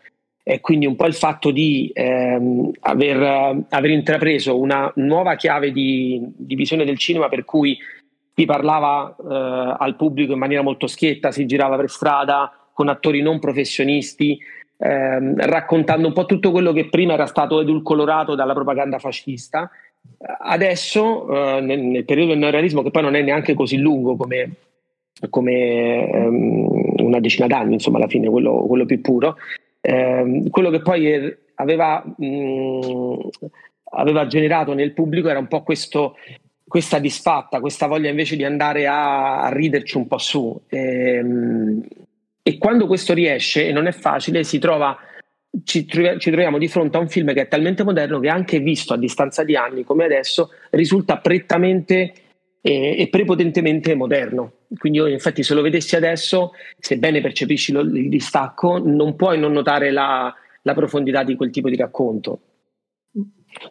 e 0.43 0.59
quindi 0.59 0.85
un 0.85 0.97
po' 0.97 1.05
il 1.05 1.13
fatto 1.13 1.51
di 1.51 1.89
ehm, 1.93 2.71
aver, 2.81 3.63
aver, 3.69 3.89
intrapreso 3.89 4.59
una 4.59 4.91
nuova 4.95 5.35
chiave 5.35 5.71
di, 5.71 6.21
di, 6.35 6.55
visione 6.55 6.83
del 6.83 6.97
cinema 6.97 7.29
per 7.29 7.45
cui 7.45 7.77
si 8.35 8.43
parlava 8.45 9.15
eh, 9.17 9.75
al 9.79 9.95
pubblico 9.95 10.33
in 10.33 10.39
maniera 10.39 10.61
molto 10.61 10.87
schietta, 10.87 11.31
si 11.31 11.45
girava 11.45 11.77
per 11.77 11.89
strada 11.89 12.51
con 12.73 12.89
attori 12.89 13.21
non 13.21 13.39
professionisti, 13.39 14.37
ehm, 14.77 15.35
raccontando 15.45 16.07
un 16.07 16.13
po' 16.13 16.25
tutto 16.25 16.51
quello 16.51 16.73
che 16.73 16.89
prima 16.89 17.13
era 17.13 17.25
stato 17.25 17.61
edulcolorato 17.61 18.35
dalla 18.35 18.53
propaganda 18.53 18.99
fascista. 18.99 19.69
Adesso, 20.39 21.29
eh, 21.29 21.61
nel, 21.61 21.79
nel, 21.79 22.05
periodo 22.05 22.31
del 22.31 22.39
neorealismo, 22.39 22.81
che 22.81 22.91
poi 22.91 23.03
non 23.03 23.15
è 23.15 23.21
neanche 23.21 23.53
così 23.53 23.77
lungo 23.77 24.17
come, 24.17 24.55
come 25.29 26.09
ehm, 26.09 26.95
una 26.97 27.19
decina 27.21 27.47
d'anni, 27.47 27.73
insomma, 27.73 27.97
alla 27.97 28.07
fine, 28.07 28.27
quello, 28.27 28.65
quello 28.65 28.85
più 28.85 28.99
puro, 28.99 29.37
eh, 29.85 30.43
quello 30.49 30.69
che 30.69 30.81
poi 30.81 31.35
aveva, 31.55 32.01
mh, 32.17 33.17
aveva, 33.91 34.27
generato 34.27 34.73
nel 34.73 34.93
pubblico 34.93 35.27
era 35.27 35.39
un 35.39 35.47
po' 35.47 35.61
questo, 35.61 36.15
questa 36.65 36.99
disfatta, 36.99 37.59
questa 37.59 37.87
voglia 37.87 38.09
invece 38.09 38.37
di 38.37 38.45
andare 38.45 38.87
a, 38.87 39.41
a 39.41 39.49
riderci 39.51 39.97
un 39.97 40.07
po' 40.07 40.19
su. 40.19 40.57
E, 40.69 41.15
ehm, 41.17 41.83
e, 42.41 42.57
quando 42.57 42.87
questo 42.87 43.13
riesce, 43.13 43.67
e 43.67 43.73
non 43.73 43.87
è 43.87 43.91
facile, 43.91 44.45
si 44.45 44.57
trova, 44.57 44.97
ci, 45.65 45.85
ci 45.85 46.31
troviamo 46.31 46.57
di 46.57 46.69
fronte 46.69 46.95
a 46.95 47.01
un 47.01 47.09
film 47.09 47.33
che 47.33 47.41
è 47.41 47.47
talmente 47.49 47.83
moderno 47.83 48.21
che 48.21 48.29
anche 48.29 48.59
visto 48.59 48.93
a 48.93 48.97
distanza 48.97 49.43
di 49.43 49.57
anni 49.57 49.83
come 49.83 50.05
adesso 50.05 50.51
risulta 50.69 51.17
prettamente 51.17 52.13
e, 52.61 52.95
e 52.97 53.09
prepotentemente 53.09 53.95
moderno. 53.95 54.51
Quindi 54.77 54.97
io 54.99 55.07
infatti 55.07 55.43
se 55.43 55.53
lo 55.53 55.61
vedessi 55.61 55.95
adesso, 55.95 56.51
sebbene 56.79 57.21
percepisci 57.21 57.71
lo, 57.71 57.81
il 57.81 58.09
distacco, 58.09 58.79
non 58.83 59.15
puoi 59.15 59.39
non 59.39 59.51
notare 59.51 59.91
la, 59.91 60.33
la 60.61 60.73
profondità 60.73 61.23
di 61.23 61.35
quel 61.35 61.51
tipo 61.51 61.69
di 61.69 61.75
racconto. 61.75 62.39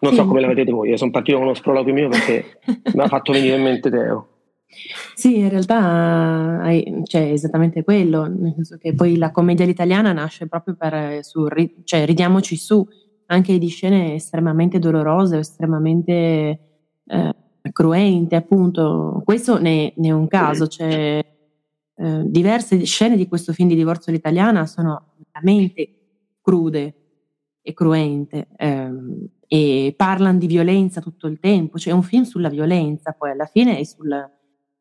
Non 0.01 0.15
so 0.15 0.25
come 0.27 0.41
la 0.41 0.47
vedete 0.47 0.71
voi, 0.71 0.91
io 0.91 0.97
sono 0.97 1.11
partito 1.11 1.39
con 1.39 1.47
uno 1.47 1.55
sproloquio 1.55 1.93
mio 1.93 2.09
perché 2.09 2.59
mi 2.95 3.03
ha 3.03 3.09
fatto 3.09 3.33
venire 3.33 3.57
in 3.57 3.63
mente 3.63 3.91
Teo. 3.91 4.29
Sì, 5.15 5.39
in 5.39 5.49
realtà 5.51 6.61
c'è 6.63 7.03
cioè, 7.05 7.33
esattamente 7.33 7.83
quello, 7.83 8.27
nel 8.27 8.55
senso 8.55 8.79
che 8.79 8.95
poi 8.95 9.17
la 9.17 9.31
commedia 9.31 9.67
italiana 9.67 10.13
nasce 10.13 10.47
proprio 10.47 10.77
per 10.77 11.23
su, 11.23 11.47
cioè 11.85 12.07
ridiamoci 12.07 12.57
su 12.57 12.87
anche 13.27 13.59
di 13.59 13.69
scene 13.69 14.15
estremamente 14.15 14.79
dolorose, 14.79 15.39
estremamente 15.39 16.59
eh, 17.07 17.35
cruente, 17.71 18.35
appunto. 18.35 19.21
Questo 19.25 19.61
ne, 19.61 19.93
ne 19.97 20.09
è 20.09 20.13
un 20.13 20.27
caso, 20.27 20.67
cioè, 20.67 21.25
eh, 21.95 22.23
diverse 22.25 22.83
scene 22.85 23.17
di 23.17 23.29
questo 23.29 23.53
film 23.53 23.69
di 23.69 23.77
divorzio 23.77 24.11
all'italiana 24.11 24.67
sono 24.67 25.15
veramente 25.31 25.89
crude 26.41 26.95
e 27.63 27.75
cruente 27.75 28.49
ehm, 28.57 29.27
e 29.47 29.95
parlano 29.97 30.39
di 30.39 30.47
violenza 30.47 31.01
tutto 31.01 31.27
il 31.27 31.39
tempo, 31.39 31.79
cioè 31.79 31.93
è 31.93 31.97
un 31.97 32.03
film 32.03 32.25
sulla 32.25 32.49
violenza 32.49 33.13
poi 33.13 33.31
alla 33.31 33.45
fine 33.45 33.79
è 33.79 33.85
sul, 33.85 34.11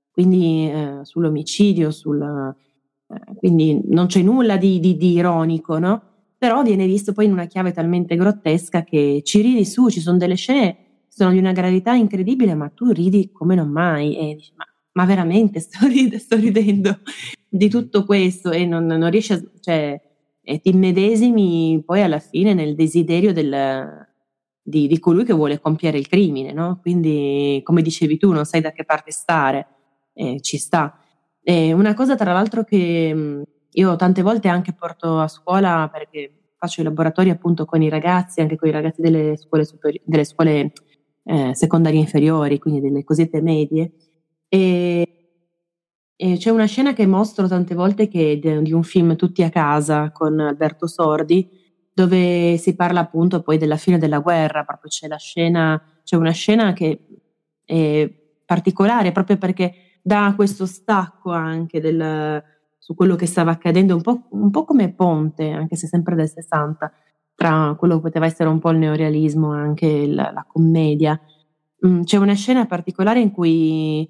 quindi 0.09 0.69
eh, 0.69 0.99
sull'omicidio, 1.03 1.91
sul, 1.91 2.21
eh, 2.21 3.35
quindi 3.35 3.81
non 3.85 4.07
c'è 4.07 4.21
nulla 4.21 4.57
di, 4.57 4.79
di, 4.79 4.97
di 4.97 5.11
ironico, 5.11 5.77
no? 5.77 6.01
Però 6.37 6.63
viene 6.63 6.87
visto 6.87 7.13
poi 7.13 7.25
in 7.25 7.33
una 7.33 7.45
chiave 7.45 7.71
talmente 7.71 8.15
grottesca 8.15 8.83
che 8.83 9.21
ci 9.23 9.41
ridi 9.41 9.63
su, 9.63 9.89
ci 9.89 9.99
sono 9.99 10.17
delle 10.17 10.35
scene 10.35 10.77
sono 11.13 11.31
di 11.31 11.37
una 11.39 11.51
gravità 11.51 11.93
incredibile, 11.93 12.55
ma 12.55 12.69
tu 12.69 12.91
ridi 12.91 13.31
come 13.31 13.53
non 13.53 13.69
mai 13.69 14.17
e 14.17 14.35
dici, 14.35 14.53
ma, 14.55 14.65
ma 14.93 15.05
veramente 15.05 15.59
sto, 15.59 15.85
rid- 15.85 16.15
sto, 16.15 16.37
ridendo 16.37 16.99
di 17.49 17.69
tutto 17.69 18.05
questo 18.05 18.51
e 18.51 18.65
non, 18.65 18.85
non 18.85 19.09
riesci 19.09 19.33
a, 19.33 19.43
cioè, 19.59 20.01
e 20.41 20.59
ti 20.61 20.69
immedesimi 20.69 21.83
poi 21.85 22.01
alla 22.01 22.19
fine 22.19 22.53
nel 22.53 22.75
desiderio 22.75 23.33
del, 23.33 24.07
di, 24.61 24.87
di, 24.87 24.99
colui 24.99 25.25
che 25.25 25.33
vuole 25.33 25.59
compiere 25.59 25.97
il 25.97 26.07
crimine, 26.07 26.53
no? 26.53 26.79
Quindi, 26.81 27.59
come 27.63 27.81
dicevi 27.81 28.17
tu, 28.17 28.31
non 28.31 28.45
sai 28.45 28.61
da 28.61 28.71
che 28.71 28.85
parte 28.85 29.11
stare, 29.11 29.67
eh, 30.13 30.39
ci 30.39 30.57
sta. 30.57 30.97
E 31.43 31.73
una 31.73 31.93
cosa, 31.93 32.15
tra 32.15 32.31
l'altro, 32.31 32.63
che 32.63 33.43
io 33.69 33.95
tante 33.97 34.21
volte 34.21 34.47
anche 34.47 34.73
porto 34.73 35.19
a 35.19 35.27
scuola 35.27 35.89
perché 35.91 36.53
faccio 36.57 36.81
i 36.81 36.83
laboratori 36.85 37.29
appunto 37.29 37.65
con 37.65 37.81
i 37.81 37.89
ragazzi, 37.89 38.39
anche 38.39 38.55
con 38.55 38.69
i 38.69 38.71
ragazzi 38.71 39.01
delle 39.01 39.35
scuole, 39.35 39.65
superi- 39.65 40.01
delle 40.05 40.23
scuole 40.23 40.71
eh, 41.23 41.55
secondarie 41.55 41.99
inferiori, 41.99 42.59
quindi 42.59 42.81
delle 42.81 43.03
cosiddette 43.03 43.41
medie. 43.41 43.91
E, 44.47 45.07
e, 46.15 46.37
c'è 46.37 46.49
una 46.49 46.65
scena 46.65 46.93
che 46.93 47.05
mostro 47.05 47.47
tante 47.47 47.75
volte 47.75 48.07
che 48.07 48.33
è 48.33 48.37
di 48.37 48.73
un 48.73 48.83
film 48.83 49.15
Tutti 49.15 49.43
a 49.43 49.49
casa 49.49 50.11
con 50.11 50.39
Alberto 50.39 50.87
Sordi, 50.87 51.49
dove 51.93 52.57
si 52.57 52.75
parla 52.75 53.01
appunto 53.01 53.41
poi 53.41 53.57
della 53.57 53.77
fine 53.77 53.97
della 53.97 54.19
guerra, 54.19 54.63
proprio 54.63 54.89
c'è 54.89 55.07
la 55.07 55.17
scena, 55.17 55.81
c'è 56.03 56.15
una 56.15 56.31
scena 56.31 56.73
che 56.73 57.05
è 57.65 58.09
particolare 58.45 59.11
proprio 59.11 59.37
perché 59.37 59.73
dà 60.01 60.33
questo 60.35 60.65
stacco 60.65 61.31
anche 61.31 61.79
del, 61.79 62.43
su 62.77 62.95
quello 62.95 63.15
che 63.15 63.25
stava 63.25 63.51
accadendo, 63.51 63.95
un 63.95 64.01
po', 64.01 64.27
un 64.31 64.49
po' 64.49 64.65
come 64.65 64.93
Ponte, 64.93 65.49
anche 65.51 65.75
se 65.75 65.87
sempre 65.87 66.15
del 66.15 66.29
60, 66.29 66.91
tra 67.35 67.75
quello 67.77 67.95
che 67.95 68.01
poteva 68.01 68.25
essere 68.25 68.49
un 68.49 68.59
po' 68.59 68.69
il 68.71 68.77
neorealismo 68.77 69.55
e 69.55 69.59
anche 69.59 70.07
la, 70.07 70.31
la 70.31 70.45
commedia. 70.47 71.19
Mm, 71.85 72.01
c'è 72.03 72.17
una 72.17 72.33
scena 72.33 72.65
particolare 72.65 73.19
in 73.19 73.31
cui 73.31 74.07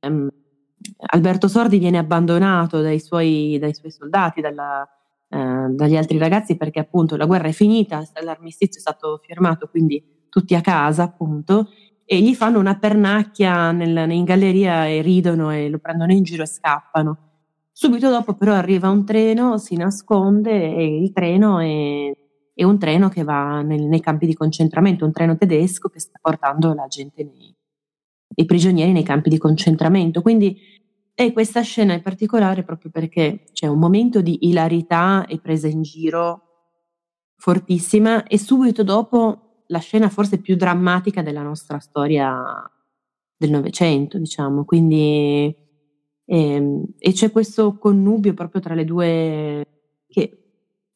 um, 0.00 0.28
Alberto 1.06 1.48
Sordi 1.48 1.78
viene 1.78 1.98
abbandonato 1.98 2.80
dai 2.80 2.98
suoi, 2.98 3.56
dai 3.60 3.74
suoi 3.74 3.90
soldati, 3.92 4.40
dalla, 4.40 4.86
uh, 5.28 5.74
dagli 5.74 5.96
altri 5.96 6.18
ragazzi, 6.18 6.56
perché 6.56 6.80
appunto 6.80 7.16
la 7.16 7.26
guerra 7.26 7.48
è 7.48 7.52
finita, 7.52 8.02
l'armistizio 8.22 8.78
è 8.78 8.82
stato 8.82 9.20
firmato, 9.22 9.68
quindi 9.68 10.26
tutti 10.28 10.54
a 10.54 10.60
casa 10.60 11.04
appunto, 11.04 11.68
e 12.04 12.20
gli 12.20 12.34
fanno 12.34 12.58
una 12.58 12.78
pernacchia 12.78 13.70
nel, 13.70 14.10
in 14.10 14.24
galleria 14.24 14.86
e 14.86 15.02
ridono 15.02 15.50
e 15.50 15.68
lo 15.68 15.78
prendono 15.78 16.12
in 16.12 16.22
giro 16.22 16.42
e 16.42 16.46
scappano. 16.46 17.18
Subito 17.70 18.10
dopo 18.10 18.34
però 18.34 18.52
arriva 18.52 18.90
un 18.90 19.04
treno, 19.04 19.56
si 19.58 19.76
nasconde 19.76 20.74
e 20.74 21.02
il 21.02 21.12
treno 21.12 21.58
è 21.58 22.12
e 22.54 22.64
un 22.64 22.78
treno 22.78 23.08
che 23.08 23.24
va 23.24 23.62
nel, 23.62 23.82
nei 23.82 24.00
campi 24.00 24.26
di 24.26 24.34
concentramento, 24.34 25.04
un 25.04 25.12
treno 25.12 25.36
tedesco 25.36 25.88
che 25.88 26.00
sta 26.00 26.18
portando 26.20 26.74
la 26.74 26.86
gente, 26.86 27.24
nei, 27.24 27.54
i 28.34 28.44
prigionieri 28.44 28.92
nei 28.92 29.02
campi 29.02 29.30
di 29.30 29.38
concentramento. 29.38 30.22
Quindi 30.22 30.58
è 31.14 31.32
questa 31.32 31.60
scena 31.62 31.94
in 31.94 32.02
particolare 32.02 32.62
proprio 32.62 32.90
perché 32.90 33.44
c'è 33.52 33.66
un 33.66 33.78
momento 33.78 34.20
di 34.20 34.46
ilarità 34.48 35.26
e 35.26 35.38
presa 35.38 35.68
in 35.68 35.82
giro 35.82 36.42
fortissima 37.36 38.24
e 38.24 38.38
subito 38.38 38.82
dopo 38.82 39.64
la 39.66 39.78
scena 39.78 40.08
forse 40.08 40.38
più 40.38 40.56
drammatica 40.56 41.22
della 41.22 41.42
nostra 41.42 41.78
storia 41.78 42.40
del 43.36 43.50
Novecento, 43.50 44.18
diciamo. 44.18 44.64
Quindi 44.64 45.54
ehm, 46.24 46.84
e 46.98 47.12
c'è 47.12 47.30
questo 47.32 47.76
connubio 47.78 48.34
proprio 48.34 48.60
tra 48.60 48.74
le 48.74 48.84
due 48.84 49.66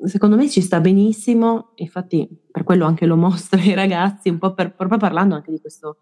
secondo 0.04 0.36
me 0.36 0.48
ci 0.48 0.60
sta 0.60 0.80
benissimo, 0.80 1.72
infatti 1.76 2.28
per 2.50 2.64
quello 2.64 2.84
anche 2.84 3.06
lo 3.06 3.16
mostro 3.16 3.58
ai 3.60 3.74
ragazzi, 3.74 4.28
un 4.28 4.38
po' 4.38 4.52
per, 4.54 4.74
proprio 4.74 4.98
parlando 4.98 5.34
anche 5.34 5.50
di, 5.50 5.60
questo, 5.60 5.98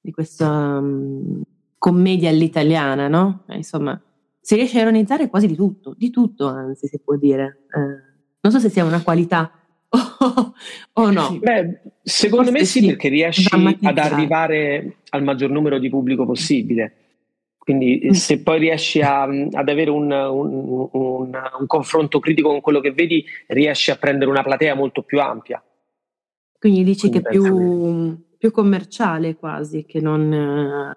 di 0.00 0.12
questa 0.12 0.78
um, 0.78 1.42
commedia 1.78 2.30
all'italiana, 2.30 3.08
no? 3.08 3.44
Eh, 3.48 3.56
insomma, 3.56 4.00
si 4.40 4.54
riesce 4.54 4.78
a 4.78 4.82
ironizzare 4.82 5.28
quasi 5.28 5.46
di 5.46 5.56
tutto, 5.56 5.94
di 5.96 6.10
tutto 6.10 6.46
anzi 6.46 6.86
si 6.86 7.00
può 7.00 7.16
dire. 7.16 7.66
Eh, 7.74 8.10
non 8.40 8.52
so 8.52 8.58
se 8.58 8.68
sia 8.68 8.84
una 8.84 9.02
qualità 9.02 9.52
o, 10.94 11.10
no? 11.10 11.38
Beh, 11.38 11.80
secondo 12.02 12.50
Forse 12.50 12.58
me 12.58 12.64
sì, 12.64 12.80
sì, 12.80 12.86
perché 12.86 13.08
riesci 13.08 13.48
ad 13.82 13.98
arrivare 13.98 14.98
al 15.10 15.22
maggior 15.22 15.50
numero 15.50 15.78
di 15.78 15.88
pubblico 15.88 16.24
possibile. 16.24 16.96
Quindi 17.64 18.02
mm. 18.06 18.10
se 18.10 18.42
poi 18.42 18.58
riesci 18.58 19.00
a, 19.02 19.22
ad 19.22 19.68
avere 19.68 19.88
un, 19.88 20.10
un, 20.10 20.88
un, 20.90 21.30
un, 21.60 21.66
confronto 21.68 22.18
critico 22.18 22.48
con 22.48 22.60
quello 22.60 22.80
che 22.80 22.90
vedi, 22.90 23.24
riesci 23.46 23.92
a 23.92 23.96
prendere 23.96 24.28
una 24.28 24.42
platea 24.42 24.74
molto 24.74 25.02
più 25.02 25.20
ampia. 25.20 25.62
Quindi 26.58 26.82
dici 26.82 27.08
Quindi 27.08 27.22
che 27.22 27.28
è 27.28 27.30
più, 27.30 28.18
più, 28.36 28.50
commerciale 28.50 29.36
quasi 29.36 29.84
che 29.84 30.00
non... 30.00 30.92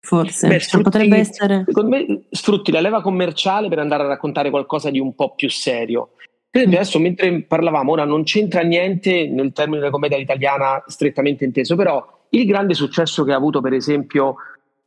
Forse 0.00 0.48
Beh, 0.48 0.58
sfrutti, 0.58 0.84
potrebbe 0.84 1.18
essere. 1.18 1.64
Secondo 1.66 1.90
me 1.90 2.24
sfrutti 2.30 2.72
la 2.72 2.80
leva 2.80 3.02
commerciale 3.02 3.68
per 3.68 3.78
andare 3.78 4.04
a 4.04 4.06
raccontare 4.06 4.48
qualcosa 4.48 4.88
di 4.88 4.98
un 4.98 5.14
po' 5.14 5.34
più 5.34 5.50
serio. 5.50 6.12
Per 6.48 6.62
esempio, 6.62 6.78
mm. 6.78 6.80
adesso 6.80 6.98
mentre 6.98 7.42
parlavamo, 7.42 7.92
ora 7.92 8.04
non 8.06 8.24
c'entra 8.24 8.62
niente 8.62 9.28
nel 9.28 9.52
termine 9.52 9.80
della 9.80 9.90
commedia 9.90 10.16
italiana 10.16 10.82
strettamente 10.86 11.44
inteso, 11.44 11.76
però 11.76 12.20
il 12.30 12.46
grande 12.46 12.72
successo 12.72 13.22
che 13.24 13.32
ha 13.32 13.36
avuto, 13.36 13.60
per 13.60 13.74
esempio, 13.74 14.36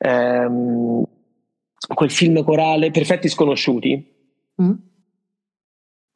ehm, 0.05 1.03
quel 1.93 2.11
film 2.11 2.43
corale 2.43 2.91
Perfetti 2.91 3.27
Sconosciuti. 3.27 4.13
Mm. 4.61 4.71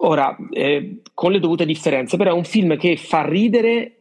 Ora, 0.02 0.36
eh, 0.52 1.02
con 1.14 1.32
le 1.32 1.40
dovute 1.40 1.66
differenze, 1.66 2.16
però 2.16 2.32
è 2.32 2.34
un 2.34 2.46
film 2.46 2.78
che 2.78 2.96
fa 2.96 3.26
ridere, 3.26 3.96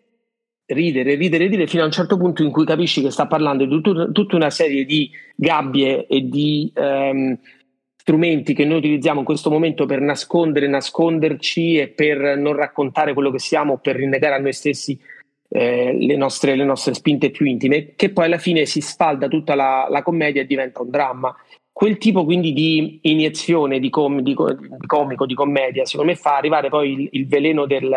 ridere, 0.66 1.16
ridere, 1.16 1.46
ridere 1.46 1.66
fino 1.66 1.82
a 1.82 1.86
un 1.86 1.92
certo 1.92 2.16
punto 2.16 2.42
in 2.44 2.50
cui 2.50 2.64
capisci 2.64 3.02
che 3.02 3.10
sta 3.10 3.26
parlando 3.26 3.64
di 3.64 3.80
tut- 3.80 4.12
tutta 4.12 4.36
una 4.36 4.50
serie 4.50 4.84
di 4.84 5.10
gabbie 5.34 6.06
e 6.06 6.28
di 6.28 6.70
ehm, 6.72 7.36
strumenti 7.96 8.54
che 8.54 8.64
noi 8.64 8.78
utilizziamo 8.78 9.18
in 9.18 9.24
questo 9.24 9.50
momento 9.50 9.86
per 9.86 10.00
nascondere, 10.00 10.68
nasconderci 10.68 11.78
e 11.78 11.88
per 11.88 12.38
non 12.38 12.54
raccontare 12.54 13.12
quello 13.12 13.32
che 13.32 13.40
siamo, 13.40 13.78
per 13.78 13.96
rinnegare 13.96 14.36
a 14.36 14.38
noi 14.38 14.52
stessi 14.52 14.98
eh, 15.48 15.96
le, 15.98 16.16
nostre, 16.16 16.54
le, 16.54 16.64
nostre, 16.64 16.94
spinte 16.94 17.30
più 17.30 17.46
intime, 17.46 17.94
che 17.94 18.10
poi 18.10 18.26
alla 18.26 18.38
fine 18.38 18.66
si 18.66 18.80
sfalda 18.80 19.28
tutta 19.28 19.54
la, 19.54 19.86
la 19.88 20.02
commedia 20.02 20.42
e 20.42 20.46
diventa 20.46 20.82
un 20.82 20.90
dramma. 20.90 21.34
Quel 21.72 21.96
tipo 21.98 22.24
quindi 22.24 22.52
di 22.52 22.98
iniezione 23.02 23.78
di, 23.78 23.88
com, 23.88 24.20
di, 24.20 24.34
di 24.34 24.86
comico, 24.86 25.26
di 25.26 25.34
commedia, 25.34 25.84
secondo 25.84 26.10
me 26.10 26.18
fa 26.18 26.36
arrivare 26.36 26.68
poi 26.68 26.92
il, 26.92 27.08
il 27.12 27.28
veleno 27.28 27.66
del, 27.66 27.92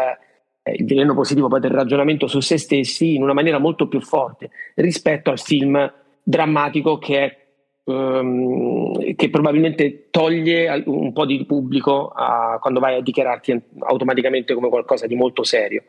eh, 0.64 0.74
il 0.74 0.86
veleno 0.86 1.16
positivo 1.16 1.48
poi 1.48 1.60
del 1.60 1.72
ragionamento 1.72 2.28
su 2.28 2.40
se 2.40 2.58
stessi 2.58 3.16
in 3.16 3.24
una 3.24 3.34
maniera 3.34 3.58
molto 3.58 3.88
più 3.88 4.00
forte 4.00 4.52
rispetto 4.76 5.32
al 5.32 5.40
film 5.40 5.92
drammatico 6.24 7.00
che, 7.00 7.38
um, 7.86 9.16
che 9.16 9.30
probabilmente 9.32 10.10
toglie 10.12 10.84
un 10.86 11.12
po' 11.14 11.26
di 11.26 11.44
pubblico 11.46 12.10
a, 12.10 12.60
quando 12.62 12.80
vai 12.80 12.98
a 12.98 13.02
dichiararti 13.02 13.60
automaticamente 13.80 14.54
come 14.54 14.70
qualcosa 14.70 15.08
di 15.08 15.16
molto 15.16 15.44
serio. 15.44 15.84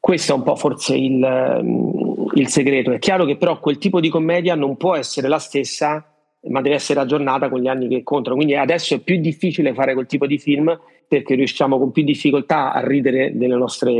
Questo 0.00 0.32
è 0.32 0.34
un 0.36 0.42
po' 0.42 0.56
forse 0.56 0.96
il, 0.96 1.60
mm, 1.62 2.26
il 2.34 2.48
segreto. 2.48 2.92
È 2.92 2.98
chiaro 2.98 3.24
che 3.24 3.36
però 3.36 3.58
quel 3.58 3.78
tipo 3.78 4.00
di 4.00 4.08
commedia 4.08 4.54
non 4.54 4.76
può 4.76 4.94
essere 4.94 5.28
la 5.28 5.38
stessa, 5.38 6.04
ma 6.42 6.60
deve 6.60 6.76
essere 6.76 7.00
aggiornata 7.00 7.48
con 7.48 7.60
gli 7.60 7.66
anni 7.66 7.88
che 7.88 8.02
contano. 8.02 8.36
Quindi 8.36 8.54
adesso 8.54 8.94
è 8.94 9.00
più 9.00 9.20
difficile 9.20 9.74
fare 9.74 9.94
quel 9.94 10.06
tipo 10.06 10.26
di 10.26 10.38
film 10.38 10.78
perché 11.06 11.34
riusciamo 11.34 11.78
con 11.78 11.90
più 11.90 12.04
difficoltà 12.04 12.72
a 12.72 12.86
ridere 12.86 13.36
delle 13.36 13.56
nostre 13.56 13.92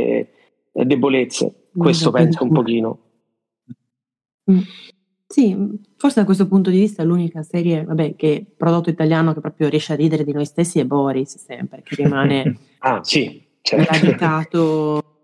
eh, 0.71 0.85
debolezze. 0.85 1.69
Questo 1.75 2.11
penso 2.11 2.43
un 2.43 2.51
pochino. 2.51 2.99
Mm. 4.51 4.59
Sì, 5.31 5.55
forse 5.95 6.21
da 6.21 6.25
questo 6.25 6.47
punto 6.47 6.71
di 6.71 6.79
vista 6.79 7.03
l'unica 7.03 7.43
serie, 7.43 7.83
vabbè, 7.83 8.15
che 8.15 8.43
prodotto 8.57 8.89
italiano 8.89 9.33
che 9.33 9.41
proprio 9.41 9.69
riesce 9.69 9.93
a 9.93 9.95
ridere 9.95 10.23
di 10.23 10.31
noi 10.31 10.45
stessi 10.45 10.79
è 10.79 10.85
Boris, 10.85 11.37
sempre, 11.37 11.83
che 11.83 11.95
rimane 11.95 12.57
ah, 12.79 13.03
sì, 13.03 13.39
certo. 13.61 13.93
radicato 13.93 15.18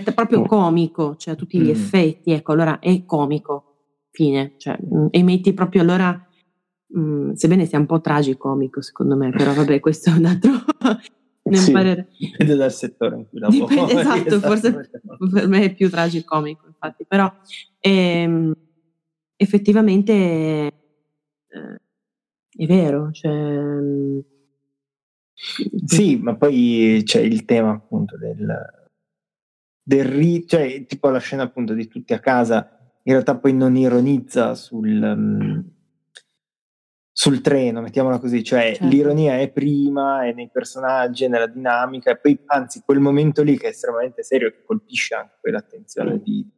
proprio 0.00 0.40
oh. 0.40 0.46
comico, 0.46 1.16
cioè 1.16 1.36
tutti 1.36 1.58
gli 1.58 1.68
mm. 1.68 1.70
effetti, 1.70 2.32
ecco, 2.32 2.52
allora 2.52 2.78
è 2.78 3.04
comico, 3.04 4.06
fine, 4.10 4.54
cioè, 4.56 4.78
mm, 4.82 5.06
e 5.10 5.22
metti 5.22 5.52
proprio 5.52 5.82
allora, 5.82 6.28
mh, 6.86 7.00
mm, 7.00 7.32
sebbene 7.32 7.66
sia 7.66 7.78
un 7.78 7.86
po' 7.86 8.00
tragicomico 8.00 8.80
secondo 8.80 9.16
me, 9.16 9.30
però 9.30 9.52
vabbè, 9.52 9.78
questo 9.80 10.10
è 10.10 10.12
un 10.14 10.24
altro... 10.24 10.50
sì, 11.52 11.72
dipende 12.18 12.54
dal 12.54 12.72
settore 12.72 13.16
in 13.16 13.28
cui 13.28 13.38
lavoro. 13.38 13.66
Dipende, 13.66 13.92
esatto, 14.00 14.40
forse 14.40 14.90
per 15.32 15.48
me 15.48 15.64
è 15.64 15.74
più 15.74 15.90
tragicomico, 15.90 16.66
infatti, 16.66 17.04
però 17.06 17.32
ehm, 17.80 18.52
effettivamente 19.36 20.12
eh, 20.12 20.72
è 22.56 22.66
vero, 22.66 23.10
cioè... 23.10 24.10
Sì, 25.86 26.16
ma 26.18 26.36
poi 26.36 27.02
c'è 27.04 27.20
il 27.20 27.44
tema 27.44 27.70
appunto 27.70 28.16
del 28.16 28.80
del 29.82 30.04
ri- 30.04 30.46
cioè 30.46 30.86
tipo 30.86 31.08
la 31.08 31.18
scena 31.18 31.42
appunto 31.42 31.74
di 31.74 31.88
tutti 31.88 32.12
a 32.12 32.20
casa 32.20 32.76
in 33.04 33.12
realtà 33.12 33.36
poi 33.36 33.52
non 33.52 33.76
ironizza 33.76 34.54
sul, 34.54 35.00
um, 35.02 35.64
sul 37.10 37.40
treno, 37.40 37.80
mettiamola 37.80 38.18
così, 38.18 38.44
cioè 38.44 38.74
certo. 38.74 38.86
l'ironia 38.86 39.38
è 39.38 39.50
prima, 39.50 40.24
è 40.24 40.32
nei 40.32 40.50
personaggi, 40.50 41.24
è 41.24 41.28
nella 41.28 41.46
dinamica, 41.46 42.10
e 42.10 42.18
poi 42.18 42.38
anzi 42.46 42.82
quel 42.84 43.00
momento 43.00 43.42
lì 43.42 43.58
che 43.58 43.66
è 43.66 43.70
estremamente 43.70 44.22
serio, 44.22 44.50
che 44.50 44.62
colpisce 44.64 45.14
anche 45.14 45.38
poi 45.40 45.52
l'attenzione 45.52 46.20
di, 46.22 46.48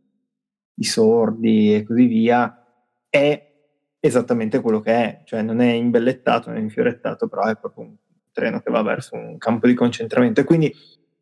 di 0.74 0.84
sordi 0.84 1.74
e 1.74 1.82
così 1.82 2.06
via, 2.06 2.62
è 3.08 3.52
esattamente 3.98 4.60
quello 4.60 4.80
che 4.80 4.92
è, 4.92 5.22
cioè 5.24 5.40
non 5.40 5.60
è 5.60 5.72
imbellettato, 5.72 6.50
non 6.50 6.58
è 6.58 6.62
infiorettato, 6.62 7.26
però 7.26 7.44
è 7.44 7.56
proprio 7.56 7.84
un 7.84 7.96
treno 8.32 8.60
che 8.60 8.70
va 8.70 8.82
verso 8.82 9.14
un 9.14 9.38
campo 9.38 9.66
di 9.66 9.74
concentramento 9.74 10.40
e 10.40 10.44
quindi 10.44 10.74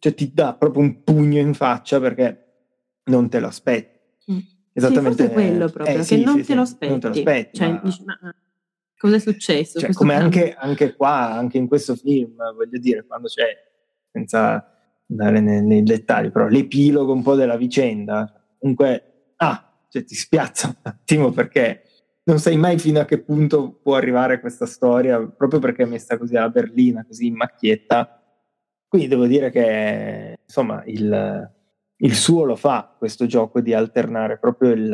cioè 0.03 0.15
ti 0.15 0.33
dà 0.35 0.55
proprio 0.55 0.83
un 0.83 1.05
pugno 1.05 1.39
in 1.39 1.55
faccia 1.55 2.01
perché 2.01 2.55
non 3.05 3.29
te 3.29 3.39
lo 3.39 3.47
aspetti. 3.47 4.33
Mm. 4.33 4.39
Esattamente. 4.73 5.29
Sì, 5.29 5.33
quello 5.33 5.69
proprio, 5.69 5.99
eh, 5.99 6.03
sì, 6.03 6.25
non, 6.25 6.39
sì, 6.39 6.45
te 6.45 6.55
lo 6.57 6.63
aspetti. 6.63 6.91
non 6.91 6.99
te 6.99 7.07
lo 7.07 7.15
aspetti. 7.15 7.57
Cioè, 7.57 7.71
ma... 7.71 7.81
dici, 7.85 8.05
ma 8.05 8.35
cosa 8.97 9.15
è 9.15 9.19
successo? 9.21 9.79
Cioè, 9.79 9.93
come 9.93 10.15
anche, 10.17 10.55
anche, 10.55 10.97
qua, 10.97 11.31
anche 11.31 11.59
in 11.59 11.69
questo 11.69 11.95
film, 11.95 12.35
voglio 12.35 12.81
dire, 12.81 13.07
quando 13.07 13.29
c'è, 13.29 13.47
senza 14.11 14.77
andare 15.09 15.39
nei, 15.39 15.63
nei 15.63 15.85
dettagli, 15.85 16.33
però 16.33 16.49
l'epilogo 16.49 17.13
un 17.13 17.23
po' 17.23 17.37
della 17.37 17.57
vicenda, 17.57 18.45
comunque, 18.59 19.35
ah, 19.37 19.85
cioè 19.89 20.03
ti 20.03 20.17
spiazza 20.17 20.67
un 20.67 20.79
attimo 20.83 21.31
perché 21.31 21.85
non 22.25 22.41
sai 22.41 22.57
mai 22.57 22.77
fino 22.77 22.99
a 22.99 23.05
che 23.05 23.23
punto 23.23 23.79
può 23.81 23.95
arrivare 23.95 24.41
questa 24.41 24.67
storia, 24.67 25.25
proprio 25.25 25.61
perché 25.61 25.85
è 25.85 25.87
messa 25.87 26.19
così 26.19 26.35
a 26.35 26.49
berlina, 26.49 27.05
così 27.07 27.27
in 27.27 27.37
macchietta, 27.37 28.17
quindi 28.93 29.09
devo 29.09 29.27
dire 29.27 29.51
che 29.51 30.39
insomma 30.45 30.83
il, 30.85 31.51
il 31.97 32.15
suo 32.15 32.45
lo 32.45 32.57
fa 32.57 32.95
questo 32.99 33.25
gioco 33.25 33.63
di 33.63 33.73
alternare 33.73 34.37
proprio 34.37 34.73
il, 34.73 34.91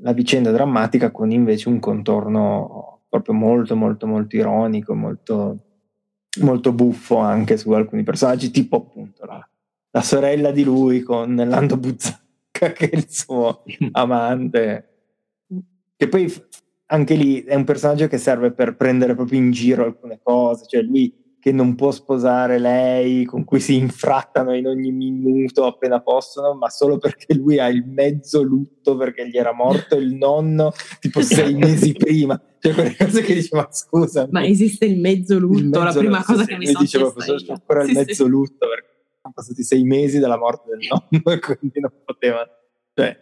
la 0.00 0.12
vicenda 0.12 0.50
drammatica 0.50 1.12
con 1.12 1.30
invece 1.30 1.68
un 1.68 1.78
contorno 1.78 3.02
proprio 3.08 3.36
molto 3.36 3.76
molto 3.76 4.08
molto 4.08 4.34
ironico, 4.34 4.96
molto, 4.96 5.58
molto 6.40 6.72
buffo 6.72 7.18
anche 7.18 7.56
su 7.56 7.70
alcuni 7.70 8.02
personaggi, 8.02 8.50
tipo 8.50 8.78
appunto 8.78 9.24
la, 9.24 9.48
la 9.92 10.02
sorella 10.02 10.50
di 10.50 10.64
lui 10.64 11.02
con 11.02 11.36
Lando 11.36 11.76
Buzzacca 11.76 12.72
che 12.74 12.90
è 12.90 12.96
il 12.96 13.08
suo 13.08 13.62
amante, 13.92 14.88
che 15.96 16.08
poi 16.08 16.34
anche 16.86 17.14
lì 17.14 17.44
è 17.44 17.54
un 17.54 17.62
personaggio 17.62 18.08
che 18.08 18.18
serve 18.18 18.50
per 18.50 18.74
prendere 18.74 19.14
proprio 19.14 19.38
in 19.38 19.52
giro 19.52 19.84
alcune 19.84 20.18
cose, 20.20 20.66
cioè 20.66 20.82
lui 20.82 21.25
che 21.38 21.52
non 21.52 21.76
può 21.76 21.92
sposare 21.92 22.58
lei, 22.58 23.24
con 23.24 23.44
cui 23.44 23.60
si 23.60 23.76
infrattano 23.76 24.54
in 24.54 24.66
ogni 24.66 24.90
minuto 24.90 25.64
appena 25.64 26.00
possono, 26.00 26.54
ma 26.54 26.68
solo 26.70 26.98
perché 26.98 27.34
lui 27.34 27.58
ha 27.58 27.68
il 27.68 27.84
mezzo 27.86 28.42
lutto 28.42 28.96
perché 28.96 29.28
gli 29.28 29.36
era 29.36 29.52
morto 29.52 29.96
il 29.96 30.14
nonno 30.14 30.72
tipo 30.98 31.22
sei 31.22 31.54
mesi 31.56 31.92
prima. 31.92 32.40
Cioè 32.58 32.74
quelle 32.74 32.96
cose 32.96 33.22
che 33.22 33.34
dice, 33.34 33.54
ma 33.54 33.68
scusa. 33.70 34.26
Ma 34.30 34.44
esiste 34.44 34.86
il 34.86 34.98
mezzo 34.98 35.38
lutto, 35.38 35.58
il 35.58 35.68
mezzo 35.68 35.84
la 35.84 35.92
prima 35.92 36.24
cosa 36.24 36.42
sì, 36.42 36.48
che 36.48 36.56
mi 36.56 36.66
sono 36.66 36.78
diceva, 36.80 37.12
c'è 37.12 37.52
ancora 37.52 37.82
il 37.84 37.92
mezzo 37.92 38.24
sì. 38.24 38.28
lutto 38.28 38.66
perché 38.68 38.96
sono 39.20 39.32
passati 39.34 39.62
sei 39.62 39.82
mesi 39.84 40.18
dalla 40.18 40.38
morte 40.38 40.70
del 40.70 40.88
nonno 40.88 41.32
e 41.32 41.38
quindi 41.38 41.80
non 41.80 41.92
poteva... 42.04 42.44
Cioè, 42.92 43.16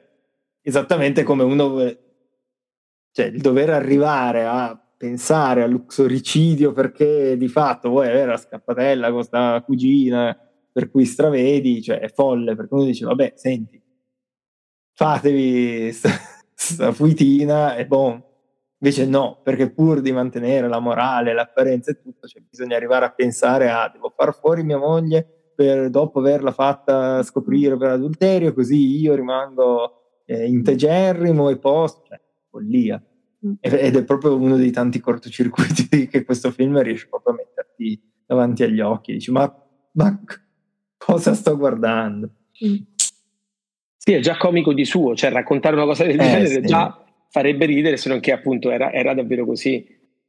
esattamente 0.62 1.22
come 1.24 1.42
uno... 1.42 1.94
Cioè, 3.10 3.26
il 3.26 3.40
dover 3.40 3.70
arrivare 3.70 4.44
a 4.44 4.83
pensare 5.04 5.62
all'uxoricidio 5.62 6.72
perché 6.72 7.36
di 7.36 7.48
fatto 7.48 7.90
vuoi 7.90 8.08
avere 8.08 8.30
la 8.30 8.36
scappatella 8.38 9.08
con 9.08 9.16
questa 9.16 9.62
cugina 9.62 10.34
per 10.72 10.90
cui 10.90 11.04
stravedi, 11.04 11.82
cioè 11.82 11.98
è 11.98 12.08
folle, 12.08 12.56
perché 12.56 12.74
uno 12.74 12.84
dice, 12.84 13.04
vabbè, 13.04 13.34
senti, 13.36 13.80
fatevi 14.94 15.92
questa 15.92 16.92
fuitina 16.92 17.76
e 17.76 17.86
boh. 17.86 18.30
Invece 18.78 19.06
no, 19.06 19.40
perché 19.42 19.70
pur 19.70 20.00
di 20.00 20.10
mantenere 20.10 20.68
la 20.68 20.80
morale, 20.80 21.32
l'apparenza 21.32 21.90
e 21.90 22.00
tutto, 22.00 22.26
cioè 22.26 22.42
bisogna 22.42 22.76
arrivare 22.76 23.04
a 23.04 23.12
pensare 23.12 23.70
a 23.70 23.88
devo 23.90 24.12
far 24.14 24.34
fuori 24.34 24.62
mia 24.62 24.78
moglie 24.78 25.52
per, 25.54 25.90
dopo 25.90 26.18
averla 26.18 26.50
fatta 26.50 27.22
scoprire 27.22 27.76
per 27.76 27.90
adulterio, 27.90 28.52
così 28.52 28.98
io 29.00 29.14
rimango 29.14 30.22
eh, 30.24 30.46
integerrimo 30.46 31.50
e 31.50 31.58
posto, 31.58 32.02
cioè 32.08 32.20
follia. 32.50 33.02
Ed 33.60 33.96
è 33.96 34.04
proprio 34.04 34.36
uno 34.36 34.56
dei 34.56 34.70
tanti 34.70 35.00
cortocircuiti 35.00 36.08
che 36.08 36.24
questo 36.24 36.50
film 36.50 36.80
riesce 36.80 37.08
proprio 37.08 37.34
a 37.34 37.36
metterti 37.36 38.00
davanti 38.26 38.62
agli 38.62 38.80
occhi. 38.80 39.12
Dici, 39.12 39.30
ma, 39.30 39.52
ma 39.92 40.20
cosa 40.96 41.34
sto 41.34 41.56
guardando. 41.56 42.30
Mm. 42.64 42.76
Sì, 43.96 44.12
è 44.12 44.20
già 44.20 44.36
comico 44.36 44.72
di 44.72 44.84
suo, 44.84 45.14
cioè 45.14 45.30
raccontare 45.30 45.74
una 45.76 45.84
cosa 45.84 46.04
del 46.04 46.20
eh, 46.20 46.24
genere 46.24 46.46
sì. 46.46 46.60
già 46.62 47.04
farebbe 47.28 47.66
ridere, 47.66 47.96
se 47.96 48.08
non 48.08 48.20
che 48.20 48.32
appunto 48.32 48.70
era, 48.70 48.92
era 48.92 49.14
davvero 49.14 49.44
così. 49.44 49.84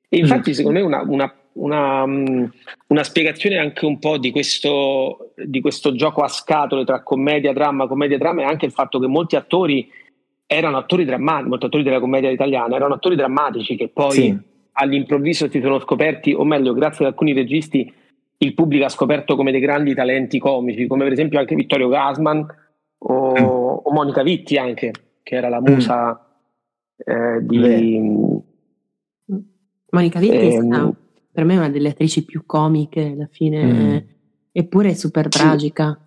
E 0.07 0.17
infatti, 0.17 0.51
mm. 0.51 0.53
secondo 0.53 0.79
me, 0.79 0.85
una, 0.85 1.01
una, 1.01 1.35
una, 1.53 2.05
mm, 2.05 2.45
una, 2.87 3.03
spiegazione 3.03 3.57
anche 3.57 3.85
un 3.85 3.99
po' 3.99 4.17
di 4.17 4.31
questo, 4.31 5.33
di 5.35 5.61
questo 5.61 5.93
gioco 5.95 6.21
a 6.21 6.27
scatole 6.27 6.83
tra 6.85 7.03
commedia, 7.03 7.53
dramma, 7.53 7.87
commedia, 7.87 8.17
dramma 8.17 8.41
è 8.41 8.45
anche 8.45 8.65
il 8.65 8.71
fatto 8.71 8.99
che 8.99 9.07
molti 9.07 9.35
attori 9.35 9.89
erano 10.47 10.77
attori 10.77 11.05
drammatici, 11.05 11.49
molti 11.49 11.65
attori 11.65 11.83
della 11.83 11.99
commedia 11.99 12.29
italiana 12.29 12.75
erano 12.75 12.95
attori 12.95 13.15
drammatici 13.15 13.75
che 13.75 13.89
poi 13.89 14.11
sì. 14.11 14.37
all'improvviso 14.73 15.49
si 15.49 15.59
sono 15.61 15.79
scoperti, 15.79 16.33
o 16.33 16.43
meglio, 16.43 16.73
grazie 16.73 17.05
ad 17.05 17.11
alcuni 17.11 17.33
registi, 17.33 17.91
il 18.37 18.53
pubblico 18.53 18.85
ha 18.85 18.89
scoperto 18.89 19.35
come 19.35 19.51
dei 19.51 19.59
grandi 19.59 19.93
talenti 19.93 20.39
comici, 20.39 20.87
come 20.87 21.03
per 21.03 21.13
esempio 21.13 21.39
anche 21.39 21.55
Vittorio 21.55 21.87
Gasman 21.87 22.45
o, 22.97 23.31
mm. 23.31 23.43
o 23.43 23.91
Monica 23.91 24.23
Vitti 24.23 24.57
anche, 24.57 24.91
che 25.23 25.35
era 25.35 25.49
la 25.49 25.61
musa 25.61 26.11
mm. 26.13 27.13
eh, 27.13 27.39
di... 27.41 28.43
Monica 29.89 30.19
Vitti 30.19 30.35
ehm, 30.35 30.89
è 30.89 30.93
per 31.31 31.45
me 31.45 31.57
una 31.57 31.69
delle 31.69 31.89
attrici 31.89 32.23
più 32.23 32.43
comiche 32.45 33.13
alla 33.13 33.27
fine, 33.31 33.65
mm. 33.65 33.97
eppure 34.51 34.89
è 34.89 34.93
super 34.93 35.27
tragica. 35.27 35.99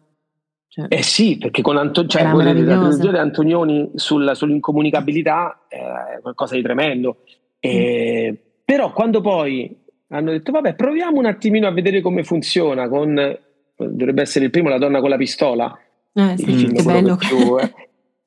Cioè, 0.68 0.86
eh 0.88 1.02
sì, 1.02 1.38
perché 1.38 1.62
con 1.62 1.76
Anto- 1.76 2.06
cioè, 2.06 2.22
la 2.22 2.92
di 2.92 3.16
Antonioni 3.16 3.90
sul, 3.94 4.30
sull'incomunicabilità 4.34 5.64
è 5.68 6.20
qualcosa 6.20 6.54
di 6.54 6.62
tremendo. 6.62 7.24
E, 7.58 8.28
mm. 8.30 8.34
Però 8.64 8.92
quando 8.92 9.20
poi 9.20 9.74
hanno 10.08 10.30
detto 10.30 10.52
vabbè 10.52 10.74
proviamo 10.74 11.18
un 11.18 11.26
attimino 11.26 11.66
a 11.66 11.72
vedere 11.72 12.00
come 12.00 12.22
funziona 12.22 12.88
con 12.88 13.38
dovrebbe 13.76 14.22
essere 14.22 14.46
il 14.46 14.50
primo 14.50 14.68
La 14.68 14.78
donna 14.78 15.00
con 15.00 15.10
la 15.10 15.16
pistola. 15.16 15.78
Eh, 16.12 16.34
sì, 16.36 16.66
che 16.66 16.82
bello. 16.82 17.16
più, 17.16 17.58
eh, 17.58 17.72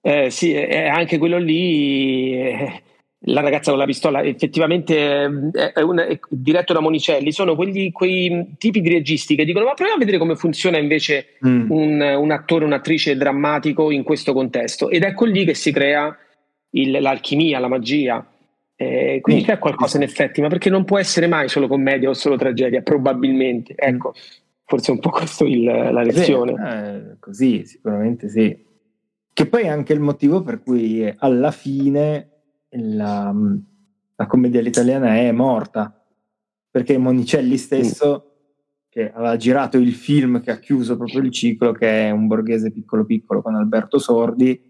eh, 0.26 0.30
sì, 0.30 0.54
è 0.54 0.88
anche 0.88 1.18
quello 1.18 1.38
lì 1.38 2.34
eh, 2.34 2.82
la 3.26 3.42
ragazza 3.42 3.70
con 3.70 3.80
la 3.80 3.86
pistola 3.86 4.24
effettivamente 4.24 4.98
è, 4.98 5.74
è, 5.74 5.82
un, 5.82 6.00
è, 6.00 6.20
diretto 6.30 6.74
da 6.74 6.80
Monicelli. 6.80 7.32
Sono 7.32 7.56
quegli, 7.56 7.92
quei 7.92 8.56
tipi 8.58 8.82
di 8.82 8.90
registi 8.90 9.36
che 9.36 9.46
dicono 9.46 9.66
ma 9.66 9.74
proviamo 9.74 9.98
a 9.98 10.00
vedere 10.00 10.18
come 10.18 10.36
funziona 10.36 10.78
invece 10.78 11.38
mm. 11.46 11.70
un, 11.70 12.02
un, 12.02 12.32
attore 12.32 12.66
un'attrice 12.66 13.16
drammatico 13.16 13.92
in 13.92 14.04
questo 14.04 14.34
contesto. 14.34 14.90
Ed 14.90 15.04
ecco 15.04 15.26
lì 15.26 15.46
che 15.46 15.54
si 15.54 15.72
crea 15.72 16.16
il, 16.72 17.00
l'alchimia 17.00 17.60
la 17.60 17.68
magia. 17.68 18.26
Eh, 18.76 19.20
quindi 19.22 19.44
c'è 19.44 19.60
qualcosa 19.60 19.98
in 19.98 20.04
effetti 20.04 20.42
ma 20.42 20.48
perché 20.48 20.72
non 20.72 20.86
può 20.86 20.98
essere 20.98 21.28
mai 21.28 21.48
solo 21.50 21.68
commedia 21.68 22.10
o 22.10 22.14
solo 22.14 22.38
tragedia 22.38 22.82
probabilmente. 22.82 23.76
Ecco 23.76 24.14
forse 24.66 24.92
è 24.92 24.96
un 24.96 25.00
po' 25.00 25.10
questa 25.10 25.46
la 25.46 26.02
lezione. 26.02 26.54
Eh, 26.54 27.20
così 27.20 27.66
sicuramente 27.66 28.30
sì. 28.30 28.70
Che 29.34 29.46
poi 29.46 29.64
è 29.64 29.68
anche 29.68 29.94
il 29.94 30.00
motivo 30.00 30.42
per 30.42 30.62
cui 30.64 31.14
alla 31.20 31.52
fine 31.52 32.31
la, 32.72 33.34
la 34.16 34.28
commedia 34.28 34.60
all'italiana 34.60 35.16
è 35.16 35.32
morta 35.32 36.04
perché 36.70 36.98
Monicelli 36.98 37.58
stesso 37.58 38.28
che 38.90 39.12
aveva 39.12 39.38
girato 39.38 39.78
il 39.78 39.94
film 39.94 40.42
che 40.42 40.52
ha 40.52 40.60
chiuso 40.60 40.98
proprio 40.98 41.22
il 41.22 41.32
ciclo 41.32 41.72
che 41.72 42.08
è 42.08 42.12
un 42.12 42.28
borghese 42.28 42.72
piccolo 42.72 43.06
piccolo 43.06 43.42
con 43.42 43.56
Alberto 43.56 44.00
Sordi 44.00 44.70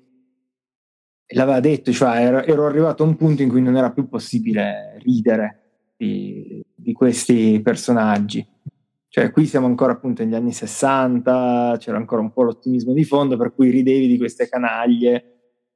l'aveva 1.33 1.59
detto 1.59 1.91
cioè 1.91 2.17
ero, 2.17 2.43
ero 2.43 2.65
arrivato 2.65 3.03
a 3.03 3.07
un 3.07 3.15
punto 3.15 3.41
in 3.41 3.49
cui 3.49 3.61
non 3.61 3.77
era 3.77 3.91
più 3.91 4.07
possibile 4.07 4.97
ridere 4.99 5.61
di, 5.97 6.63
di 6.73 6.93
questi 6.93 7.61
personaggi. 7.61 8.45
Cioè 9.07 9.31
qui 9.31 9.45
siamo 9.45 9.67
ancora 9.67 9.91
appunto 9.93 10.23
negli 10.23 10.35
anni 10.35 10.53
60 10.53 11.75
c'era 11.79 11.97
ancora 11.97 12.21
un 12.21 12.31
po' 12.31 12.43
l'ottimismo 12.43 12.93
di 12.93 13.03
fondo 13.03 13.35
per 13.37 13.53
cui 13.53 13.69
ridevi 13.69 14.07
di 14.07 14.17
queste 14.17 14.47
canaglie 14.47 15.30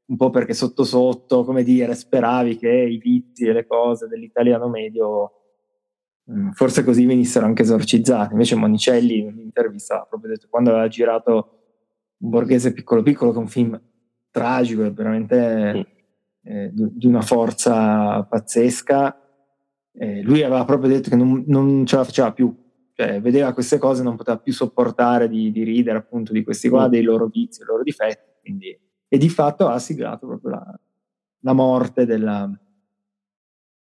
un 0.07 0.17
po' 0.17 0.29
perché 0.29 0.53
sotto 0.53 0.83
sotto, 0.83 1.43
come 1.43 1.63
dire, 1.63 1.95
speravi 1.95 2.57
che 2.57 2.69
i 2.69 2.97
vizi 2.97 3.45
e 3.45 3.53
le 3.53 3.65
cose 3.65 4.07
dell'italiano 4.07 4.67
medio 4.69 5.31
mm, 6.29 6.51
forse 6.51 6.83
così 6.83 7.05
venissero 7.05 7.45
anche 7.45 7.63
esorcizzati. 7.63 8.33
Invece 8.33 8.55
Monicelli 8.55 9.19
in 9.19 9.27
un'intervista 9.27 10.01
ha 10.01 10.05
proprio 10.05 10.31
detto 10.31 10.47
quando 10.49 10.71
aveva 10.71 10.87
girato 10.87 11.49
un 12.17 12.29
borghese 12.29 12.73
piccolo 12.73 13.01
piccolo 13.01 13.31
che 13.31 13.37
è 13.37 13.41
un 13.41 13.47
film 13.47 13.81
tragico 14.29 14.83
e 14.83 14.91
veramente 14.91 15.73
mm. 15.73 16.51
eh, 16.51 16.71
di, 16.71 17.07
una 17.07 17.21
forza 17.21 18.23
pazzesca, 18.23 19.19
eh, 19.93 20.21
lui 20.21 20.43
aveva 20.43 20.65
proprio 20.65 20.89
detto 20.89 21.09
che 21.09 21.15
non, 21.15 21.43
non, 21.47 21.85
ce 21.85 21.95
la 21.95 22.03
faceva 22.03 22.31
più. 22.31 22.63
Cioè, 22.93 23.19
vedeva 23.19 23.53
queste 23.53 23.77
cose, 23.77 24.03
non 24.03 24.15
poteva 24.15 24.37
più 24.37 24.53
sopportare 24.53 25.27
di, 25.27 25.51
di 25.51 25.63
ridere 25.63 25.97
appunto 25.97 26.31
di 26.31 26.43
questi 26.43 26.69
qua, 26.69 26.87
dei 26.87 27.01
loro 27.01 27.27
vizi, 27.27 27.59
dei 27.59 27.67
loro 27.67 27.83
difetti. 27.83 28.31
Quindi 28.41 28.79
e 29.07 29.17
di 29.17 29.29
fatto 29.29 29.67
ha 29.67 29.79
siglato 29.79 30.27
proprio 30.27 30.51
la, 30.51 30.79
la 31.39 31.53
morte 31.53 32.05
della, 32.05 32.51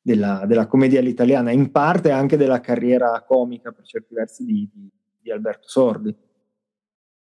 della, 0.01 0.45
della, 0.47 0.66
commedia 0.66 1.01
all'italiana, 1.01 1.51
in 1.53 1.70
parte 1.70 2.11
anche 2.11 2.37
della 2.37 2.61
carriera 2.61 3.23
comica 3.27 3.70
per 3.70 3.85
certi 3.85 4.14
versi 4.14 4.45
di, 4.45 4.68
di, 5.20 5.31
Alberto 5.31 5.68
Sordi. 5.68 6.14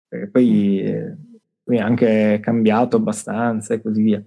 Perché 0.06 0.28
poi, 0.28 0.80
eh, 0.80 1.16
poi 1.62 1.76
è 1.76 1.80
anche 1.80 2.40
cambiato 2.40 2.96
abbastanza 2.96 3.74
e 3.74 3.82
così 3.82 4.02
via. 4.02 4.22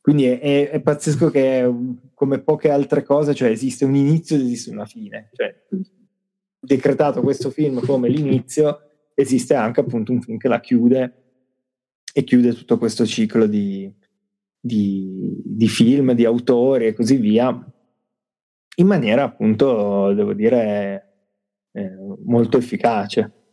Quindi 0.00 0.26
è, 0.26 0.38
è, 0.38 0.70
è, 0.70 0.80
pazzesco 0.80 1.30
che 1.30 1.68
come 2.14 2.38
poche 2.38 2.70
altre 2.70 3.02
cose, 3.02 3.34
cioè 3.34 3.48
esiste 3.48 3.84
un 3.84 3.96
inizio 3.96 4.36
ed 4.36 4.42
esiste 4.42 4.70
una 4.70 4.84
fine. 4.84 5.30
Cioè, 5.32 5.64
decretato 6.60 7.22
questo 7.22 7.50
film 7.50 7.80
come 7.84 8.08
l'inizio, 8.08 8.80
esiste 9.14 9.54
anche 9.54 9.80
appunto 9.80 10.12
un 10.12 10.20
film 10.20 10.36
che 10.36 10.48
la 10.48 10.60
chiude 10.60 11.25
e 12.18 12.24
chiude 12.24 12.54
tutto 12.54 12.78
questo 12.78 13.04
ciclo 13.04 13.44
di, 13.46 13.92
di, 14.58 15.38
di 15.44 15.68
film, 15.68 16.12
di 16.12 16.24
autori 16.24 16.86
e 16.86 16.94
così 16.94 17.16
via, 17.16 17.48
in 18.76 18.86
maniera 18.86 19.24
appunto, 19.24 20.14
devo 20.14 20.32
dire, 20.32 21.26
eh, 21.72 21.90
molto 22.24 22.56
efficace. 22.56 23.48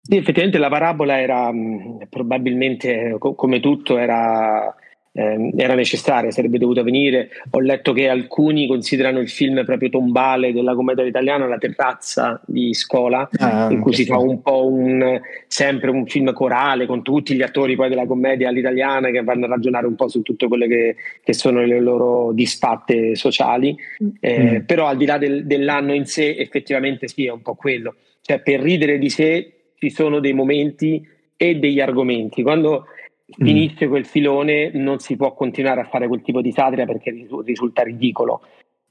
Sì, 0.00 0.16
effettivamente 0.16 0.56
la 0.56 0.70
parabola 0.70 1.20
era 1.20 1.52
mh, 1.52 2.06
probabilmente, 2.08 3.16
co- 3.18 3.34
come 3.34 3.60
tutto, 3.60 3.98
era 3.98 4.74
eh, 5.16 5.50
era 5.56 5.74
necessaria, 5.74 6.30
sarebbe 6.30 6.58
dovuta 6.58 6.82
venire. 6.82 7.30
Ho 7.50 7.60
letto 7.60 7.92
che 7.94 8.08
alcuni 8.08 8.66
considerano 8.66 9.18
il 9.18 9.30
film 9.30 9.64
proprio 9.64 9.88
tombale 9.88 10.52
della 10.52 10.74
commedia 10.74 11.04
italiana 11.04 11.46
la 11.46 11.56
terrazza 11.56 12.40
di 12.44 12.74
scuola, 12.74 13.26
ah, 13.38 13.68
in 13.70 13.80
cui 13.80 13.94
si 13.94 14.04
fa 14.04 14.18
un 14.18 14.42
po' 14.42 14.66
un, 14.66 15.18
sempre 15.46 15.90
un 15.90 16.06
film 16.06 16.34
corale 16.34 16.84
con 16.84 17.02
tutti 17.02 17.34
gli 17.34 17.42
attori 17.42 17.76
poi 17.76 17.88
della 17.88 18.04
commedia 18.04 18.50
all'italiana 18.50 19.10
che 19.10 19.22
vanno 19.22 19.46
a 19.46 19.48
ragionare 19.48 19.86
un 19.86 19.94
po' 19.94 20.08
su 20.08 20.20
tutte 20.20 20.48
quelle 20.48 20.68
che, 20.68 20.96
che 21.24 21.32
sono 21.32 21.64
le 21.64 21.80
loro 21.80 22.32
disfatte 22.32 23.14
sociali. 23.14 23.74
Eh, 24.20 24.60
mm. 24.60 24.64
Però 24.66 24.86
al 24.86 24.98
di 24.98 25.06
là 25.06 25.16
del, 25.16 25.46
dell'anno 25.46 25.94
in 25.94 26.04
sé, 26.04 26.36
effettivamente 26.36 27.08
sì, 27.08 27.24
è 27.24 27.30
un 27.30 27.40
po' 27.40 27.54
quello. 27.54 27.94
Cioè, 28.20 28.40
per 28.40 28.60
ridere 28.60 28.98
di 28.98 29.08
sé 29.08 29.52
ci 29.78 29.88
sono 29.88 30.20
dei 30.20 30.34
momenti 30.34 31.06
e 31.36 31.56
degli 31.56 31.80
argomenti. 31.80 32.42
Quando 32.42 32.86
Mm. 33.28 33.44
finisce 33.44 33.88
quel 33.88 34.06
filone 34.06 34.70
non 34.72 35.00
si 35.00 35.16
può 35.16 35.34
continuare 35.34 35.80
a 35.80 35.84
fare 35.86 36.06
quel 36.06 36.22
tipo 36.22 36.40
di 36.40 36.52
satira 36.52 36.84
perché 36.84 37.12
risulta 37.44 37.82
ridicolo. 37.82 38.42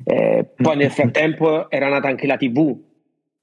Eh, 0.03 0.45
poi 0.55 0.75
nel 0.75 0.87
mm. 0.87 0.91
frattempo 0.91 1.69
era 1.69 1.87
nata 1.87 2.09
anche 2.09 2.27
la 2.27 2.35
TV 2.35 2.77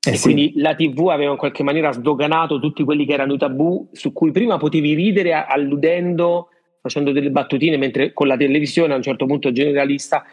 eh 0.05 0.11
e 0.11 0.17
sì. 0.17 0.23
quindi 0.25 0.53
la 0.57 0.75
TV 0.75 1.09
aveva 1.09 1.31
in 1.31 1.39
qualche 1.39 1.63
maniera 1.63 1.93
sdoganato 1.93 2.59
tutti 2.59 2.83
quelli 2.83 3.07
che 3.07 3.13
erano 3.13 3.35
i 3.35 3.39
tabù 3.39 3.89
su 3.93 4.13
cui 4.13 4.33
prima 4.33 4.59
potevi 4.59 4.95
ridere 4.95 5.33
alludendo, 5.33 6.49
facendo 6.81 7.13
delle 7.13 7.31
battutine, 7.31 7.77
mentre 7.77 8.13
con 8.13 8.27
la 8.27 8.37
televisione 8.37 8.93
a 8.93 8.97
un 8.97 9.03
certo 9.03 9.27
punto 9.27 9.53
generalista 9.53 10.25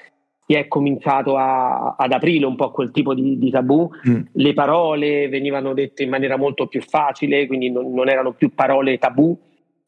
si 0.45 0.55
è 0.55 0.67
cominciato 0.67 1.37
a, 1.37 1.95
ad 1.95 2.11
aprire 2.11 2.47
un 2.47 2.55
po' 2.55 2.71
quel 2.71 2.89
tipo 2.89 3.13
di, 3.13 3.37
di 3.37 3.51
tabù, 3.51 3.87
mm. 4.09 4.21
le 4.33 4.53
parole 4.53 5.29
venivano 5.29 5.73
dette 5.73 6.01
in 6.01 6.09
maniera 6.09 6.35
molto 6.35 6.65
più 6.65 6.81
facile, 6.81 7.45
quindi 7.45 7.69
non, 7.69 7.93
non 7.93 8.09
erano 8.09 8.33
più 8.33 8.51
parole 8.53 8.97
tabù, 8.97 9.37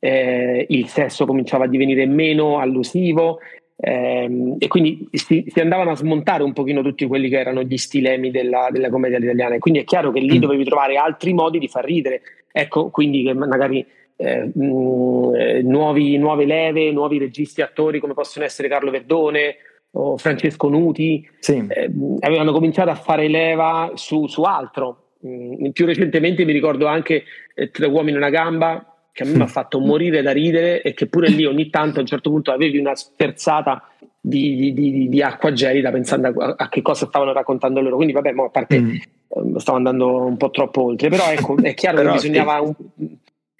eh, 0.04 0.66
il 0.70 0.88
sesso 0.88 1.28
cominciava 1.28 1.66
a 1.66 1.68
divenire 1.68 2.08
meno 2.08 2.58
allusivo 2.58 3.40
ehm, 3.76 4.56
e 4.58 4.68
quindi 4.68 5.08
si, 5.12 5.46
si, 5.48 5.60
andavano 5.60 5.92
a 5.92 5.96
smontare 5.96 6.42
un 6.42 6.54
pochino 6.54 6.82
tutti 6.82 7.06
quelli 7.06 7.30
che 7.30 7.40
erano 7.40 7.62
gli 7.62 7.78
stilemi 7.78 8.32
della, 8.32 8.70
della 8.72 8.90
commedia 8.90 9.20
italiana 9.20 9.56
e 9.56 9.60
quindi 9.60 9.82
è 9.82 9.84
chiaro 9.84 10.12
che 10.12 10.20
lì 10.20 10.38
mm. 10.38 10.42
dovevi 10.42 10.64
trovare 10.64 10.98
altri 10.98 11.34
modi 11.34 11.60
di 11.60 11.68
far 11.68 11.86
ridere 11.86 12.22
ecco 12.52 12.90
quindi 12.90 13.24
che 13.24 13.34
magari 13.36 13.86
eh, 14.16 14.50
mh, 14.52 14.66
mm, 14.66 15.36
eh, 15.36 15.62
nuovi, 15.62 16.18
nuove 16.18 16.46
leve, 16.46 16.92
nuovi 16.92 17.20
registi 17.20 17.62
attori 17.62 18.00
come 18.00 18.14
possono 18.14 18.44
essere 18.44 18.68
Carlo 18.68 18.90
Verdone 18.90 19.56
o 19.92 20.18
Francesco 20.18 20.68
Nuti 20.68 21.30
sì. 21.38 21.64
eh, 21.68 21.92
avevano 22.22 22.54
cominciato 22.54 22.90
a 22.90 22.96
fare 22.96 23.28
leva 23.28 23.92
su, 23.94 24.26
su 24.26 24.42
altro 24.42 25.10
mm, 25.24 25.70
più 25.70 25.86
recentemente 25.86 26.44
mi 26.44 26.54
ricordo 26.54 26.88
anche 26.88 27.24
eh, 27.54 27.70
Tre 27.70 27.86
uomini 27.86 28.16
e 28.16 28.18
una 28.18 28.32
gamba 28.32 28.91
che 29.12 29.24
a 29.24 29.26
me 29.26 29.36
mi 29.36 29.42
ha 29.42 29.48
fatto 29.48 29.80
morire 29.80 30.22
da 30.22 30.32
ridere 30.32 30.82
e 30.82 30.94
che 30.94 31.08
pure 31.08 31.30
lì 31.30 31.46
ogni 31.46 31.70
tanto 31.70 31.98
a 31.98 32.02
un 32.02 32.08
certo 32.08 32.30
punto 32.30 32.52
avevi 32.52 32.78
una 32.78 32.96
sperzata 32.96 33.88
di, 34.20 34.56
di, 34.56 34.74
di, 34.74 35.10
di 35.10 35.22
acqua 35.22 35.52
gelida 35.52 35.92
pensando 35.92 36.28
a, 36.28 36.56
a, 36.58 36.70
che 36.70 36.82
cosa 36.82 37.08
stavano 37.08 37.34
raccontando 37.34 37.82
loro. 37.82 37.96
Quindi 37.96 38.14
vabbè, 38.14 38.34
a 38.36 38.50
parte 38.50 38.80
mm. 38.80 38.96
ehm, 39.28 39.58
stavo 39.58 39.78
andando 39.78 40.26
un 40.26 40.38
po' 40.38 40.52
troppo 40.52 40.84
oltre, 40.84 41.10
però 41.10 41.32
ecco, 41.32 41.58
è 41.58 41.74
chiaro 41.74 41.98
però, 42.02 42.10
che 42.10 42.16
bisognava 42.16 42.62
un, 42.62 42.74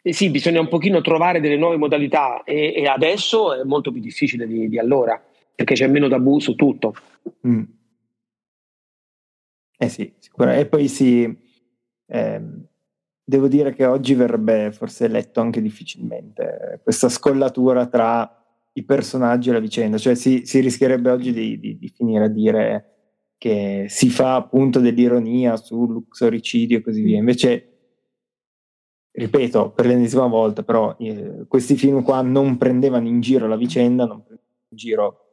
eh 0.04 0.14
sì, 0.14 0.30
bisogna 0.30 0.60
un 0.60 0.68
pochino 0.68 1.02
trovare 1.02 1.40
delle 1.40 1.58
nuove 1.58 1.78
modalità 1.78 2.44
e, 2.44 2.74
e 2.76 2.88
adesso 2.88 3.54
è 3.54 3.64
molto 3.64 3.92
più 3.92 4.02
difficile 4.02 4.48
di, 4.48 4.68
di, 4.68 4.80
allora, 4.80 5.22
perché 5.54 5.76
c'è 5.76 5.88
meno 5.88 6.08
tabù 6.08 6.40
su 6.40 6.56
tutto. 6.56 6.96
Mm. 7.48 7.64
Eh 9.78 9.90
sì, 9.90 10.12
sicuramente. 10.18 10.66
E 10.66 10.70
poi 10.70 10.88
sì, 10.88 11.38
ehm, 12.08 12.66
devo 13.24 13.48
dire 13.48 13.74
che 13.74 13.86
oggi 13.86 14.14
verrebbe 14.14 14.72
forse 14.72 15.08
letto 15.08 15.40
anche 15.42 15.62
difficilmente 15.62 16.80
questa 16.84 17.10
scollatura 17.10 17.88
tra 17.88 18.36
i 18.74 18.84
personaggi 18.84 19.50
e 19.50 19.54
la 19.54 19.60
vicenda, 19.60 19.98
cioè 19.98 20.16
si, 20.16 20.46
si 20.46 20.60
rischierebbe 20.60 21.10
oggi 21.10 21.34
di, 21.34 21.60
di, 21.60 21.78
di, 21.78 21.88
finire 21.90 22.26
a 22.26 22.30
dire 22.30 22.86
che 23.38 23.86
si 23.90 24.10
fa 24.10 24.36
appunto 24.36 24.80
dell'ironia 24.80 25.58
sull'uxoricidio 25.58 26.78
e 26.78 26.82
così 26.82 27.02
via, 27.02 27.18
invece 27.18 27.72
ripeto 29.12 29.72
per 29.72 29.88
l'ennesima 29.88 30.28
volta, 30.28 30.64
però 30.64 30.96
eh, 31.00 31.46
questi 31.48 31.76
film 31.76 32.02
qua 32.02 32.22
non 32.22 32.58
prendevano 32.58 33.08
in 33.08 33.20
giro 33.20 33.48
la 33.48 33.58
vicenda, 33.58 34.06
non 34.06 34.24
prendevano 34.24 34.68
in 34.70 34.78
giro 34.78 35.26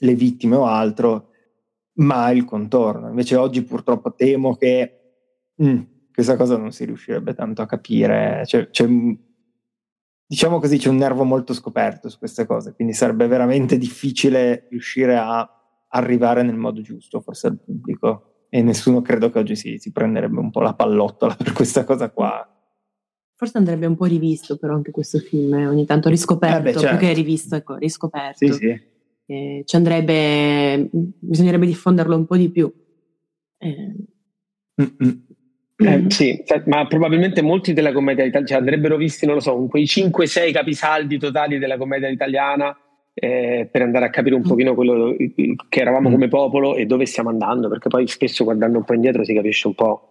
le 0.00 0.14
vittime 0.14 0.56
o 0.56 0.66
altro, 0.66 1.30
ma 1.94 2.30
il 2.30 2.44
contorno. 2.44 3.08
Invece 3.08 3.36
oggi 3.36 3.62
purtroppo 3.62 4.14
temo 4.14 4.54
che 4.56 4.98
mm, 5.62 5.80
questa 6.16 6.36
cosa 6.36 6.56
non 6.56 6.72
si 6.72 6.86
riuscirebbe 6.86 7.34
tanto 7.34 7.60
a 7.60 7.66
capire. 7.66 8.42
Cioè, 8.46 8.70
c'è, 8.70 8.88
diciamo 10.26 10.58
così, 10.58 10.78
c'è 10.78 10.88
un 10.88 10.96
nervo 10.96 11.24
molto 11.24 11.52
scoperto 11.52 12.08
su 12.08 12.16
queste 12.16 12.46
cose, 12.46 12.72
quindi 12.72 12.94
sarebbe 12.94 13.26
veramente 13.26 13.76
difficile 13.76 14.66
riuscire 14.70 15.18
a 15.18 15.46
arrivare 15.88 16.42
nel 16.42 16.56
modo 16.56 16.80
giusto, 16.80 17.20
forse 17.20 17.48
al 17.48 17.58
pubblico. 17.62 18.46
E 18.48 18.62
nessuno 18.62 19.02
credo 19.02 19.28
che 19.28 19.40
oggi 19.40 19.56
si, 19.56 19.76
si 19.76 19.92
prenderebbe 19.92 20.38
un 20.38 20.50
po' 20.50 20.62
la 20.62 20.72
pallottola 20.72 21.34
per 21.34 21.52
questa 21.52 21.84
cosa 21.84 22.08
qua 22.08 22.48
Forse 23.38 23.58
andrebbe 23.58 23.84
un 23.84 23.96
po' 23.96 24.06
rivisto 24.06 24.56
però 24.56 24.72
anche 24.74 24.90
questo 24.90 25.18
film, 25.18 25.52
eh, 25.52 25.66
ogni 25.66 25.84
tanto 25.84 26.08
riscoperto, 26.08 26.56
eh 26.56 26.62
beh, 26.62 26.72
certo. 26.72 26.88
più 26.88 26.96
che 26.96 27.04
certo. 27.04 27.20
rivisto, 27.20 27.54
ecco, 27.54 27.74
riscoperto. 27.76 28.46
Sì, 28.46 28.52
sì. 28.54 28.80
Eh, 29.26 29.62
ci 29.66 29.76
andrebbe, 29.76 30.88
bisognerebbe 30.90 31.66
diffonderlo 31.66 32.16
un 32.16 32.24
po' 32.24 32.36
di 32.38 32.50
più. 32.50 32.72
Eh. 33.58 33.94
Eh, 35.78 36.04
sì, 36.08 36.42
ma 36.64 36.86
probabilmente 36.86 37.42
molti 37.42 37.74
della 37.74 37.92
commedia 37.92 38.24
italiana 38.24 38.46
cioè 38.46 38.58
andrebbero 38.58 38.96
visti, 38.96 39.26
non 39.26 39.34
lo 39.34 39.40
so, 39.40 39.66
quei 39.66 39.84
5-6 39.84 40.52
capisaldi 40.52 41.18
totali 41.18 41.58
della 41.58 41.76
commedia 41.76 42.08
italiana 42.08 42.74
eh, 43.12 43.68
per 43.70 43.82
andare 43.82 44.06
a 44.06 44.10
capire 44.10 44.34
un 44.34 44.40
mm. 44.40 44.48
pochino 44.48 44.74
quello 44.74 45.14
che 45.16 45.80
eravamo 45.80 46.08
mm. 46.08 46.12
come 46.12 46.28
popolo 46.28 46.76
e 46.76 46.86
dove 46.86 47.04
stiamo 47.04 47.28
andando, 47.28 47.68
perché 47.68 47.88
poi 47.88 48.06
spesso 48.08 48.44
guardando 48.44 48.78
un 48.78 48.84
po' 48.84 48.94
indietro 48.94 49.24
si 49.24 49.34
capisce 49.34 49.66
un 49.66 49.74
po' 49.74 50.10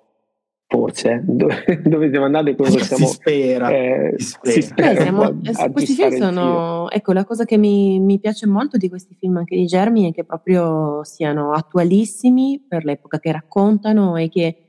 forse 0.68 1.22
dove, 1.24 1.63
dove 1.86 2.09
siamo 2.09 2.26
andati 2.26 2.49
e 2.49 2.55
quello 2.55 2.80
siamo, 2.80 3.05
si 3.05 3.13
spera, 3.13 3.70
eh, 3.70 4.13
si 4.18 4.26
spera. 4.26 4.51
Si 4.51 4.61
spera 4.61 5.01
siamo, 5.01 5.22
a 5.22 5.72
questi 5.72 5.93
film 5.93 6.18
sono 6.18 6.89
ecco 6.89 7.13
la 7.13 7.24
cosa 7.24 7.45
che 7.45 7.57
mi, 7.57 7.99
mi, 7.99 8.20
piace 8.20 8.47
molto 8.47 8.78
di 8.78 8.89
questi 8.89 9.16
film 9.16 9.38
anche 9.38 9.55
di 9.55 9.66
Germi 9.66 10.09
è 10.09 10.13
che 10.13 10.24
proprio 10.24 11.03
siano 11.03 11.51
attualissimi 11.51 12.66
per 12.68 12.84
l'epoca 12.84 13.20
che 13.20 13.32
raccontano 13.32 14.18
e 14.18 14.30
che 14.30 14.64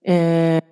eh, 0.00 0.62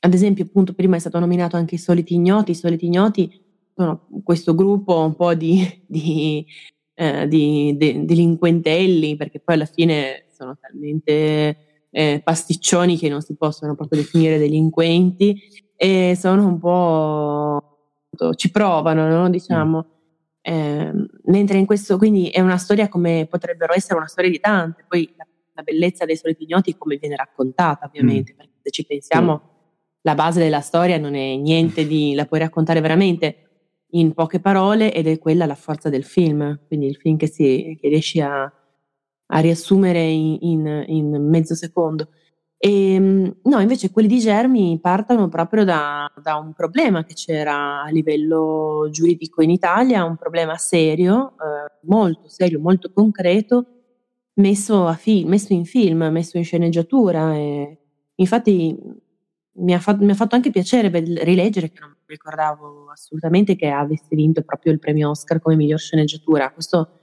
ad 0.00 0.14
esempio 0.14 0.44
appunto 0.44 0.74
prima 0.74 0.96
è 0.96 0.98
stato 0.98 1.18
nominato 1.18 1.56
anche 1.56 1.76
i 1.76 1.78
soliti 1.78 2.14
ignoti 2.14 2.50
i 2.52 2.56
soliti 2.56 2.86
ignoti 2.86 3.42
sono 3.74 4.06
questo 4.22 4.54
gruppo 4.54 4.98
un 5.00 5.14
po' 5.14 5.34
di, 5.34 5.66
di, 5.86 6.46
eh, 6.94 7.28
di 7.28 7.74
de, 7.76 8.04
delinquentelli 8.04 9.16
perché 9.16 9.40
poi 9.40 9.54
alla 9.56 9.66
fine 9.66 10.26
sono 10.30 10.56
talmente 10.60 11.86
eh, 11.90 12.20
pasticcioni 12.22 12.98
che 12.98 13.08
non 13.08 13.20
si 13.22 13.36
possono 13.36 13.74
proprio 13.74 14.00
definire 14.00 14.38
delinquenti 14.38 15.40
e 15.76 16.16
sono 16.18 16.46
un 16.46 16.58
po' 16.58 17.74
ci 18.34 18.50
provano, 18.50 19.08
no? 19.08 19.30
diciamo. 19.30 19.86
Eh, 20.40 20.92
mentre 21.24 21.58
in 21.58 21.64
questo, 21.64 21.96
quindi 21.96 22.28
è 22.28 22.40
una 22.40 22.58
storia 22.58 22.88
come 22.88 23.26
potrebbero 23.28 23.72
essere 23.74 23.96
una 23.96 24.06
storia 24.06 24.30
di 24.30 24.40
tante, 24.40 24.84
poi 24.86 25.12
la, 25.16 25.26
la 25.54 25.62
bellezza 25.62 26.04
dei 26.04 26.16
soliti 26.16 26.44
ignoti 26.44 26.76
come 26.76 26.96
viene 26.96 27.16
raccontata, 27.16 27.86
ovviamente, 27.86 28.32
mm. 28.32 28.36
perché 28.36 28.52
se 28.62 28.70
ci 28.70 28.84
pensiamo, 28.84 29.34
mm. 29.34 29.48
la 30.02 30.14
base 30.14 30.40
della 30.40 30.60
storia 30.60 30.98
non 30.98 31.14
è 31.14 31.36
niente 31.36 31.86
di, 31.86 32.14
la 32.16 32.26
puoi 32.26 32.40
raccontare 32.40 32.80
veramente 32.80 33.38
in 33.90 34.12
poche 34.12 34.40
parole 34.40 34.92
ed 34.92 35.06
è 35.06 35.18
quella 35.18 35.46
la 35.46 35.54
forza 35.54 35.88
del 35.88 36.04
film, 36.04 36.60
quindi 36.66 36.86
il 36.86 36.96
film 36.96 37.16
che, 37.16 37.28
si, 37.28 37.78
che 37.80 37.88
riesci 37.88 38.20
a, 38.20 38.42
a 38.42 39.38
riassumere 39.38 40.02
in, 40.02 40.36
in, 40.40 40.84
in 40.88 41.28
mezzo 41.28 41.54
secondo. 41.54 42.08
E, 42.58 42.94
ehm, 42.94 43.36
no, 43.42 43.60
invece 43.60 43.90
quelli 43.90 44.08
di 44.08 44.18
Germi 44.18 44.78
partono 44.80 45.28
proprio 45.28 45.64
da, 45.64 46.10
da, 46.22 46.36
un 46.36 46.54
problema 46.54 47.04
che 47.04 47.14
c'era 47.14 47.82
a 47.82 47.90
livello 47.90 48.88
giuridico 48.90 49.42
in 49.42 49.50
Italia, 49.50 50.04
un 50.04 50.16
problema 50.16 50.56
serio, 50.56 51.32
eh, 51.32 51.86
molto 51.86 52.28
serio, 52.28 52.58
molto 52.60 52.90
concreto, 52.92 53.66
messo, 54.34 54.92
fi- 54.94 55.24
messo, 55.24 55.52
in 55.52 55.64
film, 55.64 56.04
messo 56.04 56.36
in 56.38 56.44
sceneggiatura. 56.44 57.34
Infatti 58.16 58.76
mi 59.56 59.74
ha, 59.74 59.78
fatto, 59.78 60.04
mi 60.04 60.10
ha 60.10 60.14
fatto 60.14 60.34
anche 60.34 60.50
piacere 60.50 60.88
rileggere, 60.88 61.70
che 61.70 61.80
non 61.80 61.94
ricordavo 62.06 62.90
assolutamente 62.90 63.56
che 63.56 63.68
avesse 63.68 64.14
vinto 64.14 64.42
proprio 64.42 64.72
il 64.72 64.78
premio 64.78 65.10
Oscar 65.10 65.40
come 65.40 65.56
miglior 65.56 65.78
sceneggiatura. 65.78 66.52
Questo 66.52 66.98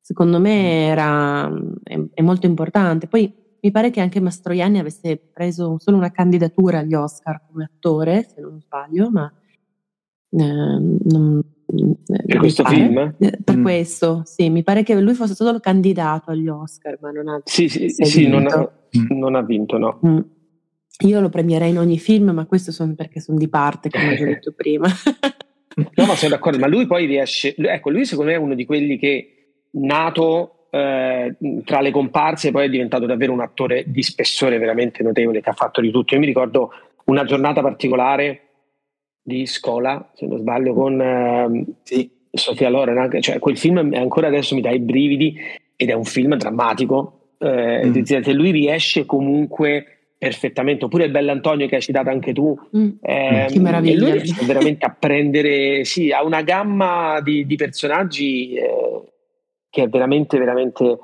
secondo 0.00 0.40
me 0.40 0.86
era, 0.86 1.52
è, 1.82 2.00
è, 2.14 2.22
molto 2.22 2.46
importante. 2.46 3.08
Poi 3.08 3.32
mi 3.60 3.70
pare 3.70 3.90
che 3.90 4.00
anche 4.00 4.20
Mastroianni 4.20 4.78
avesse 4.78 5.18
preso 5.18 5.76
solo 5.78 5.96
una 5.96 6.10
candidatura 6.10 6.78
agli 6.78 6.94
Oscar 6.94 7.42
come 7.50 7.64
attore, 7.64 8.26
se 8.32 8.40
non 8.40 8.60
sbaglio, 8.60 9.10
ma 9.10 9.30
eh, 10.30 10.38
non, 10.38 11.42
per 12.26 12.38
questo 12.38 12.62
pare. 12.62 12.74
film? 12.74 13.14
Eh, 13.18 13.38
per 13.44 13.56
mm. 13.58 13.62
questo, 13.62 14.22
sì, 14.24 14.48
mi 14.48 14.62
pare 14.62 14.82
che 14.82 14.98
lui 14.98 15.14
fosse 15.14 15.34
solo 15.34 15.60
candidato 15.60 16.30
agli 16.30 16.48
Oscar, 16.48 16.98
ma 17.00 17.10
non 17.10 17.28
ha 17.28 17.40
Sì, 17.44 17.68
sì, 17.68 17.90
sì 17.90 18.26
non, 18.26 18.46
ha, 18.46 18.70
non, 19.10 19.34
ha, 19.34 19.42
vinto, 19.42 19.76
no. 19.76 20.00
Mm. 20.06 20.18
Io 21.06 21.20
lo 21.20 21.28
premierei 21.28 21.70
in 21.70 21.78
ogni 21.78 21.98
film, 21.98 22.30
ma 22.30 22.46
questo 22.46 22.72
sono 22.72 22.94
perché 22.94 23.20
sono 23.20 23.36
di 23.36 23.48
parte, 23.48 23.90
come 23.90 24.12
ho 24.12 24.16
già 24.16 24.24
detto 24.24 24.52
prima. 24.56 24.88
no, 25.76 26.06
ma 26.06 26.14
sono 26.14 26.30
d'accordo, 26.30 26.58
ma 26.58 26.66
lui 26.66 26.86
poi 26.86 27.04
riesce, 27.04 27.54
ecco, 27.54 27.90
lui 27.90 28.06
secondo 28.06 28.30
me 28.30 28.36
è 28.36 28.40
uno 28.40 28.54
di 28.54 28.64
quelli 28.64 28.96
che 28.98 29.32
nato 29.72 30.68
eh, 30.70 31.36
tra 31.64 31.80
le 31.80 31.90
comparse, 31.90 32.50
poi 32.50 32.66
è 32.66 32.70
diventato 32.70 33.04
davvero 33.04 33.32
un 33.32 33.40
attore 33.40 33.84
di 33.86 34.02
spessore 34.02 34.58
veramente 34.58 35.02
notevole 35.02 35.42
che 35.42 35.50
ha 35.50 35.54
fatto 35.54 35.82
di 35.82 35.90
tutto. 35.90 36.14
Io 36.14 36.20
mi 36.20 36.26
ricordo 36.26 36.70
una 37.04 37.24
giornata 37.24 37.60
particolare 37.60 38.47
di 39.28 39.46
scuola, 39.46 40.10
se 40.14 40.26
non 40.26 40.38
sbaglio, 40.38 40.72
con 40.74 41.00
eh, 41.00 41.64
sì. 41.82 42.10
Sofia 42.30 42.68
Loren, 42.68 43.20
cioè 43.20 43.38
quel 43.38 43.56
film 43.56 43.92
ancora 43.94 44.26
adesso 44.26 44.54
mi 44.54 44.60
dà 44.60 44.70
i 44.70 44.80
brividi 44.80 45.36
ed 45.76 45.90
è 45.90 45.92
un 45.92 46.04
film 46.04 46.34
drammatico. 46.36 47.34
Eh, 47.38 47.86
mm. 47.86 48.30
Lui 48.32 48.50
riesce 48.50 49.06
comunque 49.06 49.98
perfettamente, 50.18 50.84
oppure 50.86 51.04
il 51.04 51.12
Bell'Antonio 51.12 51.68
che 51.68 51.76
hai 51.76 51.80
citato 51.80 52.10
anche 52.10 52.32
tu, 52.32 52.58
mm, 52.76 52.88
eh, 53.00 53.46
che 53.48 53.60
meraviglia. 53.60 53.98
lui 54.00 54.12
riesce 54.12 54.44
veramente 54.44 54.84
a 54.84 54.96
prendere, 54.98 55.84
sì, 55.84 56.10
ha 56.10 56.24
una 56.24 56.42
gamma 56.42 57.20
di, 57.20 57.46
di 57.46 57.56
personaggi 57.56 58.54
eh, 58.54 59.02
che 59.70 59.82
è 59.84 59.88
veramente, 59.88 60.38
veramente 60.38 60.98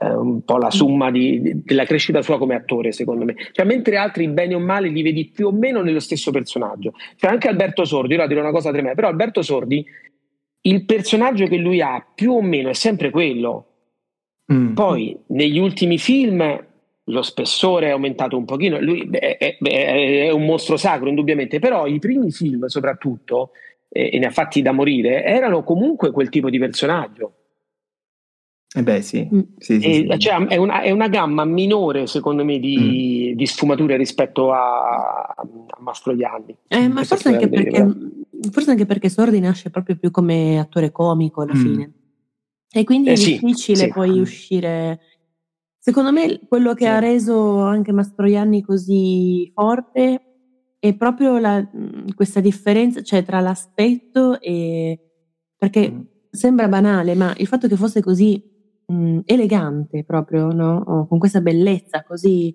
eh, 0.00 0.10
un 0.10 0.42
po' 0.44 0.58
la 0.58 0.70
somma 0.70 1.10
di, 1.10 1.40
di, 1.40 1.62
della 1.64 1.84
crescita 1.84 2.22
sua 2.22 2.38
come 2.38 2.54
attore, 2.54 2.92
secondo 2.92 3.24
me. 3.24 3.34
Cioè, 3.52 3.64
mentre 3.64 3.96
altri, 3.96 4.28
bene 4.28 4.54
o 4.54 4.60
male, 4.60 4.88
li 4.88 5.02
vedi 5.02 5.26
più 5.26 5.48
o 5.48 5.52
meno 5.52 5.82
nello 5.82 6.00
stesso 6.00 6.30
personaggio. 6.30 6.92
Cioè, 7.16 7.30
anche 7.30 7.48
Alberto 7.48 7.84
Sordi, 7.84 8.14
io 8.14 8.20
la 8.20 8.26
dirò 8.26 8.40
una 8.40 8.50
cosa 8.50 8.70
tremenda, 8.70 8.94
però 8.94 9.08
Alberto 9.08 9.42
Sordi, 9.42 9.84
il 10.62 10.84
personaggio 10.84 11.46
che 11.46 11.56
lui 11.56 11.80
ha 11.80 12.04
più 12.14 12.32
o 12.32 12.42
meno 12.42 12.68
è 12.68 12.74
sempre 12.74 13.10
quello. 13.10 13.64
Mm. 14.52 14.74
Poi, 14.74 15.16
negli 15.26 15.58
ultimi 15.58 15.98
film, 15.98 16.64
lo 17.04 17.22
spessore 17.22 17.88
è 17.88 17.90
aumentato 17.90 18.36
un 18.36 18.44
pochino, 18.44 18.80
lui 18.80 19.08
è, 19.10 19.36
è, 19.38 19.56
è 19.58 20.30
un 20.30 20.44
mostro 20.44 20.76
sacro, 20.76 21.08
indubbiamente, 21.08 21.58
però 21.58 21.86
i 21.86 21.98
primi 21.98 22.30
film, 22.30 22.66
soprattutto, 22.66 23.50
e 23.88 24.18
ne 24.18 24.26
ha 24.26 24.30
fatti 24.30 24.60
da 24.62 24.72
morire, 24.72 25.24
erano 25.24 25.64
comunque 25.64 26.10
quel 26.10 26.28
tipo 26.28 26.50
di 26.50 26.58
personaggio. 26.58 27.32
Eh 28.70 28.82
beh, 28.82 29.00
sì. 29.00 29.26
Mm. 29.32 29.40
sì, 29.56 29.80
sì, 29.80 29.92
sì. 29.92 30.18
Cioè, 30.18 30.46
è, 30.46 30.56
una, 30.56 30.82
è, 30.82 30.90
una, 30.90 31.08
gamma 31.08 31.44
minore, 31.46 32.06
secondo 32.06 32.44
me, 32.44 32.58
di, 32.58 33.30
mm. 33.32 33.36
di 33.36 33.46
sfumature 33.46 33.96
rispetto 33.96 34.52
a, 34.52 35.34
a 35.34 35.78
Mastroianni. 35.78 36.54
Eh, 36.68 36.88
ma 36.88 37.02
forse 37.02 37.28
anche, 37.28 37.48
perché, 37.48 37.86
forse 38.50 38.70
anche, 38.70 38.84
perché, 38.84 39.08
Sordi 39.08 39.40
nasce 39.40 39.70
proprio 39.70 39.96
più 39.96 40.10
come 40.10 40.58
attore 40.58 40.92
comico 40.92 41.40
alla 41.40 41.54
mm. 41.54 41.62
fine. 41.62 41.92
E 42.70 42.84
quindi 42.84 43.08
eh, 43.08 43.12
è 43.12 43.16
difficile 43.16 43.88
poi 43.88 44.20
uscire. 44.20 45.00
Secondo 45.78 46.12
me, 46.12 46.38
quello 46.46 46.74
che 46.74 46.86
ha 46.86 46.98
reso 46.98 47.60
anche 47.62 47.92
Mastroianni 47.92 48.62
così 48.62 49.50
forte 49.54 50.22
è 50.78 50.94
proprio 50.94 51.38
la, 51.38 51.66
questa 52.14 52.40
differenza 52.40 53.02
cioè, 53.02 53.22
tra 53.22 53.40
l'aspetto 53.40 54.38
e. 54.42 54.98
perché 55.56 55.90
mm. 55.90 56.00
sembra 56.30 56.68
banale, 56.68 57.14
ma 57.14 57.32
il 57.38 57.46
fatto 57.46 57.66
che 57.66 57.76
fosse 57.76 58.02
così 58.02 58.56
mh, 58.88 59.20
elegante 59.24 60.04
proprio, 60.04 60.52
no? 60.52 60.82
Oh, 60.86 61.06
con 61.06 61.18
questa 61.18 61.40
bellezza 61.40 62.02
così 62.02 62.54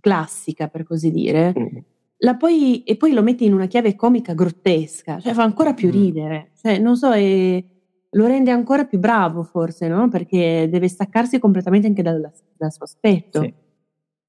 classica, 0.00 0.68
per 0.68 0.84
così 0.84 1.10
dire, 1.10 1.54
mm. 1.58 2.36
poi, 2.38 2.82
e 2.84 2.96
poi 2.96 3.12
lo 3.12 3.22
metti 3.22 3.44
in 3.44 3.52
una 3.52 3.66
chiave 3.66 3.94
comica 3.94 4.34
grottesca, 4.34 5.20
cioè 5.20 5.32
fa 5.32 5.42
ancora 5.42 5.74
più 5.74 5.88
mm. 5.88 5.92
ridere. 5.92 6.50
Cioè, 6.60 6.78
non 6.78 6.96
so, 6.96 7.12
è, 7.12 7.64
lo 8.10 8.26
rende 8.26 8.50
ancora 8.50 8.84
più 8.84 8.98
bravo 8.98 9.42
forse, 9.42 9.88
no? 9.88 10.08
Perché 10.08 10.68
deve 10.70 10.88
staccarsi 10.88 11.38
completamente 11.38 11.86
anche 11.86 12.02
dal, 12.02 12.30
dal 12.56 12.72
suo 12.72 12.84
aspetto. 12.84 13.42
Sì. 13.42 13.54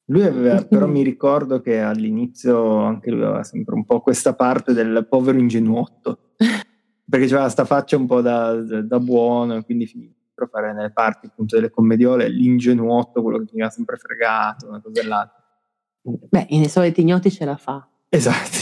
Lui 0.09 0.23
aveva, 0.23 0.63
però 0.63 0.87
mi 0.87 1.03
ricordo 1.03 1.61
che 1.61 1.79
all'inizio 1.79 2.77
anche 2.77 3.11
lui 3.11 3.21
aveva 3.21 3.43
sempre 3.43 3.75
un 3.75 3.85
po' 3.85 4.01
questa 4.01 4.33
parte 4.33 4.73
del 4.73 5.05
povero 5.07 5.37
ingenuotto, 5.37 6.31
perché 7.07 7.25
aveva 7.25 7.41
questa 7.41 7.65
faccia 7.65 7.95
un 7.95 8.07
po' 8.07 8.19
da, 8.21 8.55
da 8.55 8.99
buono, 8.99 9.57
e 9.57 9.63
quindi 9.63 9.85
per 10.39 10.49
fare 10.49 10.73
nelle 10.73 10.91
parti 10.91 11.27
appunto 11.27 11.55
delle 11.55 11.69
commediole 11.69 12.29
l'ingenuotto, 12.29 13.21
quello 13.21 13.37
che 13.39 13.45
veniva 13.51 13.69
sempre 13.69 13.97
fregato, 13.97 14.67
una 14.67 14.81
cosa 14.81 15.01
dell'altra. 15.01 15.43
Beh, 16.01 16.47
nei 16.49 16.69
soliti 16.69 17.01
ignoti 17.01 17.29
ce 17.29 17.45
la 17.45 17.57
fa. 17.57 17.87
Esatto. 18.09 18.57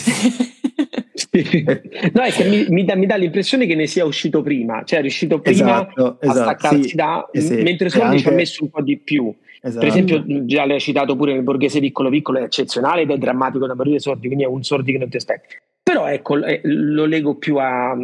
no, 2.13 2.21
è 2.23 2.31
che 2.31 2.49
mi, 2.49 2.65
mi, 2.69 2.83
dà, 2.83 2.95
mi, 2.95 3.05
dà, 3.05 3.15
l'impressione 3.15 3.65
che 3.65 3.75
ne 3.75 3.87
sia 3.87 4.05
uscito 4.05 4.41
prima, 4.41 4.83
cioè 4.83 4.99
è 4.99 5.01
riuscito 5.01 5.39
prima 5.39 5.81
esatto, 5.81 6.19
esatto, 6.19 6.39
a 6.39 6.43
staccarsi 6.43 6.89
sì, 6.89 6.95
da, 6.95 7.29
sì, 7.31 7.61
mentre 7.61 7.89
Sordi 7.89 8.05
anche... 8.05 8.19
ci 8.19 8.27
ha 8.27 8.31
messo 8.31 8.63
un 8.63 8.69
po' 8.69 8.81
di 8.81 8.97
più. 8.97 9.33
Esatto. 9.61 9.79
Per 9.79 9.87
esempio, 9.87 10.45
già 10.45 10.65
l'hai 10.65 10.79
citato 10.79 11.15
pure 11.15 11.33
nel 11.33 11.43
borghese 11.43 11.79
piccolo 11.79 12.09
piccolo, 12.09 12.39
è 12.39 12.43
eccezionale 12.43 13.01
ed 13.01 13.11
è 13.11 13.17
drammatico 13.17 13.65
da 13.65 13.75
morire 13.75 13.99
sordi, 13.99 14.27
quindi 14.27 14.43
è 14.43 14.47
un 14.47 14.63
sordi 14.63 14.91
che 14.91 14.97
non 14.97 15.09
ti 15.09 15.17
aspetti. 15.17 15.55
Però 15.81 16.05
ecco, 16.07 16.43
eh, 16.43 16.61
lo 16.63 17.05
lego 17.05 17.35
più 17.35 17.57
a, 17.57 17.95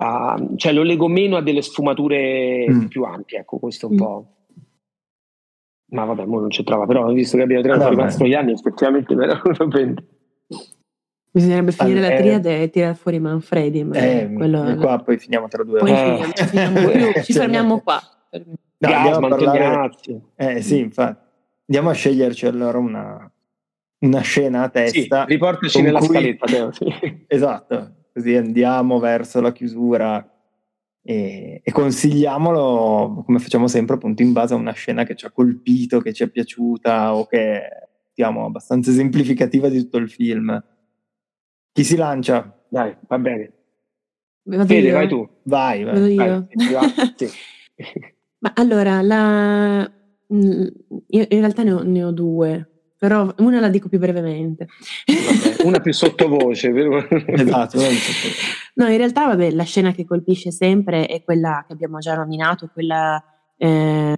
a, 0.00 0.40
cioè 0.56 0.72
lo 0.72 0.82
lego 0.82 1.08
meno 1.08 1.36
a 1.36 1.42
delle 1.42 1.62
sfumature 1.62 2.66
mm. 2.70 2.84
più 2.86 3.02
ampie, 3.04 3.40
ecco, 3.40 3.58
questo 3.58 3.88
un 3.88 3.94
mm. 3.94 3.96
po'. 3.96 4.32
Ma 5.90 6.04
vabbè, 6.04 6.24
mo 6.26 6.40
non 6.40 6.48
c'entrava, 6.48 6.84
però 6.86 7.10
visto 7.12 7.36
che 7.36 7.44
abbiamo 7.44 7.62
tirato 7.62 7.80
fuori 7.80 7.96
Mastroianni, 7.96 8.50
anni, 8.50 8.52
effettivamente 8.52 9.14
prendo. 9.68 10.02
Bisognerebbe 11.30 11.72
finire 11.72 11.98
allora, 11.98 12.14
la 12.14 12.20
triade 12.20 12.62
e 12.62 12.70
tirare 12.70 12.94
fuori 12.94 13.18
Manfredi. 13.20 13.84
Ma 13.84 13.94
eh, 13.96 14.32
quello, 14.32 14.76
qua 14.76 14.98
poi 14.98 15.18
finiamo 15.18 15.48
tra 15.48 15.62
due 15.62 15.78
poi 15.78 15.90
ore. 15.90 16.32
Finiamo, 16.44 16.72
finiamo 16.74 16.90
più, 16.90 17.22
ci 17.22 17.32
fermiamo 17.32 17.80
qua. 17.80 18.00
No, 18.78 18.88
andiamo 18.88 19.26
a 19.26 19.28
parlare... 19.28 19.90
Eh 20.36 20.62
sì, 20.62 20.78
infatti. 20.78 21.26
Andiamo 21.66 21.90
a 21.90 21.92
sceglierci 21.92 22.46
allora 22.46 22.78
una, 22.78 23.30
una 24.00 24.20
scena 24.20 24.62
a 24.62 24.68
testa. 24.68 25.24
Sì, 25.26 25.32
riportaci 25.32 25.82
nella 25.82 25.98
cui... 25.98 26.08
scaletta, 26.08 26.72
sì. 26.72 27.24
Esatto, 27.26 27.94
così 28.18 28.34
andiamo 28.34 28.98
verso 28.98 29.40
la 29.40 29.52
chiusura 29.52 30.28
e, 31.02 31.60
e, 31.62 31.72
consigliamolo 31.72 33.22
come 33.24 33.38
facciamo 33.38 33.68
sempre 33.68 33.94
appunto 33.94 34.22
in 34.22 34.32
base 34.32 34.54
a 34.54 34.56
una 34.56 34.72
scena 34.72 35.04
che 35.04 35.14
ci 35.14 35.24
ha 35.24 35.30
colpito, 35.30 36.00
che 36.00 36.12
ci 36.12 36.24
è 36.24 36.28
piaciuta 36.28 37.14
o 37.14 37.26
che 37.26 37.38
è 37.38 37.88
diciamo, 38.12 38.44
abbastanza 38.44 38.90
esemplificativa 38.90 39.68
di 39.68 39.78
tutto 39.78 39.98
il 39.98 40.10
film. 40.10 40.62
Chi 41.72 41.84
si 41.84 41.96
lancia? 41.96 42.60
Dai, 42.68 42.94
va 43.06 43.18
bene. 43.18 43.52
Fede, 44.66 44.90
vai 44.90 45.08
tu. 45.08 45.28
Vai, 45.44 45.84
vai. 45.84 45.94
Vado 45.94 46.06
io. 46.06 46.48
Vai, 46.72 46.92
sì. 47.14 47.28
Ma 48.40 48.52
allora, 48.56 49.00
la... 49.00 49.90
In 50.30 51.26
realtà 51.28 51.62
ne 51.62 51.72
ho, 51.72 51.82
ne 51.82 52.04
ho, 52.04 52.10
due, 52.10 52.77
però 52.98 53.32
una 53.38 53.60
la 53.60 53.68
dico 53.68 53.88
più 53.88 54.00
brevemente. 54.00 54.66
Vabbè, 55.06 55.62
una 55.62 55.78
più 55.78 55.92
sottovoce, 55.92 56.72
vero? 56.72 56.98
esatto. 57.08 57.78
No, 58.74 58.88
in 58.88 58.96
realtà, 58.96 59.26
vabbè, 59.26 59.52
la 59.52 59.62
scena 59.62 59.92
che 59.92 60.04
colpisce 60.04 60.50
sempre 60.50 61.06
è 61.06 61.22
quella 61.22 61.64
che 61.66 61.72
abbiamo 61.72 61.98
già 61.98 62.16
nominato, 62.16 62.68
quella 62.72 63.22
eh, 63.56 64.16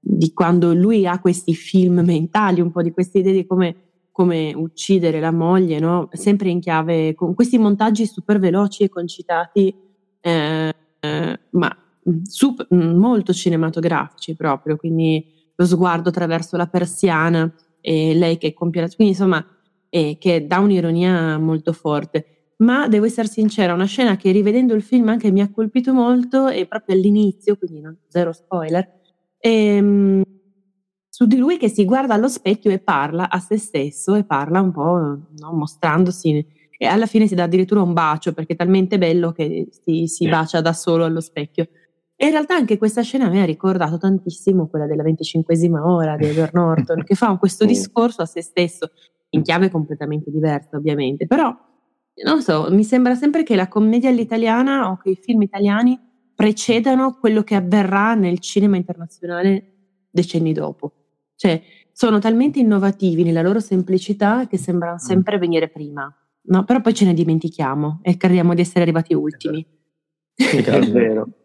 di 0.00 0.32
quando 0.32 0.72
lui 0.72 1.06
ha 1.06 1.20
questi 1.20 1.54
film 1.54 2.00
mentali, 2.00 2.62
un 2.62 2.72
po' 2.72 2.82
di 2.82 2.90
queste 2.90 3.18
idee 3.18 3.34
di 3.34 3.46
come, 3.46 3.76
come 4.10 4.54
uccidere 4.54 5.20
la 5.20 5.30
moglie, 5.30 5.78
no? 5.78 6.08
sempre 6.12 6.48
in 6.48 6.60
chiave, 6.60 7.14
con 7.14 7.34
questi 7.34 7.58
montaggi 7.58 8.06
super 8.06 8.38
veloci 8.38 8.82
e 8.82 8.88
concitati, 8.88 9.74
eh, 10.20 10.72
eh, 11.00 11.40
ma 11.50 11.76
super, 12.22 12.66
molto 12.70 13.34
cinematografici 13.34 14.34
proprio, 14.36 14.76
quindi 14.76 15.22
lo 15.54 15.66
sguardo 15.66 16.08
attraverso 16.08 16.56
la 16.56 16.66
persiana 16.66 17.52
e 17.82 18.14
lei 18.14 18.38
che 18.38 18.54
compie 18.54 18.80
la... 18.80 18.88
quindi 18.88 19.12
insomma, 19.12 19.44
eh, 19.90 20.16
che 20.18 20.46
dà 20.46 20.58
un'ironia 20.58 21.36
molto 21.36 21.74
forte. 21.74 22.54
Ma 22.58 22.88
devo 22.88 23.04
essere 23.04 23.28
sincera, 23.28 23.74
una 23.74 23.84
scena 23.84 24.16
che 24.16 24.30
rivedendo 24.30 24.72
il 24.72 24.82
film 24.82 25.08
anche 25.08 25.30
mi 25.30 25.42
ha 25.42 25.50
colpito 25.50 25.92
molto 25.92 26.48
e 26.48 26.66
proprio 26.66 26.96
all'inizio, 26.96 27.56
quindi 27.56 27.80
no, 27.80 27.96
zero 28.08 28.32
spoiler, 28.32 28.88
ehm, 29.38 30.22
su 31.08 31.26
di 31.26 31.36
lui 31.36 31.58
che 31.58 31.68
si 31.68 31.84
guarda 31.84 32.14
allo 32.14 32.28
specchio 32.28 32.70
e 32.70 32.78
parla 32.78 33.28
a 33.28 33.38
se 33.38 33.58
stesso 33.58 34.14
e 34.14 34.24
parla 34.24 34.60
un 34.60 34.70
po' 34.72 34.96
no, 35.38 35.52
mostrandosi 35.52 36.46
e 36.82 36.86
alla 36.86 37.06
fine 37.06 37.28
si 37.28 37.36
dà 37.36 37.44
addirittura 37.44 37.82
un 37.82 37.92
bacio 37.92 38.32
perché 38.32 38.54
è 38.54 38.56
talmente 38.56 38.98
bello 38.98 39.30
che 39.30 39.68
si, 39.70 40.08
si 40.08 40.26
bacia 40.26 40.60
da 40.60 40.72
solo 40.72 41.04
allo 41.04 41.20
specchio. 41.20 41.68
E 42.22 42.26
in 42.26 42.30
realtà 42.30 42.54
anche 42.54 42.78
questa 42.78 43.02
scena 43.02 43.28
mi 43.28 43.40
ha 43.40 43.44
ricordato 43.44 43.98
tantissimo 43.98 44.68
quella 44.68 44.86
della 44.86 45.02
venticinquesima 45.02 45.84
ora 45.84 46.14
di 46.14 46.26
Edward 46.26 46.54
Norton, 46.54 47.02
che 47.02 47.16
fa 47.16 47.36
questo 47.36 47.64
discorso 47.66 48.22
a 48.22 48.26
se 48.26 48.42
stesso, 48.42 48.92
in 49.30 49.42
chiave 49.42 49.70
completamente 49.70 50.30
diversa 50.30 50.76
ovviamente, 50.76 51.26
però 51.26 51.52
non 52.24 52.40
so, 52.40 52.68
mi 52.70 52.84
sembra 52.84 53.16
sempre 53.16 53.42
che 53.42 53.56
la 53.56 53.66
commedia 53.66 54.08
all'italiana 54.08 54.88
o 54.88 54.98
che 54.98 55.10
i 55.10 55.18
film 55.20 55.42
italiani 55.42 55.98
precedano 56.32 57.18
quello 57.18 57.42
che 57.42 57.56
avverrà 57.56 58.14
nel 58.14 58.38
cinema 58.38 58.76
internazionale 58.76 60.06
decenni 60.08 60.52
dopo. 60.52 60.92
Cioè, 61.34 61.60
sono 61.90 62.20
talmente 62.20 62.60
innovativi 62.60 63.24
nella 63.24 63.42
loro 63.42 63.58
semplicità 63.58 64.46
che 64.46 64.58
sembrano 64.58 64.98
sempre 64.98 65.38
venire 65.38 65.70
prima, 65.70 66.08
no? 66.42 66.64
Però 66.64 66.80
poi 66.80 66.94
ce 66.94 67.04
ne 67.04 67.14
dimentichiamo 67.14 67.98
e 68.00 68.16
crediamo 68.16 68.54
di 68.54 68.60
essere 68.60 68.82
arrivati 68.82 69.12
ultimi. 69.12 69.66
È 70.36 70.78
vero. 70.88 71.26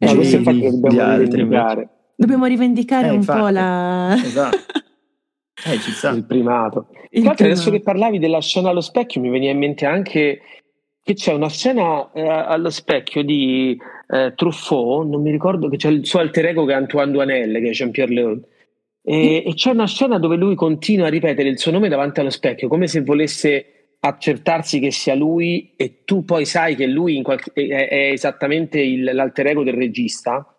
No, 0.00 0.14
questo 0.14 0.36
infatti 0.36 0.60
dobbiamo 0.60 1.16
rivendicare. 1.18 1.88
Dobbiamo 2.16 2.46
rivendicare 2.46 3.06
eh, 3.06 3.10
un 3.10 3.16
infatti, 3.16 3.40
po' 3.40 3.48
la... 3.48 4.14
Esatto. 4.22 4.56
Eh, 5.66 5.78
ci 5.78 5.90
sta. 5.90 6.10
Il 6.10 6.24
primato. 6.24 6.88
Il 7.10 7.18
Infatti, 7.20 7.44
adesso 7.44 7.70
che 7.70 7.80
parlavi 7.80 8.18
della 8.18 8.40
scena 8.40 8.70
allo 8.70 8.80
specchio, 8.80 9.20
mi 9.20 9.28
veniva 9.28 9.52
in 9.52 9.58
mente 9.58 9.84
anche 9.84 10.40
che 11.02 11.14
c'è 11.14 11.32
una 11.32 11.48
scena 11.48 12.10
eh, 12.12 12.26
allo 12.26 12.70
specchio 12.70 13.22
di 13.22 13.78
eh, 14.08 14.32
Truffaut, 14.34 15.06
non 15.06 15.20
mi 15.20 15.30
ricordo 15.30 15.68
che 15.68 15.76
c'è 15.76 15.90
il 15.90 16.06
suo 16.06 16.20
alter 16.20 16.46
ego 16.46 16.64
che 16.64 16.72
è 16.72 16.76
Antoine 16.76 17.12
Duanel, 17.12 17.52
che 17.60 17.68
è 17.68 17.72
Jean-Pierre 17.72 18.12
Leon. 18.12 18.44
E, 19.02 19.42
e, 19.46 19.54
c'è 19.54 19.70
una 19.70 19.86
scena 19.86 20.18
dove 20.18 20.36
lui 20.36 20.54
continua 20.54 21.06
a 21.06 21.10
ripetere 21.10 21.48
il 21.48 21.58
suo 21.58 21.72
nome 21.72 21.88
davanti 21.88 22.20
allo 22.20 22.30
specchio, 22.30 22.68
come 22.68 22.86
se 22.86 23.02
volesse 23.02 23.79
accertarsi 24.00 24.80
che 24.80 24.90
sia 24.90 25.14
lui 25.14 25.74
e 25.76 26.04
tu 26.04 26.24
poi 26.24 26.46
sai 26.46 26.74
che 26.74 26.86
lui 26.86 27.20
qualche, 27.22 27.52
è, 27.52 27.88
è, 27.88 28.10
esattamente 28.10 28.80
il, 28.80 29.04
l'alter 29.04 29.48
ego 29.48 29.62
del 29.62 29.74
regista. 29.74 30.54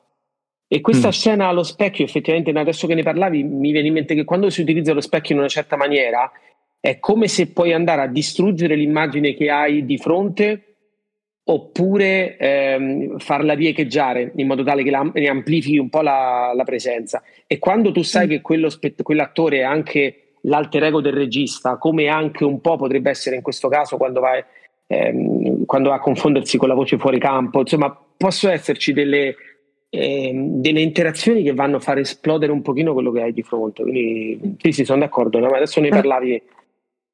E 0.68 0.80
questa 0.80 1.08
mm. 1.08 1.12
scena 1.12 1.48
allo 1.48 1.64
specchio, 1.64 2.06
effettivamente, 2.06 2.52
adesso 2.52 2.88
che 2.88 2.94
ne 2.94 3.04
parlavi, 3.04 3.44
mi 3.44 3.72
viene 3.72 3.88
in 3.88 3.94
mente 3.94 4.16
che 4.16 4.24
quando 4.24 4.50
si 4.50 4.62
utilizza 4.62 4.94
lo 4.94 5.02
specchio 5.02 5.36
in 5.36 5.42
una 5.42 5.50
certa 5.50 5.76
maniera, 5.76 6.32
è 6.80 7.00
come 7.00 7.28
se 7.28 7.52
puoi 7.52 7.74
andare 7.74 8.02
a 8.02 8.08
distruggere 8.08 8.76
l'immagine 8.76 9.34
che 9.34 9.50
hai 9.50 9.86
di 9.86 9.98
fronte 9.98 10.66
oppure 11.44 12.38
ehm, 12.38 13.18
farla 13.18 13.54
riecheggiare 13.54 14.32
in 14.36 14.48
modo 14.48 14.64
tale 14.64 14.84
che 14.84 14.92
la, 14.92 15.10
ne 15.14 15.28
amplifichi 15.28 15.78
un 15.78 15.90
po' 15.90 16.02
la, 16.02 16.54
la, 16.56 16.64
presenza. 16.64 17.22
E 17.48 17.60
quando 17.60 17.92
tu 17.92 18.04
sai 18.04 18.28
mm. 18.28 18.30
che 18.30 18.42
quello, 18.42 18.70
quell'attore 19.02 19.58
è 19.58 19.64
anche 19.64 20.31
l'alter 20.42 20.84
ego 20.84 21.02
del 21.02 21.14
regista, 21.14 21.78
come 21.78 22.08
anche 22.08 22.44
un 22.44 22.62
po' 22.62 22.78
potrebbe 22.78 23.10
essere 23.10 23.36
in 23.36 23.42
questo 23.42 23.68
caso 23.68 23.98
quando 23.98 24.20
vai, 24.20 24.44
ehm, 24.88 25.66
quando 25.66 25.90
va 25.90 25.96
a 25.96 26.00
confondersi 26.00 26.58
con 26.58 26.68
la 26.68 26.74
voce 26.74 26.98
fuori 26.98 27.20
campo. 27.20 27.60
Insomma, 27.60 27.96
possono 28.18 28.54
esserci 28.54 28.94
delle, 28.94 29.36
ehm, 29.90 30.62
delle 30.62 30.82
interazioni 30.82 31.44
che 31.44 31.54
vanno 31.54 31.78
a 31.78 31.80
far 31.80 32.00
esplodere 32.00 32.52
un 32.52 32.62
pochino 32.62 32.94
quello 32.94 33.12
che 33.12 33.22
hai 33.22 33.34
di 33.34 33.44
fronte. 33.44 33.84
Quindi 33.84 34.56
sì, 34.60 34.72
sì, 34.72 34.86
sono 34.86 35.00
d'accordo. 35.00 35.40
No? 35.40 35.48
Adesso 35.48 35.80
ne 35.82 35.90
parlavi. 35.90 36.42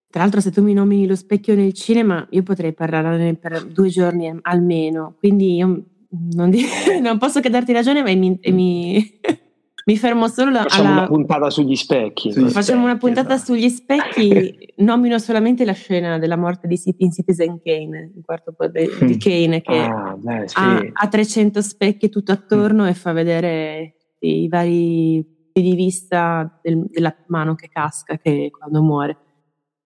Tra 0.10 0.22
l'altro, 0.22 0.40
se 0.40 0.52
tu 0.52 0.64
mi 0.64 0.74
nomini 0.74 1.06
lo 1.06 1.16
specchio 1.16 1.54
nel 1.54 1.74
cinema, 1.74 2.26
io 2.32 2.44
potrei 2.44 2.74
parlarne 2.74 3.36
per 3.36 3.64
due 3.66 3.90
giorni 3.90 4.34
almeno. 4.42 5.16
Quindi 5.20 5.56
io 5.56 5.84
non, 6.32 6.50
di- 6.50 6.64
non 7.02 7.18
posso 7.18 7.40
che 7.42 7.50
darti 7.50 7.74
ragione, 7.74 8.02
ma 8.02 8.14
mi, 8.16 8.40
mi 8.46 9.20
mi 9.88 9.96
fermo 9.96 10.28
solo 10.28 10.50
alla... 10.50 10.64
Facciamo 10.64 10.92
una 10.92 11.08
puntata 11.08 11.50
sugli 11.50 11.76
specchi. 11.78 12.34
Sugli 12.34 12.50
Facciamo 12.50 12.82
specchi, 12.82 12.84
una 12.84 12.98
puntata 12.98 13.34
esatto. 13.36 13.54
sugli 13.54 13.70
specchi, 13.70 14.74
nomino 14.84 15.18
solamente 15.18 15.64
la 15.64 15.72
scena 15.72 16.20
della 16.20 16.36
morte 16.36 16.68
di, 16.68 16.78
in 16.98 17.12
Citizen 17.12 17.62
Kane, 17.64 18.12
il 18.14 18.22
quarto 18.22 18.54
di, 18.70 18.90
di 19.06 19.16
mm. 19.16 19.18
Kane, 19.18 19.62
che 19.62 19.80
ah, 19.80 20.16
beh, 20.18 20.48
sì. 20.48 20.56
ha, 20.58 20.82
ha, 20.92 21.08
300 21.08 21.62
specchi 21.62 22.10
tutto 22.10 22.34
attorno 22.34 22.84
mm. 22.84 22.88
e 22.88 22.94
fa 22.94 23.14
vedere 23.14 23.96
i 24.20 24.50
vari 24.50 25.26
punti 25.54 25.62
di 25.62 25.74
vista 25.74 26.60
del, 26.62 26.84
della 26.90 27.16
mano 27.28 27.56
che 27.56 27.70
casca 27.70 28.18
che 28.18 28.50
quando 28.52 28.84
muore. 28.84 29.18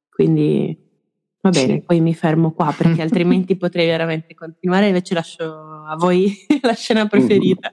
Quindi 0.09 0.75
va 1.41 1.51
bene, 1.51 1.73
sì. 1.73 1.81
poi 1.81 2.01
mi 2.01 2.15
fermo 2.15 2.53
qua 2.53 2.73
perché 2.75 3.03
altrimenti 3.05 3.55
potrei 3.55 3.85
veramente 3.85 4.33
continuare, 4.33 4.87
invece 4.87 5.13
lascio 5.13 5.43
a 5.85 5.95
voi 5.95 6.33
la 6.61 6.73
scena 6.73 7.05
preferita. 7.05 7.71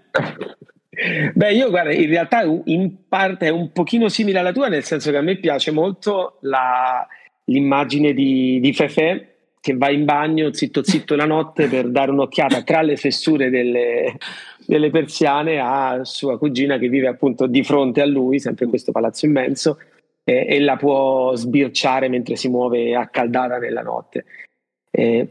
Beh, 1.33 1.53
io 1.53 1.71
guarda, 1.71 1.93
in 1.93 2.09
realtà 2.09 2.43
in 2.65 3.09
parte 3.09 3.47
è 3.47 3.51
un 3.51 3.71
pochino 3.71 4.09
simile 4.09 4.41
alla 4.41 4.53
tua, 4.53 4.69
nel 4.69 4.83
senso 4.83 5.11
che 5.11 5.17
a 5.17 5.23
me 5.23 5.37
piace 5.37 5.71
molto 5.71 6.39
la, 6.41 7.07
l'immagine 7.45 8.13
di, 8.13 8.59
di 8.61 8.73
Fefe 8.73 9.35
che 9.61 9.77
va 9.77 9.91
in 9.91 10.05
bagno 10.05 10.53
zitto 10.53 10.83
zitto 10.83 11.15
la 11.15 11.25
notte 11.27 11.69
per 11.69 11.89
dare 11.89 12.11
un'occhiata 12.11 12.63
tra 12.63 12.81
le 12.83 12.97
fessure 12.97 13.51
delle, 13.51 14.17
delle 14.67 14.91
persiane 14.91 15.61
a 15.61 16.05
sua 16.05 16.39
cugina 16.39 16.79
che 16.79 16.89
vive 16.89 17.07
appunto 17.07 17.47
di 17.47 17.63
fronte 17.63 18.01
a 18.01 18.07
lui, 18.07 18.41
sempre 18.41 18.65
in 18.65 18.71
questo 18.71 18.93
palazzo 18.93 19.27
immenso, 19.27 19.79
e, 20.25 20.47
e 20.49 20.61
la 20.61 20.77
può 20.77 21.35
sbirciare 21.35 22.09
mentre 22.09 22.37
si 22.37 22.49
muove 22.49 22.95
accaldata 22.95 23.59
nella 23.59 23.83
notte. 23.83 24.25
Eh, 24.91 25.29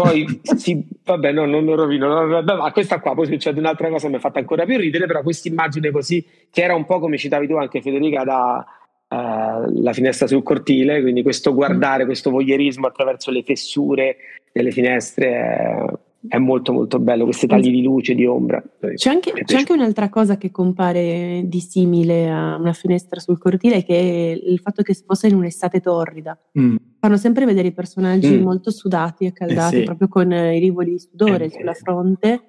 poi 0.00 0.40
sì, 0.42 0.80
vabbè, 1.04 1.32
no, 1.32 1.44
non 1.44 1.64
lo 1.64 1.74
rovino, 1.74 2.28
vabbè, 2.28 2.54
ma 2.54 2.70
questa 2.70 3.00
qua 3.00 3.14
poi 3.14 3.26
succede 3.26 3.58
un'altra 3.58 3.88
cosa 3.88 4.04
che 4.04 4.10
mi 4.10 4.16
ha 4.18 4.20
fatto 4.20 4.38
ancora 4.38 4.64
più 4.64 4.78
ridere, 4.78 5.06
però 5.06 5.22
questa 5.22 5.48
immagine 5.48 5.90
così, 5.90 6.24
che 6.52 6.62
era 6.62 6.76
un 6.76 6.84
po' 6.84 7.00
come 7.00 7.18
citavi 7.18 7.48
tu 7.48 7.54
anche 7.54 7.82
Federica, 7.82 8.22
da 8.22 8.64
uh, 9.08 9.82
la 9.82 9.92
finestra 9.92 10.28
sul 10.28 10.44
cortile, 10.44 11.00
quindi 11.00 11.24
questo 11.24 11.52
guardare, 11.52 12.04
questo 12.04 12.30
voyeurismo 12.30 12.86
attraverso 12.86 13.32
le 13.32 13.42
fessure 13.42 14.16
delle 14.52 14.70
finestre 14.70 15.30
è, 15.32 15.84
è 16.28 16.38
molto 16.38 16.72
molto 16.72 17.00
bello, 17.00 17.24
questi 17.24 17.48
tagli 17.48 17.72
di 17.72 17.82
luce, 17.82 18.14
di 18.14 18.24
ombra. 18.24 18.62
C'è 18.94 19.10
anche, 19.10 19.32
c'è 19.32 19.56
anche, 19.56 19.72
un'altra 19.72 20.08
cosa 20.10 20.38
che 20.38 20.52
compare 20.52 21.42
di 21.44 21.58
simile 21.58 22.30
a 22.30 22.54
una 22.54 22.72
finestra 22.72 23.18
sul 23.18 23.38
cortile, 23.38 23.82
che 23.82 23.98
è 23.98 24.40
il 24.48 24.60
fatto 24.60 24.82
che 24.82 24.94
si 24.94 25.02
fosse 25.04 25.26
in 25.26 25.34
un'estate 25.34 25.80
torrida. 25.80 26.38
Mm. 26.56 26.76
Fanno 27.00 27.16
sempre 27.16 27.44
vedere 27.44 27.68
i 27.68 27.72
personaggi 27.72 28.36
mm. 28.36 28.42
molto 28.42 28.70
sudati 28.70 29.24
e 29.24 29.32
caldati, 29.32 29.76
eh 29.76 29.78
sì. 29.78 29.84
proprio 29.84 30.08
con 30.08 30.32
i 30.32 30.58
rivoli 30.58 30.92
di 30.92 30.98
sudore 30.98 31.44
eh, 31.44 31.50
sulla 31.50 31.74
fronte, 31.74 32.42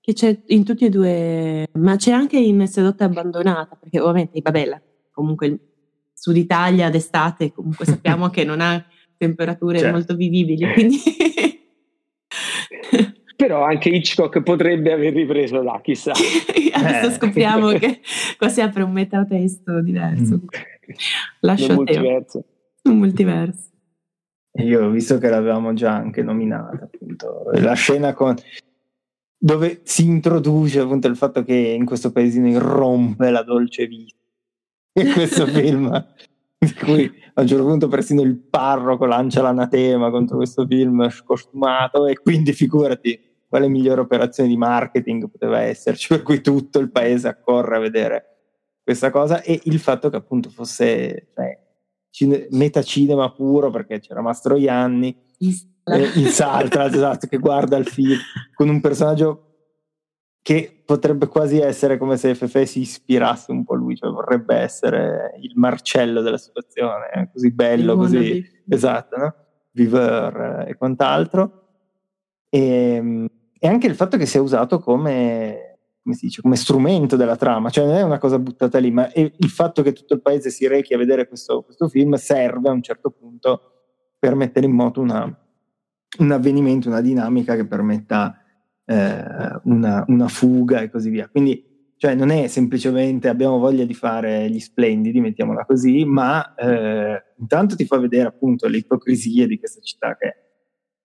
che 0.00 0.12
c'è 0.12 0.36
in 0.46 0.64
tutti 0.64 0.84
e 0.84 0.90
due, 0.90 1.68
ma 1.74 1.96
c'è 1.96 2.10
anche 2.10 2.38
in 2.38 2.66
Sedotta 2.66 3.04
Abbandonata, 3.04 3.76
perché 3.76 4.00
ovviamente, 4.00 4.40
vabbè, 4.42 4.82
comunque 5.12 5.46
il 5.46 5.60
Sud 6.12 6.36
Italia 6.36 6.90
d'estate 6.90 7.52
comunque 7.52 7.84
sappiamo 7.84 8.28
che 8.30 8.44
non 8.44 8.60
ha 8.60 8.84
temperature 9.16 9.78
cioè. 9.78 9.90
molto 9.90 10.14
vivibili, 10.14 10.66
quindi... 10.72 10.98
Però 13.36 13.64
anche 13.64 13.88
Hitchcock 13.88 14.42
potrebbe 14.42 14.92
aver 14.92 15.12
ripreso 15.12 15.60
là, 15.60 15.80
chissà. 15.82 16.12
Adesso 16.72 17.08
eh. 17.08 17.12
scopriamo 17.12 17.68
che 17.72 18.00
qua 18.38 18.48
si 18.48 18.60
apre 18.60 18.82
un 18.82 18.92
metatesto 18.92 19.82
diverso. 19.82 20.34
Mm. 20.34 20.46
Lascio 21.40 21.70
un 21.70 21.74
multiverso. 21.74 22.44
Un 22.84 22.96
multiverso. 22.96 23.68
Io 24.56 24.84
ho 24.84 24.90
visto 24.90 25.18
che 25.18 25.28
l'avevamo 25.28 25.72
già 25.72 25.94
anche 25.94 26.22
nominata, 26.22 26.84
appunto, 26.84 27.50
la 27.54 27.72
scena 27.74 28.12
con 28.12 28.36
dove 29.36 29.80
si 29.82 30.06
introduce 30.06 30.80
appunto 30.80 31.06
il 31.06 31.16
fatto 31.16 31.42
che 31.42 31.54
in 31.54 31.84
questo 31.84 32.12
paesino 32.12 32.48
irrompe 32.48 33.30
la 33.30 33.42
dolce 33.42 33.86
vita. 33.86 34.16
In 34.96 35.12
questo 35.12 35.44
film, 35.48 35.86
in 36.58 36.74
cui 36.78 37.12
a 37.34 37.40
un 37.40 37.46
certo 37.46 37.64
punto 37.64 37.88
persino 37.88 38.22
il 38.22 38.36
parroco 38.36 39.06
lancia 39.06 39.42
l'anatema 39.42 40.08
contro 40.10 40.36
questo 40.36 40.64
film 40.66 41.08
scostumato 41.10 42.06
e 42.06 42.16
quindi 42.16 42.52
figurati 42.52 43.20
quale 43.48 43.68
migliore 43.68 44.00
operazione 44.00 44.48
di 44.48 44.56
marketing 44.56 45.28
poteva 45.28 45.60
esserci, 45.60 46.06
per 46.08 46.22
cui 46.22 46.40
tutto 46.40 46.78
il 46.78 46.90
paese 46.90 47.26
accorre 47.26 47.76
a 47.76 47.80
vedere 47.80 48.24
questa 48.84 49.10
cosa 49.10 49.42
e 49.42 49.60
il 49.64 49.80
fatto 49.80 50.10
che 50.10 50.16
appunto 50.16 50.48
fosse 50.48 51.28
cioè, 51.34 51.58
cine- 52.14 52.46
metacinema 52.50 53.32
puro 53.32 53.70
perché 53.70 53.98
c'era 53.98 54.22
Mastroianni 54.22 55.16
eh, 55.38 56.10
in 56.14 56.26
Saltra, 56.28 56.86
esatto, 56.86 57.26
che 57.26 57.38
guarda 57.38 57.76
il 57.76 57.88
film 57.88 58.16
con 58.54 58.68
un 58.68 58.80
personaggio 58.80 59.40
che 60.40 60.82
potrebbe 60.84 61.26
quasi 61.26 61.58
essere 61.58 61.98
come 61.98 62.16
se 62.16 62.36
Fefe 62.36 62.66
si 62.66 62.80
ispirasse 62.80 63.50
un 63.50 63.64
po' 63.64 63.74
a 63.74 63.76
lui, 63.78 63.96
cioè 63.96 64.12
vorrebbe 64.12 64.54
essere 64.54 65.34
il 65.40 65.52
Marcello 65.56 66.20
della 66.20 66.38
situazione, 66.38 67.10
eh, 67.12 67.30
così 67.32 67.50
bello, 67.50 67.96
così 67.96 68.44
esatto, 68.68 69.16
no? 69.16 69.34
Viveur 69.72 70.66
e 70.68 70.76
quant'altro. 70.76 71.62
E, 72.48 72.60
ehm, 72.60 73.26
e, 73.58 73.66
anche 73.66 73.88
il 73.88 73.96
fatto 73.96 74.16
che 74.16 74.26
sia 74.26 74.40
usato 74.40 74.78
come, 74.78 75.73
come, 76.04 76.16
dice, 76.20 76.42
come, 76.42 76.56
strumento 76.56 77.16
della 77.16 77.36
trama, 77.36 77.70
cioè 77.70 77.86
non 77.86 77.96
è 77.96 78.02
una 78.02 78.18
cosa 78.18 78.38
buttata 78.38 78.78
lì, 78.78 78.90
ma 78.90 79.10
il 79.14 79.48
fatto 79.48 79.82
che 79.82 79.92
tutto 79.92 80.14
il 80.14 80.22
paese 80.22 80.50
si 80.50 80.68
rechi 80.68 80.94
a 80.94 80.98
vedere 80.98 81.26
questo, 81.26 81.62
questo 81.62 81.88
film 81.88 82.14
serve 82.14 82.68
a 82.68 82.72
un 82.72 82.82
certo 82.82 83.10
punto 83.10 83.72
per 84.18 84.34
mettere 84.34 84.66
in 84.66 84.72
moto 84.72 85.00
una, 85.00 85.24
un 86.18 86.30
avvenimento, 86.30 86.88
una 86.88 87.00
dinamica 87.00 87.56
che 87.56 87.66
permetta 87.66 88.38
eh, 88.84 89.24
una, 89.64 90.04
una, 90.08 90.28
fuga 90.28 90.80
e 90.80 90.90
così 90.90 91.10
via. 91.10 91.28
Quindi 91.28 91.92
cioè, 91.96 92.14
non 92.14 92.30
è 92.30 92.48
semplicemente 92.48 93.28
abbiamo 93.28 93.58
voglia 93.58 93.84
di 93.84 93.94
fare 93.94 94.48
gli 94.50 94.60
splendidi, 94.60 95.20
mettiamola 95.20 95.64
così, 95.64 96.04
ma 96.04 96.54
eh, 96.54 97.22
intanto 97.38 97.76
ti 97.76 97.86
fa 97.86 97.98
vedere 97.98 98.28
appunto 98.28 98.68
le 98.68 98.78
ipocrisie 98.78 99.46
di 99.46 99.58
questa 99.58 99.80
città 99.80 100.16
che 100.16 100.43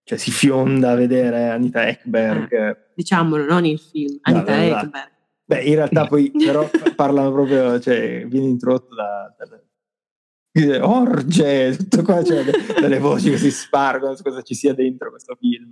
cioè, 0.09 0.17
si 0.17 0.31
fionda 0.31 0.91
a 0.91 0.95
vedere 0.95 1.49
Anita 1.49 1.87
Ekberg. 1.87 2.51
Eh, 2.51 2.77
diciamolo, 2.95 3.45
non 3.45 3.63
il 3.63 3.77
film, 3.77 4.17
Anita 4.23 4.55
no, 4.55 4.63
Ekberg. 4.63 5.11
Beh, 5.45 5.61
in 5.61 5.75
realtà 5.75 6.07
poi 6.07 6.31
però 6.33 6.67
parlano 6.95 7.31
proprio, 7.31 7.79
cioè 7.79 8.25
viene 8.25 8.47
introdotto 8.47 8.95
da, 8.95 9.35
da 9.37 10.87
orge, 10.87 11.75
tutto 11.77 12.01
qua, 12.01 12.23
cioè 12.23 12.43
delle 12.79 12.97
voci 12.97 13.29
che 13.29 13.37
si 13.37 13.51
spargono 13.51 14.15
su 14.15 14.23
cosa 14.23 14.41
ci 14.41 14.55
sia 14.55 14.73
dentro 14.73 15.11
questo 15.11 15.37
film 15.39 15.69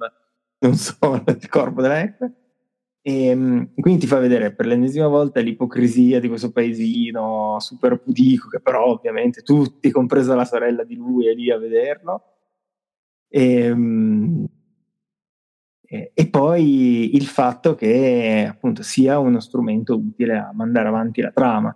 non 0.60 0.76
so 0.76 0.98
il 1.26 1.50
corpo 1.50 1.82
dell'Ecre. 1.82 2.34
E 3.02 3.26
ehm, 3.28 3.74
quindi 3.74 4.02
ti 4.02 4.08
fa 4.08 4.20
vedere 4.20 4.54
per 4.54 4.68
l'ennesima 4.68 5.08
volta 5.08 5.40
l'ipocrisia 5.40 6.20
di 6.20 6.28
questo 6.28 6.52
paesino 6.52 7.58
super 7.60 8.00
pudico, 8.00 8.50
che 8.50 8.60
però 8.60 8.86
ovviamente 8.86 9.42
tutti, 9.42 9.90
compresa 9.90 10.36
la 10.36 10.46
sorella 10.46 10.84
di 10.84 10.96
lui, 10.96 11.28
è 11.28 11.34
lì 11.34 11.50
a 11.50 11.58
vederlo. 11.58 12.37
E, 13.30 13.60
ehm, 13.62 14.48
e, 15.90 16.12
e 16.14 16.28
poi 16.30 17.16
il 17.16 17.26
fatto 17.26 17.76
che 17.76 18.46
appunto 18.50 18.84
sia 18.84 19.20
uno 19.20 19.40
strumento 19.40 19.96
utile 19.96 20.38
a 20.38 20.52
mandare 20.54 20.88
avanti 20.90 21.22
la 21.22 21.32
trama. 21.32 21.76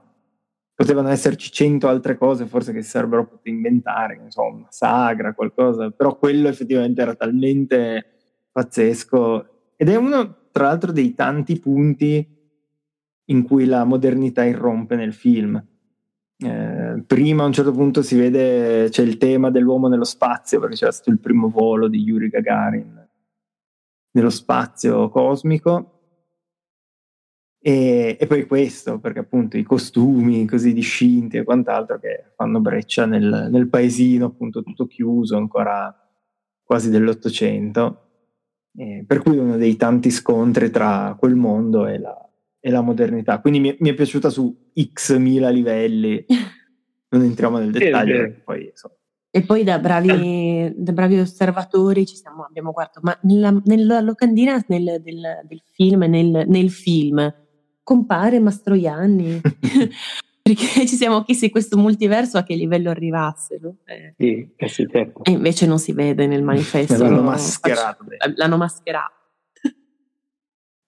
Potevano 0.74 1.10
esserci 1.10 1.52
cento 1.52 1.88
altre 1.88 2.18
cose 2.18 2.46
forse 2.48 2.74
che 2.74 2.82
si 2.82 2.90
sarebbero 2.90 3.28
potute 3.28 3.50
inventare, 3.50 4.20
insomma, 4.24 4.66
sagra, 4.70 5.34
qualcosa, 5.34 5.92
però 5.92 6.18
quello 6.18 6.48
effettivamente 6.48 7.02
era 7.02 7.14
talmente 7.16 8.06
pazzesco 8.52 9.74
ed 9.78 9.90
è 9.90 9.96
uno 9.96 10.50
tra 10.52 10.66
l'altro 10.66 10.92
dei 10.92 11.14
tanti 11.14 11.60
punti 11.60 12.28
in 13.26 13.44
cui 13.44 13.66
la 13.66 13.84
modernità 13.84 14.44
irrompe 14.44 14.96
nel 14.96 15.14
film. 15.14 15.64
Eh, 16.38 16.81
prima 17.06 17.44
a 17.44 17.48
un 17.48 17.54
certo 17.54 17.72
punto 17.72 18.02
si 18.02 18.16
vede 18.18 18.90
c'è 18.90 19.04
il 19.04 19.18
tema 19.18 19.50
dell'uomo 19.50 19.88
nello 19.88 20.04
spazio 20.04 20.60
perché 20.60 20.76
c'era 20.76 20.92
stato 20.92 21.10
il 21.10 21.20
primo 21.20 21.50
volo 21.50 21.88
di 21.88 22.00
Yuri 22.02 22.30
Gagarin 22.30 23.08
nello 24.12 24.30
spazio 24.30 25.10
cosmico. 25.10 25.98
E, 27.64 28.18
e, 28.20 28.28
poi 28.28 28.46
questo 28.48 29.00
perché 29.00 29.20
appunto 29.20 29.56
i 29.56 29.64
costumi 29.64 30.48
così 30.48 30.74
discinti 30.74 31.38
e 31.38 31.44
quant'altro 31.44 32.00
che 32.00 32.32
fanno 32.36 32.60
breccia 32.60 33.06
nel, 33.06 33.50
nel 33.52 33.70
paesino 33.70 34.26
appunto 34.26 34.64
tutto 34.64 34.88
chiuso 34.88 35.38
ancora 35.38 35.96
quasi 36.64 36.90
dell'Ottocento. 36.90 38.08
Eh, 38.76 39.04
per 39.06 39.22
cui 39.22 39.38
uno 39.38 39.58
dei 39.58 39.76
tanti 39.76 40.10
scontri 40.10 40.70
tra 40.72 41.16
quel 41.20 41.36
mondo 41.36 41.86
e 41.88 42.00
la, 42.00 42.32
e 42.60 42.70
la 42.70 42.82
modernità. 42.82 43.40
Quindi 43.42 43.60
mi, 43.60 43.76
mi, 43.80 43.90
è 43.90 43.94
piaciuta 43.94 44.30
su 44.30 44.72
x 44.80 45.18
mila 45.18 45.50
livelli, 45.50 46.24
non 47.12 47.24
entriamo 47.24 47.58
nel 47.58 47.72
dettaglio. 47.72 48.34
Poi, 48.44 48.72
so. 48.74 48.98
E 49.30 49.44
poi 49.44 49.64
da 49.64 49.80
bravi, 49.80 50.74
da 50.76 50.92
bravi 50.92 51.20
osservatori 51.20 52.06
ci 52.06 52.16
siamo, 52.16 52.44
abbiamo 52.44 52.72
guardato, 52.72 53.00
ma 53.04 53.18
nella, 53.24 53.58
nella 53.66 54.02
locandina 54.02 54.62
nel, 54.68 55.02
del, 55.02 55.42
del, 55.48 55.64
film, 55.72 56.04
nel, 56.04 56.46
nel 56.48 56.70
film, 56.70 57.34
compare 57.84 58.40
Mastroianni. 58.40 59.42
perché 60.42 60.88
ci 60.88 60.96
siamo 60.96 61.24
chiesti 61.24 61.50
questo 61.50 61.78
multiverso 61.78 62.38
a 62.38 62.44
che 62.44 62.56
livello 62.56 62.90
arrivasse. 62.90 63.60
No? 63.62 63.78
Eh. 63.86 64.14
Sì, 64.18 64.54
eh 64.56 64.68
sì, 64.68 64.88
certo. 64.90 65.24
E 65.24 65.32
invece 65.32 65.66
non 65.66 65.80
si 65.80 65.94
vede 65.94 66.28
nel 66.28 66.44
manifesto. 66.44 66.98
l'hanno 66.98 67.22
mascherato. 67.22 68.06
Faccio, 68.06 68.34
l'hanno 68.36 68.58
mascherato. 68.58 69.14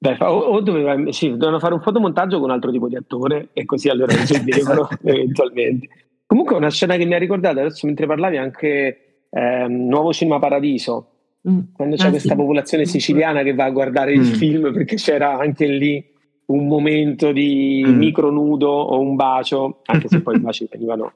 Beh, 0.04 0.18
o, 0.20 0.38
o 0.38 0.60
doveva, 0.60 1.12
sì, 1.14 1.30
dovevano 1.30 1.60
fare 1.60 1.74
un 1.74 1.82
fotomontaggio 1.82 2.36
con 2.36 2.50
un 2.50 2.52
altro 2.52 2.72
tipo 2.72 2.90
di 2.90 2.98
attore 2.98 3.52
e 3.54 3.64
così 3.64 3.88
allora 3.88 4.14
risolvevano 4.14 4.90
eventualmente. 5.04 5.88
Comunque 6.26 6.56
una 6.56 6.70
scena 6.70 6.96
che 6.96 7.06
mi 7.06 7.14
ha 7.14 7.20
ricordato 7.20 7.60
adesso 7.60 7.86
mentre 7.86 8.06
parlavi 8.06 8.38
anche 8.38 9.26
eh, 9.30 9.68
Nuovo 9.68 10.14
Cinema 10.14 10.40
Paradiso, 10.40 11.10
mm. 11.50 11.60
quando 11.76 11.96
c'è 11.96 12.08
ah, 12.08 12.12
questa 12.12 12.30
sì. 12.30 12.36
popolazione 12.36 12.86
siciliana 12.86 13.44
che 13.44 13.54
va 13.54 13.66
a 13.66 13.72
guardare 13.72 14.16
mm. 14.16 14.20
il 14.20 14.26
film 14.26 14.74
perché 14.74 14.96
c'era 14.96 15.38
anche 15.38 15.68
lì 15.68 16.12
un 16.46 16.68
momento 16.68 17.32
di 17.32 17.84
mm. 17.86 17.98
micro 17.98 18.30
nudo 18.30 18.70
o 18.70 19.00
un 19.00 19.16
bacio, 19.16 19.82
anche 19.86 20.08
se 20.08 20.22
poi 20.22 20.36
i 20.36 20.40
baci 20.40 20.68
venivano, 20.72 21.14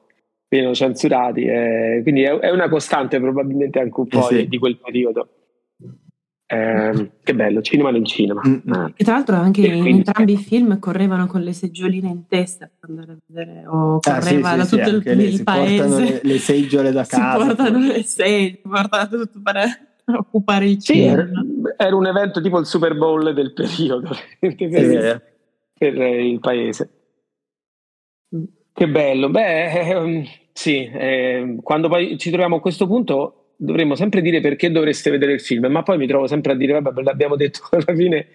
venivano 0.48 0.74
censurati. 0.74 1.44
Eh, 1.44 2.00
quindi 2.02 2.22
è, 2.22 2.30
è, 2.38 2.50
una 2.50 2.68
costante 2.68 3.20
probabilmente 3.20 3.78
anche 3.78 4.00
un 4.00 4.06
po' 4.06 4.28
eh 4.28 4.34
sì. 4.34 4.36
di, 4.36 4.48
di, 4.48 4.58
quel 4.58 4.78
periodo. 4.78 5.28
Eh, 6.50 7.10
che 7.22 7.34
bello, 7.34 7.60
cinema 7.60 7.90
nel 7.90 8.06
cinema. 8.06 8.40
Mm-hmm. 8.40 8.86
E 8.96 9.04
tra 9.04 9.16
l'altro 9.16 9.36
anche 9.36 9.60
in 9.60 9.82
quindi, 9.82 9.98
entrambi 9.98 10.32
i 10.32 10.38
film 10.38 10.78
correvano 10.78 11.26
con 11.26 11.42
le 11.42 11.52
seggioline 11.52 12.08
in 12.08 12.26
testa 12.26 12.70
per 12.80 12.88
andare 12.88 13.12
a 13.12 13.16
vedere, 13.26 13.66
o 13.66 13.98
correva 14.00 14.52
ah, 14.52 14.64
sì, 14.64 14.68
sì, 14.68 14.76
da 14.76 14.84
tutto 14.86 15.02
sì, 15.02 15.08
il, 15.10 15.20
il 15.20 15.42
paese. 15.42 16.02
Le, 16.02 16.20
le, 16.22 16.38
seggiole 16.38 16.90
da 16.90 17.04
casa. 17.06 17.38
Si 17.38 17.46
portano 17.46 17.78
le 17.80 18.02
seggiole, 18.02 18.60
portano 18.62 19.08
tutto 19.08 19.40
per 19.42 19.56
occupare 20.16 20.64
il 20.64 20.78
cinema. 20.78 21.20
Era, 21.20 21.30
era, 21.76 21.96
un 21.96 22.06
evento 22.06 22.40
tipo 22.40 22.58
il 22.58 22.64
Super 22.64 22.96
Bowl 22.96 23.34
del 23.34 23.52
periodo 23.52 24.08
per, 24.40 25.22
per 25.74 25.94
il 26.00 26.40
paese. 26.40 26.90
Mm. 28.34 28.44
Che 28.72 28.88
bello, 28.88 29.28
beh, 29.28 29.70
ehm, 29.70 30.24
sì, 30.54 30.82
eh, 30.82 31.58
quando 31.62 31.88
poi 31.88 32.16
ci 32.16 32.30
troviamo 32.30 32.56
a 32.56 32.60
questo 32.60 32.86
punto 32.86 33.47
dovremmo 33.60 33.96
sempre 33.96 34.22
dire 34.22 34.40
perché 34.40 34.70
dovreste 34.70 35.10
vedere 35.10 35.32
il 35.32 35.40
film, 35.40 35.66
ma 35.66 35.82
poi 35.82 35.98
mi 35.98 36.06
trovo 36.06 36.26
sempre 36.28 36.52
a 36.52 36.54
dire, 36.54 36.80
vabbè, 36.80 37.02
l'abbiamo 37.02 37.36
detto 37.36 37.62
alla 37.72 37.94
fine 37.94 38.26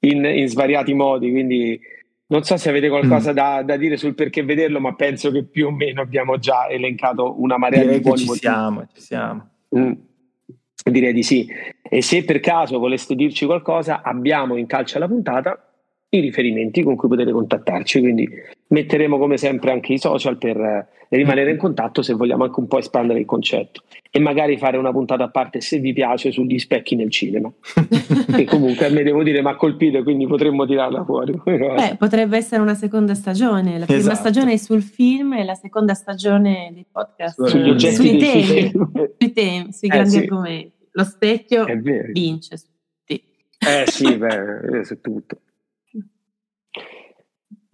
in, 0.00 0.24
in 0.24 0.46
svariati 0.46 0.92
modi, 0.92 1.30
quindi 1.30 1.80
non 2.26 2.44
so 2.44 2.58
se 2.58 2.68
avete 2.68 2.90
qualcosa 2.90 3.32
mm. 3.32 3.34
da, 3.34 3.62
da, 3.64 3.76
dire 3.76 3.96
sul 3.96 4.14
perché 4.14 4.44
vederlo, 4.44 4.80
ma 4.80 4.94
penso 4.94 5.30
che 5.30 5.44
più 5.44 5.68
o 5.68 5.70
meno 5.70 6.02
abbiamo 6.02 6.38
già 6.38 6.68
elencato 6.68 7.40
una 7.40 7.56
marea 7.56 7.80
Direi 7.80 7.96
di 7.96 8.02
buoni 8.02 8.18
ci 8.18 8.26
motivi. 8.26 8.44
siamo, 8.46 8.86
ci 8.94 9.00
siamo. 9.00 9.48
Mm. 9.76 9.92
Direi 10.84 11.12
di 11.12 11.22
sì. 11.22 11.48
E 11.82 12.02
se 12.02 12.24
per 12.24 12.40
caso 12.40 12.78
voleste 12.78 13.14
dirci 13.14 13.46
qualcosa, 13.46 14.02
abbiamo 14.02 14.56
in 14.56 14.66
calcio 14.66 14.98
alla 14.98 15.08
puntata 15.08 15.62
i 16.10 16.20
riferimenti 16.20 16.82
con 16.82 16.96
cui 16.96 17.08
potete 17.08 17.32
contattarci, 17.32 18.00
quindi 18.00 18.28
metteremo 18.68 19.18
come 19.18 19.36
sempre 19.36 19.72
anche 19.72 19.92
i 19.92 19.98
social 19.98 20.36
per 20.36 20.56
eh, 20.56 20.88
rimanere 21.10 21.50
in 21.50 21.56
contatto 21.56 22.02
se 22.02 22.14
vogliamo 22.14 22.44
anche 22.44 22.60
un 22.60 22.66
po' 22.66 22.78
espandere 22.78 23.20
il 23.20 23.24
concetto. 23.24 23.82
E 24.10 24.20
magari 24.20 24.56
fare 24.56 24.76
una 24.76 24.90
puntata 24.90 25.24
a 25.24 25.30
parte 25.30 25.60
se 25.60 25.78
vi 25.78 25.92
piace 25.92 26.30
sugli 26.30 26.58
specchi 26.58 26.96
nel 26.96 27.10
cinema. 27.10 27.50
Che 28.38 28.44
comunque 28.44 28.86
a 28.86 28.90
me 28.90 29.02
devo 29.02 29.22
dire 29.22 29.42
mi 29.42 29.48
ha 29.48 29.56
colpito 29.56 30.02
quindi 30.02 30.26
potremmo 30.26 30.66
tirarla 30.66 31.04
fuori 31.04 31.32
Beh, 31.44 31.96
potrebbe 31.98 32.36
essere 32.36 32.60
una 32.62 32.74
seconda 32.74 33.14
stagione. 33.14 33.78
La 33.78 33.86
prima 33.86 34.00
esatto. 34.00 34.16
stagione 34.16 34.52
è 34.52 34.56
sul 34.56 34.82
film 34.82 35.32
e 35.32 35.44
la 35.44 35.54
seconda 35.54 35.94
stagione 35.94 36.70
dei 36.72 36.86
podcast. 36.90 37.44
Sugli 37.46 37.70
oggetti 37.70 37.94
sui 37.94 38.18
temi, 38.18 38.70
sui, 39.18 39.32
temi, 39.32 39.72
sui 39.72 39.88
eh, 39.88 39.90
grandi 39.90 40.10
sì. 40.10 40.18
argomenti. 40.18 40.72
Lo 40.92 41.04
specchio 41.04 41.64
vince 42.12 42.56
su 42.56 42.66
tutti. 42.66 43.22
Eh 43.58 43.84
sì 43.86 44.16
beh, 44.16 44.84
su 44.84 45.00
tutto 45.00 45.38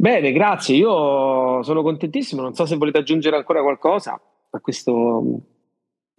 Bene, 0.05 0.33
grazie. 0.33 0.77
Io 0.77 1.63
sono 1.63 1.81
contentissimo. 1.81 2.43
Non 2.43 2.53
so 2.53 2.67
se 2.67 2.77
volete 2.77 2.99
aggiungere 2.99 3.37
ancora 3.37 3.63
qualcosa 3.63 4.21
a 4.51 4.61
questo 4.61 5.41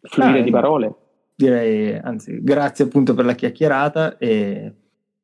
fluire 0.01 0.41
di 0.41 0.49
parole. 0.49 0.95
Direi, 1.35 1.95
anzi, 1.95 2.41
grazie 2.41 2.85
appunto 2.85 3.13
per 3.13 3.25
la 3.25 3.35
chiacchierata 3.35 4.17
e 4.17 4.73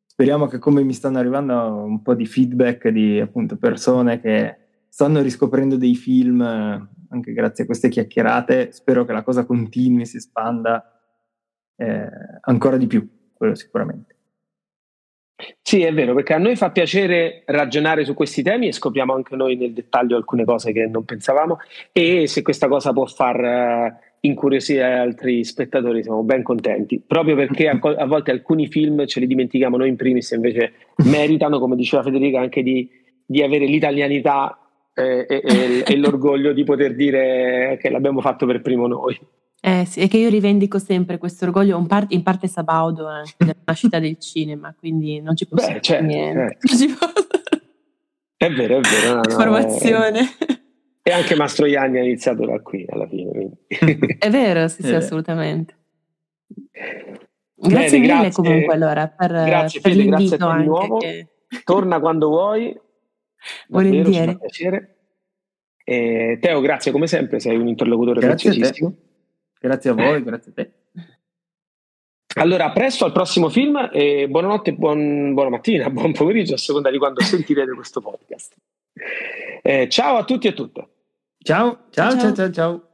speriamo 0.05 0.45
che 0.45 0.59
come 0.59 0.83
mi 0.83 0.93
stanno 0.93 1.17
arrivando 1.17 1.55
un 1.73 2.03
po' 2.03 2.13
di 2.13 2.27
feedback 2.27 2.89
di 2.89 3.19
appunto 3.19 3.57
persone 3.57 4.21
che 4.21 4.57
stanno 4.89 5.23
riscoprendo 5.23 5.75
dei 5.75 5.95
film 5.95 6.41
anche 6.41 7.33
grazie 7.33 7.63
a 7.63 7.65
queste 7.65 7.89
chiacchierate. 7.89 8.71
Spero 8.73 9.05
che 9.05 9.13
la 9.13 9.23
cosa 9.23 9.43
continui, 9.43 10.05
si 10.05 10.17
espanda 10.17 11.01
eh, 11.77 12.07
ancora 12.41 12.77
di 12.77 12.85
più, 12.85 13.31
quello 13.33 13.55
sicuramente. 13.55 14.17
Sì, 15.61 15.81
è 15.83 15.93
vero, 15.93 16.13
perché 16.13 16.33
a 16.33 16.37
noi 16.37 16.55
fa 16.55 16.71
piacere 16.71 17.43
ragionare 17.45 18.03
su 18.05 18.13
questi 18.13 18.43
temi 18.43 18.67
e 18.67 18.71
scopriamo 18.71 19.13
anche 19.13 19.35
noi 19.35 19.55
nel 19.55 19.73
dettaglio 19.73 20.15
alcune 20.15 20.45
cose 20.45 20.71
che 20.71 20.85
non 20.87 21.05
pensavamo 21.05 21.57
e 21.91 22.27
se 22.27 22.41
questa 22.41 22.67
cosa 22.67 22.93
può 22.93 23.05
far 23.05 23.39
uh, 23.39 23.93
incuriosire 24.21 24.83
altri 24.83 25.43
spettatori 25.43 26.03
siamo 26.03 26.23
ben 26.23 26.43
contenti, 26.43 27.01
proprio 27.05 27.35
perché 27.35 27.67
a, 27.67 27.79
a, 27.79 28.05
volte 28.05 28.31
alcuni 28.31 28.67
film 28.67 29.05
ce 29.05 29.19
li 29.19 29.27
dimentichiamo 29.27 29.77
noi 29.77 29.89
in 29.89 29.95
primis 29.95 30.31
e 30.31 30.35
invece 30.35 30.73
meritano, 31.05 31.59
come 31.59 31.75
diceva 31.75 32.03
Federica, 32.03 32.39
anche 32.39 32.61
di, 32.61 32.89
di 33.25 33.41
avere 33.41 33.65
l'italianità 33.65 34.57
eh, 34.93 35.25
e, 35.27 35.41
e, 35.43 35.83
e 35.85 35.97
l'orgoglio 35.97 36.53
di 36.53 36.63
poter 36.63 36.95
dire 36.95 37.77
che 37.81 37.89
l'abbiamo 37.89 38.21
fatto 38.21 38.45
per 38.45 38.61
primo 38.61 38.87
noi. 38.87 39.19
Eh 39.63 39.85
sì, 39.85 39.99
è 39.99 40.07
che 40.07 40.17
io 40.17 40.29
rivendico 40.29 40.79
sempre 40.79 41.19
questo 41.19 41.45
orgoglio, 41.45 41.77
in 41.77 41.85
parte, 41.85 42.15
in 42.15 42.23
parte 42.23 42.47
Sabaudo 42.47 43.07
anche 43.07 43.33
della 43.37 43.55
nascita 43.63 43.99
del 43.99 44.17
cinema, 44.17 44.73
quindi 44.77 45.21
non 45.21 45.35
ci 45.35 45.47
posso 45.47 45.71
Beh, 45.71 45.81
certo, 45.81 46.03
niente. 46.03 46.57
Certo. 46.61 47.21
È 48.37 48.49
vero, 48.49 48.77
è 48.77 48.81
vero. 48.81 49.13
No, 49.13 49.21
Informazione. 49.29 50.21
No, 50.21 50.55
e 51.03 51.11
anche 51.11 51.35
Mastroianni 51.35 51.99
ha 51.99 52.03
iniziato 52.03 52.43
da 52.43 52.59
qui 52.59 52.83
alla 52.89 53.07
fine. 53.07 53.51
è 54.17 54.29
vero, 54.31 54.67
sì, 54.67 54.81
sì, 54.81 54.95
assolutamente. 54.95 55.75
Grazie 56.47 57.99
Bene, 57.99 57.99
mille 57.99 58.13
grazie, 58.13 58.31
comunque 58.31 58.73
allora 58.73 59.07
per, 59.09 59.29
grazie, 59.29 59.79
per 59.79 59.91
Fede, 59.91 60.03
l'invito 60.03 60.37
grazie 60.37 60.59
di 60.59 60.65
nuovo. 60.65 60.97
Che... 60.97 61.27
Torna 61.63 61.99
quando 61.99 62.29
vuoi. 62.29 62.75
Volentieri. 63.67 64.37
piacere. 64.39 64.95
E 65.83 66.39
Teo, 66.41 66.61
grazie 66.61 66.91
come 66.91 67.05
sempre, 67.05 67.39
sei 67.39 67.57
un 67.57 67.67
interlocutore 67.67 68.21
preziosissimo. 68.21 68.95
Grazie 69.61 69.91
a 69.91 69.93
voi, 69.93 70.23
grazie 70.23 70.51
a 70.51 70.53
te. 70.55 70.71
Allora, 72.39 72.71
presto 72.71 73.05
al 73.05 73.11
prossimo 73.11 73.47
film 73.47 73.89
e 73.93 74.27
buonanotte, 74.27 74.73
buon, 74.73 75.35
buona 75.35 75.51
mattina, 75.51 75.87
buon 75.91 76.13
pomeriggio 76.13 76.55
a 76.55 76.57
seconda 76.57 76.89
di 76.89 76.97
quando 76.97 77.21
sentirete 77.21 77.71
questo 77.73 78.01
podcast. 78.01 78.55
Eh, 79.61 79.87
ciao 79.87 80.17
a 80.17 80.23
tutti 80.23 80.47
e 80.47 80.49
a 80.49 80.53
tutte. 80.53 80.87
Ciao, 81.43 81.85
ciao, 81.91 82.17
ciao, 82.17 82.33
ciao, 82.33 82.51
ciao. 82.51 82.85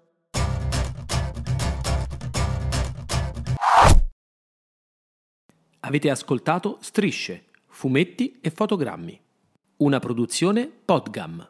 Avete 5.80 6.10
ascoltato 6.10 6.80
Strisce, 6.82 7.46
fumetti 7.68 8.40
e 8.42 8.50
fotogrammi. 8.50 9.18
Una 9.78 10.00
produzione 10.00 10.70
Podgam. 10.84 11.48